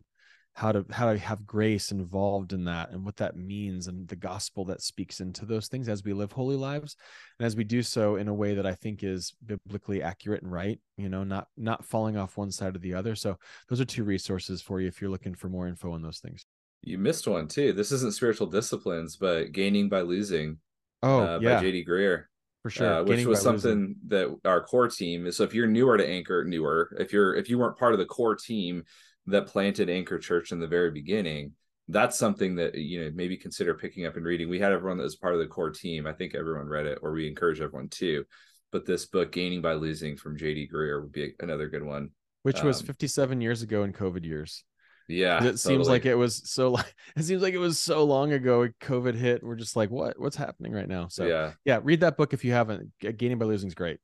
how 0.59 0.73
to 0.73 0.85
how 0.91 1.13
to 1.13 1.17
have 1.17 1.47
grace 1.47 1.89
involved 1.89 2.51
in 2.51 2.65
that 2.65 2.91
and 2.91 3.05
what 3.05 3.15
that 3.15 3.37
means 3.37 3.87
and 3.87 4.05
the 4.09 4.15
gospel 4.15 4.65
that 4.65 4.81
speaks 4.81 5.21
into 5.21 5.45
those 5.45 5.69
things 5.69 5.87
as 5.87 6.03
we 6.03 6.11
live 6.11 6.33
holy 6.33 6.57
lives 6.57 6.97
and 7.39 7.45
as 7.45 7.55
we 7.55 7.63
do 7.63 7.81
so 7.81 8.17
in 8.17 8.27
a 8.27 8.33
way 8.33 8.53
that 8.53 8.65
i 8.65 8.73
think 8.73 9.01
is 9.01 9.33
biblically 9.45 10.03
accurate 10.03 10.43
and 10.43 10.51
right 10.51 10.81
you 10.97 11.07
know 11.07 11.23
not 11.23 11.47
not 11.55 11.85
falling 11.85 12.17
off 12.17 12.35
one 12.35 12.51
side 12.51 12.75
or 12.75 12.79
the 12.79 12.93
other 12.93 13.15
so 13.15 13.37
those 13.69 13.79
are 13.79 13.85
two 13.85 14.03
resources 14.03 14.61
for 14.61 14.81
you 14.81 14.87
if 14.89 14.99
you're 14.99 15.09
looking 15.09 15.33
for 15.33 15.47
more 15.47 15.65
info 15.65 15.93
on 15.93 16.01
those 16.01 16.19
things 16.19 16.45
you 16.81 16.97
missed 16.97 17.25
one 17.25 17.47
too 17.47 17.71
this 17.71 17.93
isn't 17.93 18.13
spiritual 18.13 18.47
disciplines 18.47 19.15
but 19.15 19.53
gaining 19.53 19.87
by 19.87 20.01
losing 20.01 20.57
oh 21.03 21.21
uh, 21.21 21.39
yeah. 21.41 21.55
by 21.55 21.63
jd 21.63 21.87
greear 21.87 22.23
for 22.63 22.69
sure 22.69 22.95
uh, 22.95 23.03
which 23.03 23.25
was 23.25 23.41
something 23.41 23.79
losing. 23.79 23.95
that 24.07 24.37
our 24.43 24.61
core 24.61 24.89
team 24.89 25.25
is. 25.25 25.37
so 25.37 25.45
if 25.45 25.53
you're 25.53 25.67
newer 25.67 25.97
to 25.97 26.05
anchor 26.05 26.43
newer 26.43 26.93
if 26.99 27.13
you're 27.13 27.33
if 27.33 27.49
you 27.49 27.57
weren't 27.57 27.77
part 27.77 27.93
of 27.93 27.99
the 27.99 28.05
core 28.05 28.35
team 28.35 28.83
that 29.29 29.47
planted 29.47 29.89
Anchor 29.89 30.19
Church 30.19 30.51
in 30.51 30.59
the 30.59 30.67
very 30.67 30.91
beginning, 30.91 31.53
that's 31.87 32.17
something 32.17 32.55
that 32.55 32.75
you 32.75 33.03
know 33.03 33.11
maybe 33.13 33.37
consider 33.37 33.73
picking 33.73 34.05
up 34.05 34.15
and 34.15 34.25
reading. 34.25 34.49
We 34.49 34.59
had 34.59 34.71
everyone 34.71 34.97
that 34.97 35.03
was 35.03 35.15
part 35.15 35.33
of 35.33 35.39
the 35.39 35.47
core 35.47 35.71
team. 35.71 36.05
I 36.05 36.13
think 36.13 36.35
everyone 36.35 36.67
read 36.67 36.85
it, 36.85 36.99
or 37.01 37.11
we 37.11 37.27
encourage 37.27 37.61
everyone 37.61 37.89
to. 37.89 38.25
But 38.71 38.85
this 38.85 39.05
book, 39.05 39.31
Gaining 39.31 39.61
by 39.61 39.73
Losing 39.73 40.15
from 40.15 40.37
JD 40.37 40.71
Greear, 40.71 41.01
would 41.01 41.11
be 41.11 41.33
another 41.39 41.67
good 41.67 41.83
one. 41.83 42.11
Which 42.43 42.61
was 42.61 42.81
um, 42.81 42.87
57 42.87 43.41
years 43.41 43.63
ago 43.63 43.83
in 43.83 43.93
COVID 43.93 44.23
years. 44.23 44.63
Yeah, 45.07 45.37
it 45.37 45.39
totally. 45.39 45.57
seems 45.57 45.89
like 45.89 46.05
it 46.05 46.15
was 46.15 46.49
so. 46.49 46.77
It 47.15 47.23
seems 47.23 47.41
like 47.41 47.55
it 47.55 47.59
was 47.59 47.79
so 47.79 48.03
long 48.03 48.33
ago. 48.33 48.69
COVID 48.81 49.15
hit. 49.15 49.43
We're 49.43 49.55
just 49.55 49.75
like, 49.75 49.89
what? 49.89 50.19
What's 50.19 50.35
happening 50.35 50.71
right 50.71 50.87
now? 50.87 51.07
So 51.07 51.25
yeah, 51.25 51.53
yeah. 51.65 51.79
Read 51.83 52.01
that 52.01 52.17
book 52.17 52.33
if 52.33 52.45
you 52.45 52.51
haven't. 52.51 52.91
Gaining 52.99 53.39
by 53.39 53.45
Losing 53.45 53.67
is 53.67 53.75
great 53.75 53.99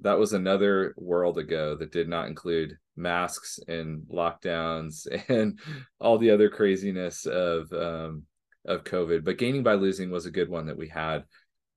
that 0.00 0.18
was 0.18 0.32
another 0.32 0.94
world 0.96 1.38
ago 1.38 1.76
that 1.76 1.92
did 1.92 2.08
not 2.08 2.26
include 2.26 2.76
masks 2.96 3.58
and 3.66 4.02
lockdowns 4.12 5.06
and 5.28 5.58
all 6.00 6.18
the 6.18 6.30
other 6.30 6.48
craziness 6.48 7.26
of 7.26 7.72
um, 7.72 8.24
of 8.64 8.84
COVID. 8.84 9.24
But 9.24 9.38
gaining 9.38 9.62
by 9.62 9.74
losing 9.74 10.10
was 10.10 10.26
a 10.26 10.30
good 10.30 10.48
one 10.48 10.66
that 10.66 10.76
we 10.76 10.88
had. 10.88 11.24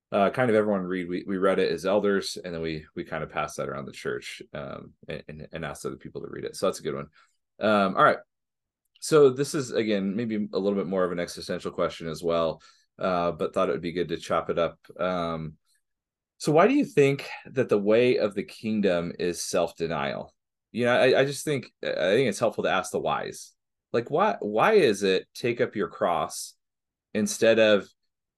Uh, 0.10 0.30
kind 0.30 0.50
of 0.50 0.56
everyone 0.56 0.84
read. 0.84 1.10
We, 1.10 1.26
we 1.28 1.38
read 1.38 1.60
it 1.60 1.72
as 1.72 1.86
elders, 1.86 2.38
and 2.44 2.54
then 2.54 2.62
we 2.62 2.86
we 2.96 3.04
kind 3.04 3.24
of 3.24 3.30
passed 3.30 3.58
that 3.58 3.68
around 3.68 3.86
the 3.86 3.92
church 3.92 4.42
um, 4.54 4.94
and, 5.10 5.48
and 5.52 5.66
asked 5.66 5.86
other 5.86 5.98
people 5.98 6.22
to 6.22 6.30
read 6.30 6.46
it. 6.46 6.56
So 6.56 6.68
that's 6.68 6.80
a 6.80 6.84
good 6.84 6.96
one. 6.96 7.08
Um, 7.60 7.96
all 7.98 8.04
right. 8.04 8.20
So 9.00 9.30
this 9.30 9.54
is 9.54 9.72
again 9.72 10.16
maybe 10.16 10.48
a 10.54 10.60
little 10.60 10.78
bit 10.78 10.88
more 10.88 11.04
of 11.04 11.12
an 11.12 11.20
existential 11.20 11.72
question 11.72 12.08
as 12.08 12.24
well, 12.24 12.62
uh, 12.98 13.32
but 13.32 13.54
thought 13.54 13.70
it 13.70 13.74
would 13.74 13.82
be 13.82 13.92
good 13.92 14.10
to 14.10 14.18
chop 14.18 14.50
it 14.50 14.58
up. 14.58 14.80
Um, 14.98 15.54
so 16.38 16.52
why 16.52 16.68
do 16.68 16.74
you 16.74 16.86
think 16.86 17.28
that 17.48 17.68
the 17.68 17.78
way 17.78 18.18
of 18.18 18.34
the 18.34 18.44
kingdom 18.44 19.12
is 19.20 19.44
self-denial? 19.44 20.34
You 20.78 20.86
know, 20.86 20.96
I, 20.96 21.22
I 21.22 21.26
just 21.26 21.44
think 21.44 21.72
I 21.84 22.14
think 22.14 22.30
it's 22.30 22.38
helpful 22.38 22.64
to 22.66 22.70
ask 22.70 22.92
the 22.92 23.00
whys. 23.00 23.52
Like 23.94 24.12
why 24.12 24.36
why 24.42 24.74
is 24.74 25.02
it 25.02 25.26
take 25.34 25.60
up 25.60 25.76
your 25.76 25.88
cross 25.88 26.54
instead 27.16 27.58
of 27.58 27.90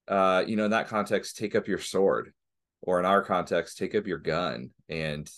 uh, 0.08 0.42
you 0.46 0.56
know, 0.56 0.64
in 0.64 0.70
that 0.70 0.88
context, 0.88 1.36
take 1.36 1.54
up 1.54 1.68
your 1.68 1.78
sword, 1.78 2.32
or 2.80 2.98
in 2.98 3.04
our 3.04 3.22
context, 3.22 3.76
take 3.76 3.94
up 3.94 4.06
your 4.06 4.16
gun 4.18 4.70
and 4.88 5.30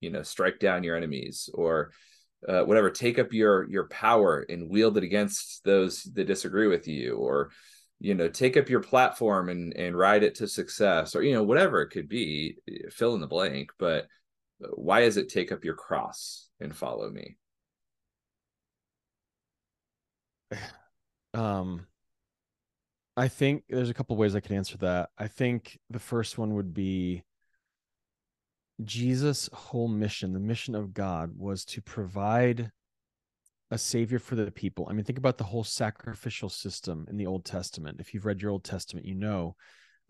you 0.00 0.10
know, 0.10 0.22
strike 0.22 0.58
down 0.58 0.82
your 0.82 0.96
enemies, 0.96 1.48
or 1.54 1.92
uh, 2.48 2.62
whatever, 2.64 2.90
take 2.90 3.20
up 3.20 3.32
your 3.32 3.70
your 3.70 3.86
power 3.86 4.44
and 4.48 4.68
wield 4.68 4.96
it 4.96 5.04
against 5.04 5.62
those 5.62 6.02
that 6.14 6.26
disagree 6.26 6.66
with 6.66 6.88
you, 6.88 7.14
or 7.14 7.52
you 8.00 8.16
know 8.16 8.28
take 8.28 8.56
up 8.56 8.68
your 8.68 8.80
platform 8.80 9.50
and 9.50 9.72
and 9.76 9.96
ride 9.96 10.24
it 10.24 10.34
to 10.34 10.48
success 10.48 11.14
or 11.14 11.22
you 11.22 11.32
know 11.32 11.44
whatever 11.44 11.80
it 11.80 11.90
could 11.90 12.08
be 12.08 12.56
fill 12.90 13.14
in 13.14 13.20
the 13.20 13.28
blank. 13.28 13.70
But 13.78 14.08
why 14.74 15.00
is 15.00 15.16
it 15.16 15.28
take 15.28 15.52
up 15.52 15.64
your 15.64 15.74
cross 15.74 16.48
and 16.60 16.74
follow 16.74 17.10
me 17.10 17.36
um 21.34 21.86
i 23.16 23.28
think 23.28 23.64
there's 23.68 23.90
a 23.90 23.94
couple 23.94 24.16
ways 24.16 24.34
i 24.34 24.40
can 24.40 24.56
answer 24.56 24.76
that 24.78 25.10
i 25.18 25.26
think 25.26 25.78
the 25.90 25.98
first 25.98 26.38
one 26.38 26.54
would 26.54 26.74
be 26.74 27.22
jesus 28.82 29.48
whole 29.52 29.88
mission 29.88 30.32
the 30.32 30.40
mission 30.40 30.74
of 30.74 30.94
god 30.94 31.30
was 31.36 31.64
to 31.64 31.80
provide 31.82 32.70
a 33.70 33.78
savior 33.78 34.18
for 34.18 34.34
the 34.34 34.50
people. 34.50 34.86
I 34.90 34.92
mean, 34.94 35.04
think 35.04 35.18
about 35.18 35.38
the 35.38 35.44
whole 35.44 35.64
sacrificial 35.64 36.48
system 36.48 37.06
in 37.08 37.16
the 37.16 37.26
Old 37.26 37.44
Testament. 37.44 38.00
If 38.00 38.12
you've 38.12 38.26
read 38.26 38.42
your 38.42 38.50
Old 38.50 38.64
Testament, 38.64 39.06
you 39.06 39.14
know 39.14 39.54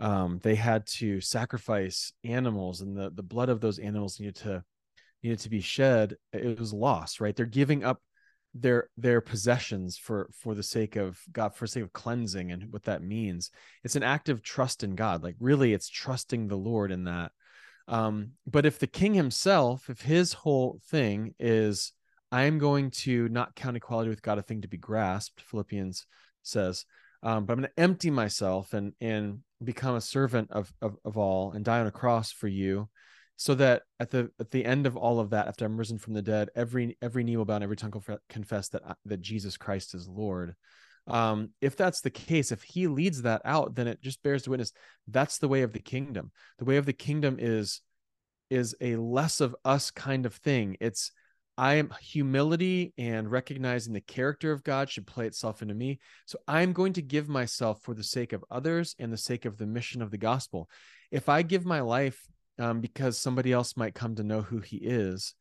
um, 0.00 0.40
they 0.42 0.54
had 0.54 0.86
to 0.86 1.20
sacrifice 1.20 2.12
animals, 2.24 2.80
and 2.80 2.96
the 2.96 3.10
the 3.10 3.22
blood 3.22 3.50
of 3.50 3.60
those 3.60 3.78
animals 3.78 4.18
needed 4.18 4.36
to 4.36 4.64
needed 5.22 5.38
to 5.40 5.50
be 5.50 5.60
shed. 5.60 6.16
It 6.32 6.58
was 6.58 6.72
lost, 6.72 7.20
right? 7.20 7.36
They're 7.36 7.46
giving 7.46 7.84
up 7.84 8.00
their 8.54 8.88
their 8.96 9.20
possessions 9.20 9.98
for 9.98 10.30
for 10.32 10.54
the 10.54 10.62
sake 10.62 10.96
of 10.96 11.20
God, 11.30 11.54
for 11.54 11.64
the 11.64 11.68
sake 11.68 11.84
of 11.84 11.92
cleansing, 11.92 12.50
and 12.50 12.72
what 12.72 12.84
that 12.84 13.02
means. 13.02 13.50
It's 13.84 13.96
an 13.96 14.02
act 14.02 14.30
of 14.30 14.42
trust 14.42 14.82
in 14.82 14.94
God. 14.94 15.22
Like 15.22 15.36
really, 15.38 15.74
it's 15.74 15.88
trusting 15.88 16.48
the 16.48 16.56
Lord 16.56 16.90
in 16.90 17.04
that. 17.04 17.32
Um, 17.86 18.32
but 18.46 18.64
if 18.64 18.78
the 18.78 18.86
King 18.86 19.14
himself, 19.14 19.90
if 19.90 20.00
his 20.00 20.32
whole 20.32 20.80
thing 20.88 21.34
is 21.38 21.92
I'm 22.32 22.58
going 22.58 22.90
to 22.92 23.28
not 23.28 23.54
count 23.54 23.76
equality 23.76 24.08
with 24.08 24.22
God 24.22 24.38
a 24.38 24.42
thing 24.42 24.62
to 24.62 24.68
be 24.68 24.78
grasped, 24.78 25.42
Philippians 25.42 26.06
says, 26.42 26.86
um, 27.22 27.44
but 27.44 27.52
I'm 27.52 27.58
going 27.60 27.70
to 27.76 27.82
empty 27.82 28.10
myself 28.10 28.72
and 28.72 28.94
and 29.00 29.40
become 29.62 29.96
a 29.96 30.00
servant 30.00 30.50
of, 30.50 30.72
of 30.80 30.96
of 31.04 31.16
all 31.16 31.52
and 31.52 31.64
die 31.64 31.80
on 31.80 31.86
a 31.86 31.92
cross 31.92 32.32
for 32.32 32.48
you, 32.48 32.88
so 33.36 33.54
that 33.54 33.82
at 33.98 34.10
the 34.10 34.30
at 34.38 34.50
the 34.50 34.64
end 34.64 34.86
of 34.86 34.96
all 34.96 35.20
of 35.20 35.30
that, 35.30 35.48
after 35.48 35.64
I'm 35.64 35.76
risen 35.76 35.98
from 35.98 36.14
the 36.14 36.22
dead, 36.22 36.50
every 36.54 36.96
every 37.02 37.24
knee 37.24 37.36
will 37.36 37.44
bow 37.44 37.56
and 37.56 37.64
every 37.64 37.76
tongue 37.76 37.92
will 37.92 38.18
confess 38.28 38.68
that 38.68 38.82
uh, 38.86 38.94
that 39.06 39.20
Jesus 39.20 39.56
Christ 39.56 39.94
is 39.94 40.08
Lord. 40.08 40.54
Um, 41.06 41.50
if 41.60 41.76
that's 41.76 42.02
the 42.02 42.10
case, 42.10 42.52
if 42.52 42.62
He 42.62 42.86
leads 42.86 43.22
that 43.22 43.42
out, 43.44 43.74
then 43.74 43.86
it 43.86 44.02
just 44.02 44.22
bears 44.22 44.48
witness 44.48 44.72
that's 45.08 45.38
the 45.38 45.48
way 45.48 45.62
of 45.62 45.72
the 45.72 45.80
kingdom. 45.80 46.30
The 46.58 46.64
way 46.64 46.76
of 46.76 46.86
the 46.86 46.92
kingdom 46.92 47.36
is 47.38 47.80
is 48.50 48.74
a 48.80 48.96
less 48.96 49.40
of 49.40 49.56
us 49.64 49.90
kind 49.90 50.26
of 50.26 50.34
thing. 50.34 50.76
It's 50.80 51.12
I'm 51.60 51.92
humility 52.00 52.94
and 52.96 53.30
recognizing 53.30 53.92
the 53.92 54.00
character 54.00 54.50
of 54.50 54.64
God 54.64 54.88
should 54.88 55.06
play 55.06 55.26
itself 55.26 55.60
into 55.60 55.74
me. 55.74 55.98
So 56.24 56.38
I'm 56.48 56.72
going 56.72 56.94
to 56.94 57.02
give 57.02 57.28
myself 57.28 57.82
for 57.82 57.92
the 57.92 58.02
sake 58.02 58.32
of 58.32 58.42
others 58.50 58.96
and 58.98 59.12
the 59.12 59.18
sake 59.18 59.44
of 59.44 59.58
the 59.58 59.66
mission 59.66 60.00
of 60.00 60.10
the 60.10 60.16
gospel. 60.16 60.70
If 61.10 61.28
I 61.28 61.42
give 61.42 61.66
my 61.66 61.82
life 61.82 62.18
um, 62.58 62.80
because 62.80 63.18
somebody 63.18 63.52
else 63.52 63.76
might 63.76 63.94
come 63.94 64.14
to 64.14 64.22
know 64.22 64.40
who 64.40 64.60
he 64.60 64.78
is, 64.78 65.34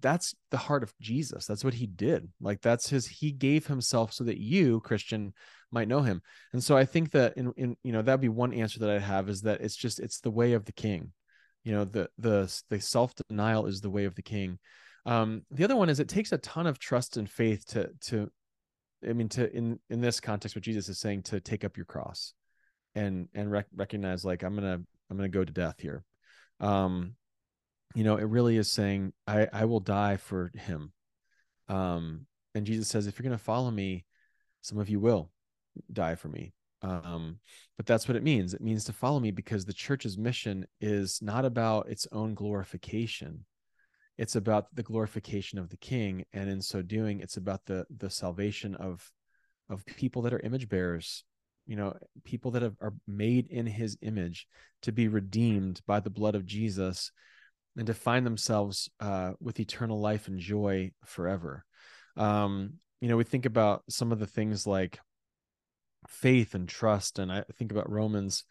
that's 0.00 0.36
the 0.52 0.58
heart 0.58 0.84
of 0.84 0.94
Jesus. 1.00 1.44
That's 1.44 1.64
what 1.64 1.74
he 1.74 1.86
did. 1.86 2.28
Like 2.40 2.60
that's 2.60 2.88
his, 2.88 3.08
he 3.08 3.32
gave 3.32 3.66
himself 3.66 4.12
so 4.12 4.22
that 4.24 4.38
you, 4.38 4.78
Christian, 4.78 5.32
might 5.72 5.88
know 5.88 6.02
him. 6.02 6.22
And 6.52 6.62
so 6.62 6.76
I 6.76 6.84
think 6.84 7.10
that 7.10 7.36
in, 7.36 7.52
in 7.56 7.76
you 7.82 7.90
know, 7.90 8.00
that'd 8.00 8.20
be 8.20 8.28
one 8.28 8.54
answer 8.54 8.78
that 8.78 8.90
I'd 8.90 9.02
have 9.02 9.28
is 9.28 9.42
that 9.42 9.60
it's 9.60 9.74
just, 9.74 9.98
it's 9.98 10.20
the 10.20 10.30
way 10.30 10.52
of 10.52 10.66
the 10.66 10.72
king. 10.72 11.10
You 11.64 11.72
know, 11.72 11.84
the, 11.84 12.08
the, 12.16 12.62
the 12.70 12.80
self-denial 12.80 13.66
is 13.66 13.80
the 13.80 13.90
way 13.90 14.04
of 14.04 14.14
the 14.14 14.22
king. 14.22 14.60
Um, 15.06 15.42
the 15.50 15.64
other 15.64 15.76
one 15.76 15.88
is 15.88 16.00
it 16.00 16.08
takes 16.08 16.32
a 16.32 16.38
ton 16.38 16.66
of 16.66 16.78
trust 16.78 17.16
and 17.16 17.28
faith 17.28 17.66
to 17.68 17.90
to 18.06 18.30
I 19.08 19.12
mean 19.12 19.28
to 19.30 19.54
in 19.54 19.78
in 19.90 20.00
this 20.00 20.20
context 20.20 20.56
what 20.56 20.64
Jesus 20.64 20.88
is 20.88 20.98
saying 20.98 21.24
to 21.24 21.40
take 21.40 21.64
up 21.64 21.76
your 21.76 21.86
cross 21.86 22.32
and 22.94 23.28
and 23.34 23.50
rec- 23.50 23.66
recognize 23.74 24.24
like 24.24 24.42
I'm 24.42 24.54
gonna 24.54 24.80
I'm 25.10 25.16
gonna 25.16 25.28
go 25.28 25.44
to 25.44 25.52
death 25.52 25.76
here. 25.78 26.04
Um, 26.60 27.14
you 27.94 28.04
know, 28.04 28.16
it 28.16 28.24
really 28.24 28.56
is 28.56 28.70
saying 28.70 29.12
I 29.26 29.48
I 29.52 29.64
will 29.66 29.80
die 29.80 30.16
for 30.16 30.50
him. 30.54 30.92
Um, 31.68 32.26
and 32.54 32.66
Jesus 32.66 32.88
says 32.88 33.06
if 33.06 33.18
you're 33.18 33.24
gonna 33.24 33.38
follow 33.38 33.70
me, 33.70 34.04
some 34.62 34.78
of 34.78 34.88
you 34.88 35.00
will 35.00 35.30
die 35.92 36.14
for 36.14 36.28
me. 36.28 36.54
Um, 36.82 37.38
but 37.76 37.86
that's 37.86 38.06
what 38.08 38.16
it 38.16 38.22
means. 38.22 38.52
It 38.52 38.60
means 38.60 38.84
to 38.84 38.92
follow 38.92 39.18
me 39.18 39.30
because 39.30 39.64
the 39.64 39.72
church's 39.72 40.18
mission 40.18 40.66
is 40.80 41.20
not 41.22 41.44
about 41.44 41.88
its 41.88 42.06
own 42.12 42.34
glorification 42.34 43.44
it's 44.16 44.36
about 44.36 44.74
the 44.74 44.82
glorification 44.82 45.58
of 45.58 45.68
the 45.68 45.76
king 45.76 46.24
and 46.32 46.48
in 46.48 46.60
so 46.60 46.82
doing 46.82 47.20
it's 47.20 47.36
about 47.36 47.64
the 47.66 47.84
the 47.96 48.10
salvation 48.10 48.74
of 48.76 49.10
of 49.68 49.84
people 49.86 50.22
that 50.22 50.32
are 50.32 50.40
image 50.40 50.68
bearers 50.68 51.24
you 51.66 51.76
know 51.76 51.96
people 52.24 52.50
that 52.50 52.62
have, 52.62 52.76
are 52.80 52.94
made 53.06 53.46
in 53.50 53.66
his 53.66 53.96
image 54.02 54.46
to 54.82 54.92
be 54.92 55.08
redeemed 55.08 55.80
by 55.86 56.00
the 56.00 56.10
blood 56.10 56.34
of 56.34 56.46
jesus 56.46 57.10
and 57.76 57.86
to 57.88 57.94
find 57.94 58.24
themselves 58.24 58.88
uh, 59.00 59.32
with 59.40 59.58
eternal 59.58 60.00
life 60.00 60.28
and 60.28 60.38
joy 60.38 60.92
forever. 61.04 61.64
Um, 62.16 62.74
you 63.04 63.10
know 63.10 63.18
we 63.18 63.24
think 63.24 63.44
about 63.44 63.82
some 63.90 64.12
of 64.12 64.18
the 64.18 64.26
things 64.26 64.66
like 64.66 64.98
faith 66.08 66.54
and 66.54 66.66
trust 66.66 67.18
and 67.18 67.30
i 67.30 67.44
think 67.58 67.70
about 67.70 67.90
romans 67.90 68.44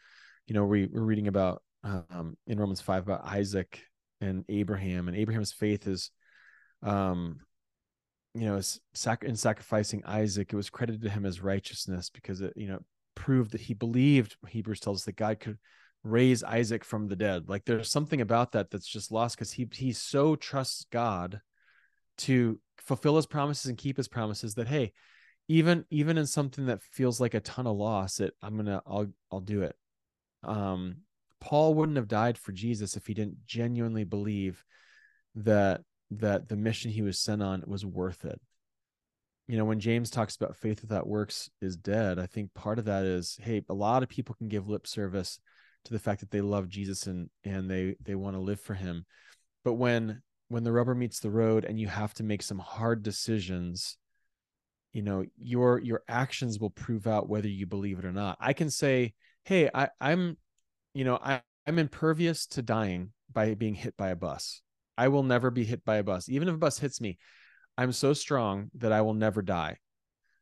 you 0.45 0.53
know 0.53 0.64
we, 0.64 0.86
we're 0.86 1.01
reading 1.01 1.28
about 1.28 1.64
um, 1.84 2.38
in 2.45 2.59
romans 2.59 2.80
5 2.80 3.01
about 3.01 3.26
isaac 3.26 3.82
and 4.24 4.45
abraham 4.49 5.07
and 5.07 5.17
abraham's 5.17 5.51
faith 5.51 5.88
is 5.88 6.11
um 6.82 7.39
you 8.34 8.45
know 8.45 8.59
in 9.21 9.36
sacrificing 9.36 10.03
isaac 10.05 10.51
it 10.51 10.55
was 10.55 10.69
credited 10.69 11.01
to 11.01 11.09
him 11.09 11.26
as 11.26 11.41
righteousness 11.41 12.09
because 12.09 12.41
it 12.41 12.53
you 12.55 12.67
know 12.67 12.80
proved 13.15 13.51
that 13.51 13.61
he 13.61 13.74
believed 13.74 14.36
hebrews 14.47 14.80
tells 14.80 15.01
us 15.01 15.05
that 15.05 15.15
god 15.15 15.39
could 15.39 15.57
raise 16.03 16.43
isaac 16.43 16.84
from 16.84 17.07
the 17.07 17.15
dead. 17.15 17.47
Like 17.47 17.65
there's 17.65 17.89
something 17.89 18.21
about 18.21 18.51
that 18.51 18.69
that's 18.69 18.88
just 18.88 19.11
lost 19.11 19.38
because 19.38 19.51
he 19.51 19.67
he 19.71 19.93
so 19.93 20.36
trusts 20.36 20.86
god 20.91 21.41
to 22.19 22.59
fulfill 22.78 23.15
his 23.15 23.26
promises 23.26 23.67
and 23.67 23.78
keep 23.78 23.97
his 23.97 24.07
promises 24.07 24.55
that 24.55 24.67
hey 24.67 24.91
even 25.47 25.86
even 25.89 26.17
in 26.17 26.28
something 26.28 26.67
that 26.67 26.82
feels 26.82 27.19
like 27.19 27.34
a 27.34 27.39
ton 27.39 27.65
of 27.65 27.76
loss 27.76 28.19
it 28.19 28.34
i'm 28.41 28.55
gonna 28.55 28.82
i'll 28.86 29.07
i'll 29.32 29.39
do 29.39 29.63
it. 29.63 29.76
Um 30.43 30.97
paul 31.44 31.74
wouldn't 31.74 31.98
have 31.98 32.08
died 32.08 32.38
for 32.38 32.54
jesus 32.54 32.96
if 32.96 33.06
he 33.06 33.14
didn't 33.14 33.46
genuinely 33.46 34.06
believe 34.06 34.64
that 35.36 35.82
that 36.10 36.48
the 36.48 36.56
mission 36.56 36.91
he 36.91 37.02
was 37.02 37.20
sent 37.20 37.41
on 37.41 37.64
was 37.66 37.86
worth 37.86 38.24
it. 38.24 38.39
You 39.48 39.58
know 39.58 39.66
when 39.66 39.82
james 39.82 40.10
talks 40.10 40.38
about 40.38 40.56
faith 40.56 40.82
without 40.82 41.06
works 41.06 41.50
is 41.62 41.76
dead 41.76 42.18
i 42.18 42.26
think 42.26 42.54
part 42.54 42.80
of 42.80 42.86
that 42.86 43.04
is 43.04 43.38
hey 43.41 43.62
a 43.68 43.74
lot 43.74 44.04
of 44.04 44.10
people 44.10 44.36
can 44.36 44.48
give 44.48 44.70
lip 44.70 44.88
service 44.88 45.38
to 45.84 45.91
the 45.91 46.00
fact 46.00 46.22
that 46.22 46.32
they 46.32 46.39
love 46.39 46.70
jesus 46.70 47.08
and 47.08 47.30
and 47.44 47.70
they 47.70 47.96
they 48.02 48.16
want 48.16 48.38
to 48.38 48.41
live 48.41 48.62
for 48.62 48.74
him. 48.74 49.06
But 49.66 49.74
when 49.74 50.22
when 50.48 50.64
the 50.64 50.72
rubber 50.72 50.96
meets 50.96 51.20
the 51.20 51.32
road 51.32 51.66
and 51.66 51.78
you 51.78 51.88
have 51.88 52.14
to 52.16 52.24
make 52.24 52.41
some 52.41 52.60
hard 52.60 53.04
decisions 53.04 53.98
you 54.94 55.02
know 55.02 55.26
your 55.38 55.80
your 55.80 56.04
actions 56.08 56.60
will 56.60 56.70
prove 56.70 57.06
out 57.06 57.28
whether 57.28 57.48
you 57.50 57.66
believe 57.66 58.00
it 58.00 58.06
or 58.06 58.14
not. 58.14 58.38
I 58.39 58.54
can 58.54 58.70
say 58.70 59.14
hey 59.44 59.70
i 59.74 59.89
i'm 60.00 60.38
you 60.94 61.04
know 61.04 61.20
i 61.22 61.41
i'm 61.68 61.80
impervious 61.80 62.46
to 62.46 62.62
dying 62.62 63.12
by 63.32 63.54
being 63.56 63.74
hit 63.76 63.98
by 63.98 64.10
a 64.10 64.16
bus. 64.16 64.62
I 64.98 65.08
will 65.08 65.24
never 65.24 65.50
be 65.50 65.64
hit 65.64 65.84
by 65.84 65.96
a 65.96 66.04
bus. 66.04 66.30
Even 66.30 66.48
if 66.48 66.56
a 66.56 66.58
bus 66.58 66.80
hits 66.80 67.02
me 67.02 67.18
i'm 67.78 67.91
so 67.91 68.14
strong 68.14 68.70
that 68.76 68.91
i 68.91 69.02
will 69.02 69.14
never 69.14 69.41
die. 69.41 69.78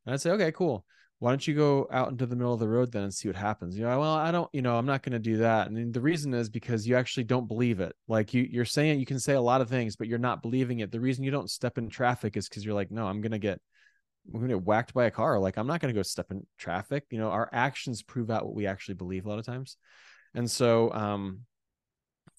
And 0.05 0.13
i'd 0.13 0.21
say 0.21 0.31
okay 0.31 0.51
cool. 0.51 0.85
Why 1.19 1.29
don't 1.29 1.47
you 1.47 1.53
go 1.53 1.87
out 1.91 2.09
into 2.09 2.25
the 2.25 2.35
middle 2.35 2.53
of 2.53 2.59
the 2.59 2.67
road 2.67 2.91
then 2.91 3.03
and 3.03 3.13
see 3.13 3.29
what 3.29 3.35
happens? 3.35 3.77
You 3.77 3.83
know 3.83 3.99
well 3.99 4.13
i 4.13 4.31
don't 4.31 4.49
you 4.53 4.61
know 4.61 4.77
i'm 4.77 4.85
not 4.85 5.03
going 5.03 5.13
to 5.13 5.19
do 5.19 5.37
that. 5.37 5.69
And 5.69 5.93
the 5.93 6.01
reason 6.01 6.33
is 6.33 6.49
because 6.49 6.87
you 6.87 6.95
actually 6.95 7.25
don't 7.25 7.47
believe 7.47 7.79
it. 7.79 7.95
Like 8.07 8.33
you 8.33 8.47
you're 8.49 8.65
saying 8.65 8.99
you 8.99 9.05
can 9.05 9.19
say 9.19 9.33
a 9.33 9.41
lot 9.41 9.61
of 9.61 9.69
things 9.69 9.95
but 9.95 10.07
you're 10.07 10.19
not 10.19 10.41
believing 10.41 10.79
it. 10.79 10.91
The 10.91 10.99
reason 10.99 11.23
you 11.23 11.31
don't 11.31 11.49
step 11.49 11.77
in 11.77 11.89
traffic 11.89 12.35
is 12.35 12.49
because 12.49 12.65
you're 12.65 12.75
like 12.75 12.91
no 12.91 13.05
i'm 13.05 13.21
going 13.21 13.31
to 13.31 13.39
get 13.39 13.61
I'm 14.27 14.39
going 14.39 14.49
to 14.49 14.55
get 14.57 14.65
whacked 14.65 14.93
by 14.93 15.05
a 15.05 15.11
car. 15.11 15.39
Like 15.39 15.57
I'm 15.57 15.67
not 15.67 15.81
going 15.81 15.93
to 15.93 15.97
go 15.97 16.03
step 16.03 16.31
in 16.31 16.45
traffic. 16.57 17.05
You 17.09 17.17
know, 17.17 17.29
our 17.29 17.49
actions 17.51 18.03
prove 18.03 18.29
out 18.29 18.45
what 18.45 18.55
we 18.55 18.67
actually 18.67 18.95
believe 18.95 19.25
a 19.25 19.29
lot 19.29 19.39
of 19.39 19.45
times. 19.45 19.77
And 20.33 20.49
so, 20.49 20.91
um, 20.93 21.41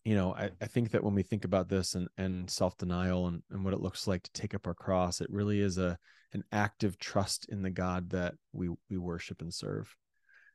you 0.05 0.14
know, 0.14 0.34
I, 0.34 0.51
I 0.61 0.66
think 0.66 0.90
that 0.90 1.05
when 1.05 1.14
we 1.14 1.22
think 1.22 1.45
about 1.45 1.68
this 1.68 1.95
and, 1.95 2.09
and 2.16 2.51
self-denial 2.51 3.28
and, 3.28 3.43
and 3.51 3.64
what 3.64 3.74
it 3.74 3.80
looks 3.80 4.07
like 4.07 4.22
to 4.22 4.32
take 4.32 4.55
up 4.55 4.66
our 4.66 4.74
cross, 4.74 5.20
it 5.20 5.30
really 5.30 5.61
is 5.61 5.78
a, 5.78 5.99
an 6.32 6.43
active 6.51 6.99
trust 6.99 7.47
in 7.51 7.62
the 7.62 7.70
God 7.70 8.11
that 8.11 8.34
we, 8.53 8.70
we 8.90 8.99
worship 8.99 9.43
and 9.43 9.53
serve. 9.53 9.95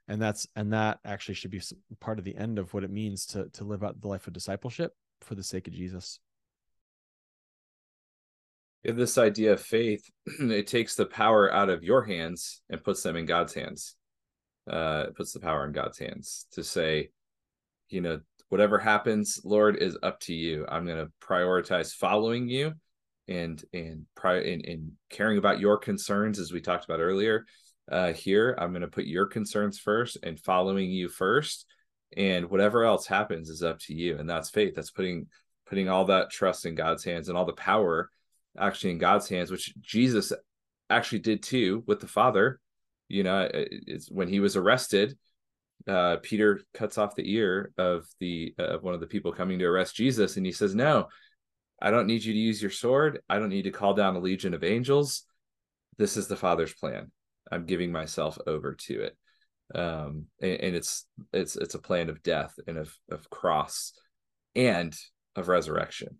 And 0.08 0.22
that's, 0.22 0.48
and 0.56 0.74
that 0.74 1.00
actually 1.06 1.36
should 1.36 1.52
be 1.52 1.62
part 2.00 2.20
of 2.20 2.26
the 2.26 2.36
end 2.36 2.60
of 2.60 2.74
what 2.74 2.84
it 2.84 2.92
means 2.92 3.26
to, 3.28 3.50
to 3.54 3.64
live 3.64 3.84
out 3.84 4.02
the 4.02 4.08
life 4.08 4.28
of 4.28 4.34
discipleship 4.34 4.94
for 5.22 5.36
the 5.36 5.44
sake 5.44 5.68
of 5.68 5.74
Jesus 5.74 6.20
this 8.96 9.18
idea 9.18 9.54
of 9.54 9.62
faith, 9.62 10.10
it 10.40 10.68
takes 10.68 10.96
the 10.96 11.06
power 11.06 11.52
out 11.52 11.70
of 11.70 11.84
your 11.84 12.04
hands 12.04 12.62
and 12.70 12.84
puts 12.84 13.04
them 13.04 13.16
in 13.16 13.26
God's 13.26 13.54
hands. 13.54 13.96
Uh, 14.70 15.06
it 15.08 15.16
puts 15.16 15.34
the 15.34 15.40
power 15.40 15.66
in 15.66 15.72
God's 15.72 15.98
hands 15.98 16.48
to 16.52 16.64
say, 16.64 17.10
you 17.90 18.02
know, 18.02 18.20
whatever 18.50 18.78
happens, 18.78 19.40
Lord, 19.44 19.78
is 19.78 19.98
up 20.04 20.20
to 20.22 20.34
you. 20.34 20.66
I'm 20.68 20.86
going 20.86 20.98
to 21.06 21.12
prioritize 21.22 21.94
following 21.94 22.48
you 22.48 22.74
and 23.28 23.64
and 23.74 24.06
pri- 24.16 24.44
and, 24.46 24.66
and 24.66 24.92
caring 25.10 25.38
about 25.38 25.60
your 25.60 25.78
concerns, 25.78 26.40
as 26.40 26.52
we 26.52 26.62
talked 26.62 26.86
about 26.86 27.00
earlier. 27.00 27.46
Uh, 27.92 28.14
here, 28.14 28.56
I'm 28.60 28.72
going 28.72 28.82
to 28.82 28.88
put 28.88 29.06
your 29.06 29.26
concerns 29.26 29.80
first 29.80 30.18
and 30.24 30.40
following 30.40 30.92
you 30.92 31.08
first, 31.10 31.66
and 32.16 32.50
whatever 32.50 32.84
else 32.84 33.08
happens 33.08 33.50
is 33.50 33.64
up 33.64 33.80
to 33.82 33.94
you. 33.94 34.18
And 34.18 34.30
that's 34.30 34.50
faith. 34.50 34.76
That's 34.76 34.92
putting 34.92 35.28
putting 35.66 35.90
all 35.90 36.06
that 36.06 36.30
trust 36.30 36.66
in 36.66 36.76
God's 36.76 37.04
hands 37.04 37.30
and 37.30 37.38
all 37.38 37.46
the 37.46 37.54
power 37.54 38.10
actually 38.58 38.92
in 38.92 38.98
God's 38.98 39.30
hands, 39.30 39.52
which 39.52 39.74
Jesus 39.82 40.34
actually 40.90 41.20
did 41.20 41.44
too 41.44 41.84
with 41.86 42.00
the 42.00 42.08
Father. 42.08 42.60
You 43.08 43.24
know, 43.24 43.48
it's 43.54 44.10
when 44.10 44.28
he 44.28 44.40
was 44.40 44.56
arrested, 44.56 45.18
uh, 45.88 46.18
Peter 46.22 46.62
cuts 46.74 46.98
off 46.98 47.16
the 47.16 47.34
ear 47.34 47.72
of 47.78 48.06
the 48.20 48.54
uh, 48.60 48.64
of 48.64 48.84
one 48.84 48.94
of 48.94 49.00
the 49.00 49.08
people 49.08 49.32
coming 49.32 49.60
to 49.60 49.66
arrest 49.66 49.96
Jesus, 49.96 50.38
and 50.38 50.46
he 50.46 50.52
says, 50.52 50.76
"No, 50.76 51.08
I 51.82 51.92
don't 51.92 52.08
need 52.08 52.24
you 52.24 52.34
to 52.34 52.40
use 52.40 52.62
your 52.62 52.72
sword. 52.72 53.22
I 53.30 53.40
don't 53.40 53.50
need 53.50 53.64
to 53.64 53.72
call 53.72 53.94
down 53.94 54.16
a 54.16 54.20
legion 54.20 54.54
of 54.54 54.64
angels. 54.64 55.24
This 55.98 56.18
is 56.18 56.28
the 56.28 56.36
Father's 56.36 56.74
plan. 56.74 57.12
I'm 57.52 57.66
giving 57.66 57.92
myself 57.92 58.38
over 58.48 58.74
to 58.88 59.04
it." 59.04 59.18
Um, 59.76 60.26
and, 60.42 60.60
and 60.62 60.76
it's 60.76 61.06
it's 61.34 61.56
it's 61.56 61.76
a 61.76 61.80
plan 61.80 62.10
of 62.10 62.24
death 62.24 62.54
and 62.68 62.78
of 62.78 62.94
of 63.10 63.30
cross 63.30 63.94
and 64.56 64.96
of 65.36 65.48
resurrection. 65.48 66.18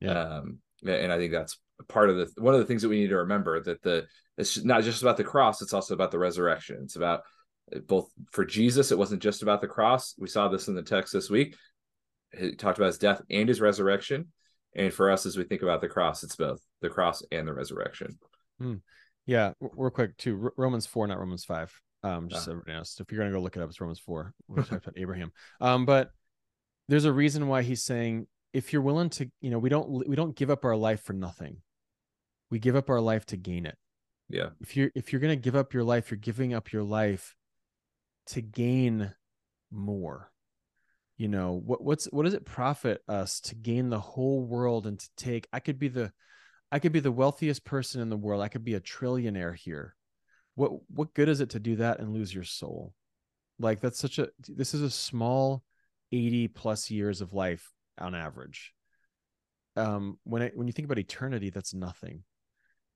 Yeah. 0.00 0.18
Um, 0.18 0.58
and 0.86 1.12
I 1.12 1.18
think 1.18 1.32
that's 1.32 1.58
part 1.88 2.10
of 2.10 2.16
the 2.16 2.30
one 2.36 2.54
of 2.54 2.60
the 2.60 2.66
things 2.66 2.82
that 2.82 2.88
we 2.88 3.00
need 3.00 3.08
to 3.08 3.18
remember 3.18 3.60
that 3.60 3.82
the 3.82 4.06
it's 4.38 4.64
not 4.64 4.82
just 4.82 5.02
about 5.02 5.16
the 5.16 5.24
cross 5.24 5.60
it's 5.60 5.72
also 5.72 5.94
about 5.94 6.10
the 6.10 6.18
resurrection 6.18 6.78
it's 6.82 6.96
about 6.96 7.22
both 7.86 8.10
for 8.30 8.44
jesus 8.44 8.92
it 8.92 8.98
wasn't 8.98 9.22
just 9.22 9.42
about 9.42 9.60
the 9.60 9.66
cross. 9.66 10.14
We 10.18 10.28
saw 10.28 10.48
this 10.48 10.68
in 10.68 10.74
the 10.74 10.82
text 10.82 11.12
this 11.12 11.30
week. 11.30 11.56
He 12.38 12.54
talked 12.54 12.78
about 12.78 12.88
his 12.88 12.98
death 12.98 13.22
and 13.30 13.48
his 13.48 13.60
resurrection. 13.60 14.28
And 14.76 14.92
for 14.92 15.10
us 15.10 15.24
as 15.24 15.36
we 15.36 15.44
think 15.44 15.62
about 15.62 15.80
the 15.80 15.88
cross 15.88 16.22
it's 16.22 16.36
both 16.36 16.60
the 16.80 16.90
cross 16.90 17.22
and 17.32 17.46
the 17.46 17.54
resurrection. 17.54 18.18
Hmm. 18.58 18.74
yeah 19.26 19.52
real 19.60 19.90
quick 19.90 20.16
too 20.16 20.52
romans 20.56 20.86
4 20.86 21.08
not 21.08 21.18
romans 21.18 21.44
5 21.44 21.72
um 22.02 22.28
just 22.28 22.44
so 22.44 22.52
everybody 22.52 22.76
knows. 22.76 22.96
If 23.00 23.10
you're 23.10 23.20
gonna 23.20 23.32
go 23.32 23.40
look 23.40 23.56
it 23.56 23.62
up 23.62 23.68
it's 23.68 23.80
romans 23.80 24.00
4 24.00 24.32
we 24.48 24.62
talked 24.62 24.86
about 24.86 24.98
abraham. 24.98 25.32
Um 25.60 25.86
but 25.86 26.10
there's 26.88 27.06
a 27.06 27.12
reason 27.12 27.48
why 27.48 27.62
he's 27.62 27.82
saying 27.82 28.26
if 28.52 28.72
you're 28.72 28.82
willing 28.82 29.10
to 29.10 29.30
you 29.40 29.50
know 29.50 29.58
we 29.58 29.68
don't 29.68 30.08
we 30.08 30.16
don't 30.16 30.36
give 30.36 30.50
up 30.50 30.64
our 30.64 30.76
life 30.76 31.02
for 31.02 31.12
nothing. 31.12 31.58
We 32.50 32.58
give 32.58 32.76
up 32.76 32.88
our 32.88 33.00
life 33.00 33.26
to 33.26 33.36
gain 33.36 33.66
it. 33.66 33.76
Yeah. 34.28 34.50
If 34.60 34.76
you're 34.76 34.90
if 34.94 35.12
you're 35.12 35.20
going 35.20 35.36
to 35.36 35.42
give 35.42 35.56
up 35.56 35.74
your 35.74 35.84
life 35.84 36.10
you're 36.10 36.18
giving 36.18 36.54
up 36.54 36.72
your 36.72 36.82
life 36.82 37.34
to 38.26 38.40
gain 38.40 39.12
more 39.70 40.30
you 41.16 41.28
know 41.28 41.60
what 41.64 41.82
what's 41.82 42.06
what 42.06 42.24
does 42.24 42.34
it 42.34 42.44
profit 42.44 43.02
us 43.08 43.40
to 43.40 43.54
gain 43.54 43.88
the 43.88 44.00
whole 44.00 44.42
world 44.42 44.86
and 44.86 44.98
to 44.98 45.08
take 45.16 45.46
i 45.52 45.60
could 45.60 45.78
be 45.78 45.88
the 45.88 46.12
i 46.72 46.78
could 46.78 46.92
be 46.92 47.00
the 47.00 47.12
wealthiest 47.12 47.64
person 47.64 48.00
in 48.00 48.08
the 48.08 48.16
world 48.16 48.42
i 48.42 48.48
could 48.48 48.64
be 48.64 48.74
a 48.74 48.80
trillionaire 48.80 49.54
here 49.54 49.94
what 50.54 50.72
what 50.88 51.14
good 51.14 51.28
is 51.28 51.40
it 51.40 51.50
to 51.50 51.60
do 51.60 51.76
that 51.76 51.98
and 52.00 52.12
lose 52.12 52.34
your 52.34 52.44
soul 52.44 52.94
like 53.58 53.80
that's 53.80 53.98
such 53.98 54.18
a 54.18 54.28
this 54.48 54.74
is 54.74 54.82
a 54.82 54.90
small 54.90 55.62
80 56.14 56.48
plus 56.48 56.90
years 56.90 57.20
of 57.20 57.32
life 57.32 57.72
on 57.98 58.14
average. 58.14 58.72
Um, 59.76 60.18
when 60.24 60.42
it, 60.42 60.56
when 60.56 60.66
you 60.66 60.72
think 60.72 60.86
about 60.86 60.98
eternity, 60.98 61.50
that's 61.50 61.74
nothing. 61.74 62.22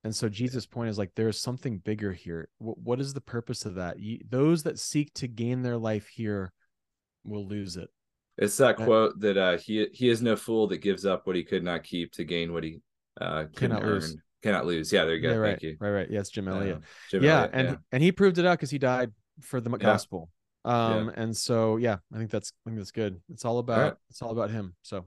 And 0.04 0.14
so 0.14 0.28
Jesus' 0.28 0.66
point 0.66 0.90
is 0.90 0.98
like 0.98 1.10
there's 1.16 1.40
something 1.40 1.78
bigger 1.78 2.12
here. 2.12 2.48
W- 2.60 2.76
what 2.82 3.00
is 3.00 3.14
the 3.14 3.20
purpose 3.20 3.64
of 3.64 3.74
that? 3.74 3.98
You, 3.98 4.20
those 4.28 4.62
that 4.62 4.78
seek 4.78 5.12
to 5.14 5.28
gain 5.28 5.62
their 5.62 5.76
life 5.76 6.06
here 6.08 6.52
will 7.24 7.46
lose 7.46 7.76
it. 7.76 7.88
It's 8.36 8.56
that 8.58 8.76
quote 8.76 9.18
that 9.20 9.36
uh, 9.36 9.58
he 9.58 9.88
he 9.92 10.08
is 10.08 10.22
no 10.22 10.36
fool 10.36 10.68
that 10.68 10.78
gives 10.78 11.04
up 11.04 11.26
what 11.26 11.34
he 11.34 11.42
could 11.42 11.64
not 11.64 11.82
keep 11.82 12.12
to 12.12 12.24
gain 12.24 12.52
what 12.52 12.62
he 12.62 12.80
uh, 13.20 13.46
cannot 13.56 13.82
earn. 13.82 13.94
lose. 13.94 14.16
Cannot 14.44 14.66
lose. 14.66 14.92
Yeah, 14.92 15.04
there 15.04 15.16
you 15.16 15.22
go. 15.22 15.30
Yeah, 15.30 15.36
right, 15.36 15.50
Thank 15.50 15.62
you. 15.62 15.76
Right, 15.80 15.90
right. 15.90 16.10
Yes, 16.10 16.30
Jim 16.30 16.46
Elliot. 16.46 16.76
Uh, 16.76 16.80
Jim 17.10 17.24
yeah, 17.24 17.38
Elliot, 17.38 17.50
and 17.54 17.68
yeah. 17.68 17.76
and 17.90 18.02
he 18.02 18.12
proved 18.12 18.38
it 18.38 18.46
out 18.46 18.58
because 18.58 18.70
he 18.70 18.78
died 18.78 19.10
for 19.42 19.60
the 19.60 19.70
gospel. 19.70 20.30
Um, 20.64 21.06
yeah. 21.06 21.22
and 21.22 21.36
so 21.36 21.76
yeah, 21.78 21.96
I 22.14 22.18
think 22.18 22.30
that's 22.30 22.52
I 22.64 22.70
think 22.70 22.78
that's 22.78 22.92
good. 22.92 23.20
It's 23.30 23.44
all 23.44 23.58
about 23.58 23.78
all 23.78 23.84
right. 23.84 23.94
it's 24.10 24.22
all 24.22 24.30
about 24.30 24.50
him. 24.50 24.76
So 24.82 25.06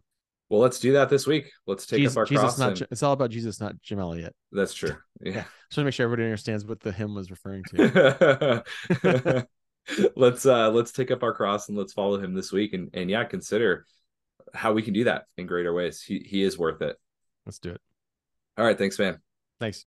well, 0.52 0.60
let's 0.60 0.82
do 0.82 0.92
that 0.94 1.08
this 1.08 1.26
week. 1.26 1.50
Let's 1.66 1.86
take 1.86 2.00
Jesus, 2.00 2.14
up 2.14 2.20
our 2.20 2.26
Jesus 2.26 2.42
cross. 2.42 2.60
Not, 2.60 2.82
and... 2.82 2.88
It's 2.92 3.04
all 3.04 3.14
about 3.14 3.30
Jesus, 3.30 3.62
not 3.62 3.82
Jim 3.82 4.00
Elliot. 4.00 4.36
That's 4.52 4.74
true. 4.74 4.98
Yeah. 5.22 5.32
yeah. 5.32 5.34
Just 5.34 5.46
want 5.46 5.72
to 5.76 5.84
make 5.86 5.94
sure 5.94 6.04
everybody 6.04 6.26
understands 6.26 6.66
what 6.66 6.82
the 6.82 6.92
hymn 6.92 7.16
was 7.16 7.32
referring 7.32 7.64
to. 7.70 8.66
let's 10.18 10.46
uh 10.46 10.70
let's 10.70 10.92
take 10.92 11.10
up 11.10 11.24
our 11.24 11.34
cross 11.34 11.70
and 11.70 11.78
let's 11.78 11.94
follow 11.94 12.20
him 12.20 12.34
this 12.34 12.52
week 12.52 12.74
and 12.74 12.90
and 12.94 13.10
yeah, 13.10 13.24
consider 13.24 13.86
how 14.54 14.74
we 14.74 14.82
can 14.82 14.94
do 14.94 15.06
that 15.06 15.24
in 15.38 15.48
greater 15.48 15.74
ways. 15.74 16.02
He 16.02 16.20
he 16.20 16.44
is 16.44 16.58
worth 16.58 16.82
it. 16.82 16.98
Let's 17.46 17.60
do 17.60 17.70
it. 17.70 17.82
All 18.58 18.66
right. 18.66 18.78
Thanks, 18.78 19.00
man. 19.00 19.20
Thanks. 19.58 19.86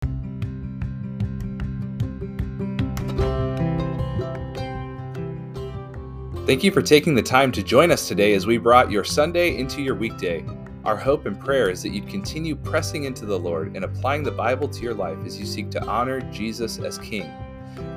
Thank 6.46 6.62
you 6.62 6.72
for 6.72 6.82
taking 6.82 7.16
the 7.16 7.24
time 7.24 7.54
to 7.54 7.64
join 7.64 7.90
us 7.90 8.10
today 8.10 8.34
as 8.34 8.46
we 8.46 8.58
brought 8.58 8.92
your 8.92 9.06
Sunday 9.06 9.58
into 9.58 9.82
your 9.82 9.96
weekday. 9.96 10.46
Our 10.84 10.98
hope 10.98 11.26
and 11.26 11.40
prayer 11.40 11.70
is 11.70 11.82
that 11.84 11.94
you'd 11.94 12.10
continue 12.10 12.54
pressing 12.54 13.06
into 13.06 13.26
the 13.26 13.40
Lord 13.40 13.78
and 13.78 13.86
applying 13.86 14.24
the 14.24 14.32
Bible 14.32 14.68
to 14.68 14.82
your 14.82 14.94
life 14.94 15.18
as 15.26 15.40
you 15.40 15.46
seek 15.46 15.72
to 15.72 15.86
honor 15.86 16.20
Jesus 16.34 16.80
as 16.80 16.98
King. 16.98 17.32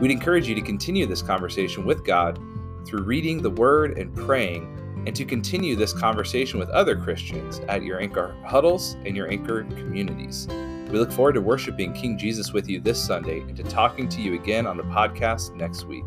We'd 0.00 0.12
encourage 0.12 0.48
you 0.48 0.54
to 0.54 0.60
continue 0.60 1.06
this 1.06 1.22
conversation 1.22 1.84
with 1.84 2.04
God 2.04 2.38
through 2.86 3.02
reading 3.02 3.42
the 3.42 3.50
Word 3.50 3.98
and 3.98 4.14
praying, 4.14 4.72
and 5.08 5.16
to 5.16 5.24
continue 5.24 5.74
this 5.74 5.92
conversation 5.92 6.60
with 6.60 6.68
other 6.70 6.94
Christians 6.94 7.60
at 7.68 7.82
your 7.82 8.00
Anchor 8.00 8.36
huddles 8.46 8.94
and 9.04 9.16
your 9.16 9.28
Anchor 9.28 9.64
communities. 9.64 10.46
We 10.48 11.00
look 11.00 11.10
forward 11.10 11.34
to 11.34 11.40
worshiping 11.40 11.92
King 11.94 12.16
Jesus 12.16 12.52
with 12.52 12.68
you 12.68 12.80
this 12.80 13.04
Sunday 13.04 13.40
and 13.40 13.56
to 13.56 13.64
talking 13.64 14.08
to 14.10 14.22
you 14.22 14.34
again 14.34 14.68
on 14.68 14.76
the 14.76 14.84
podcast 14.84 15.52
next 15.56 15.84
week. 15.84 16.04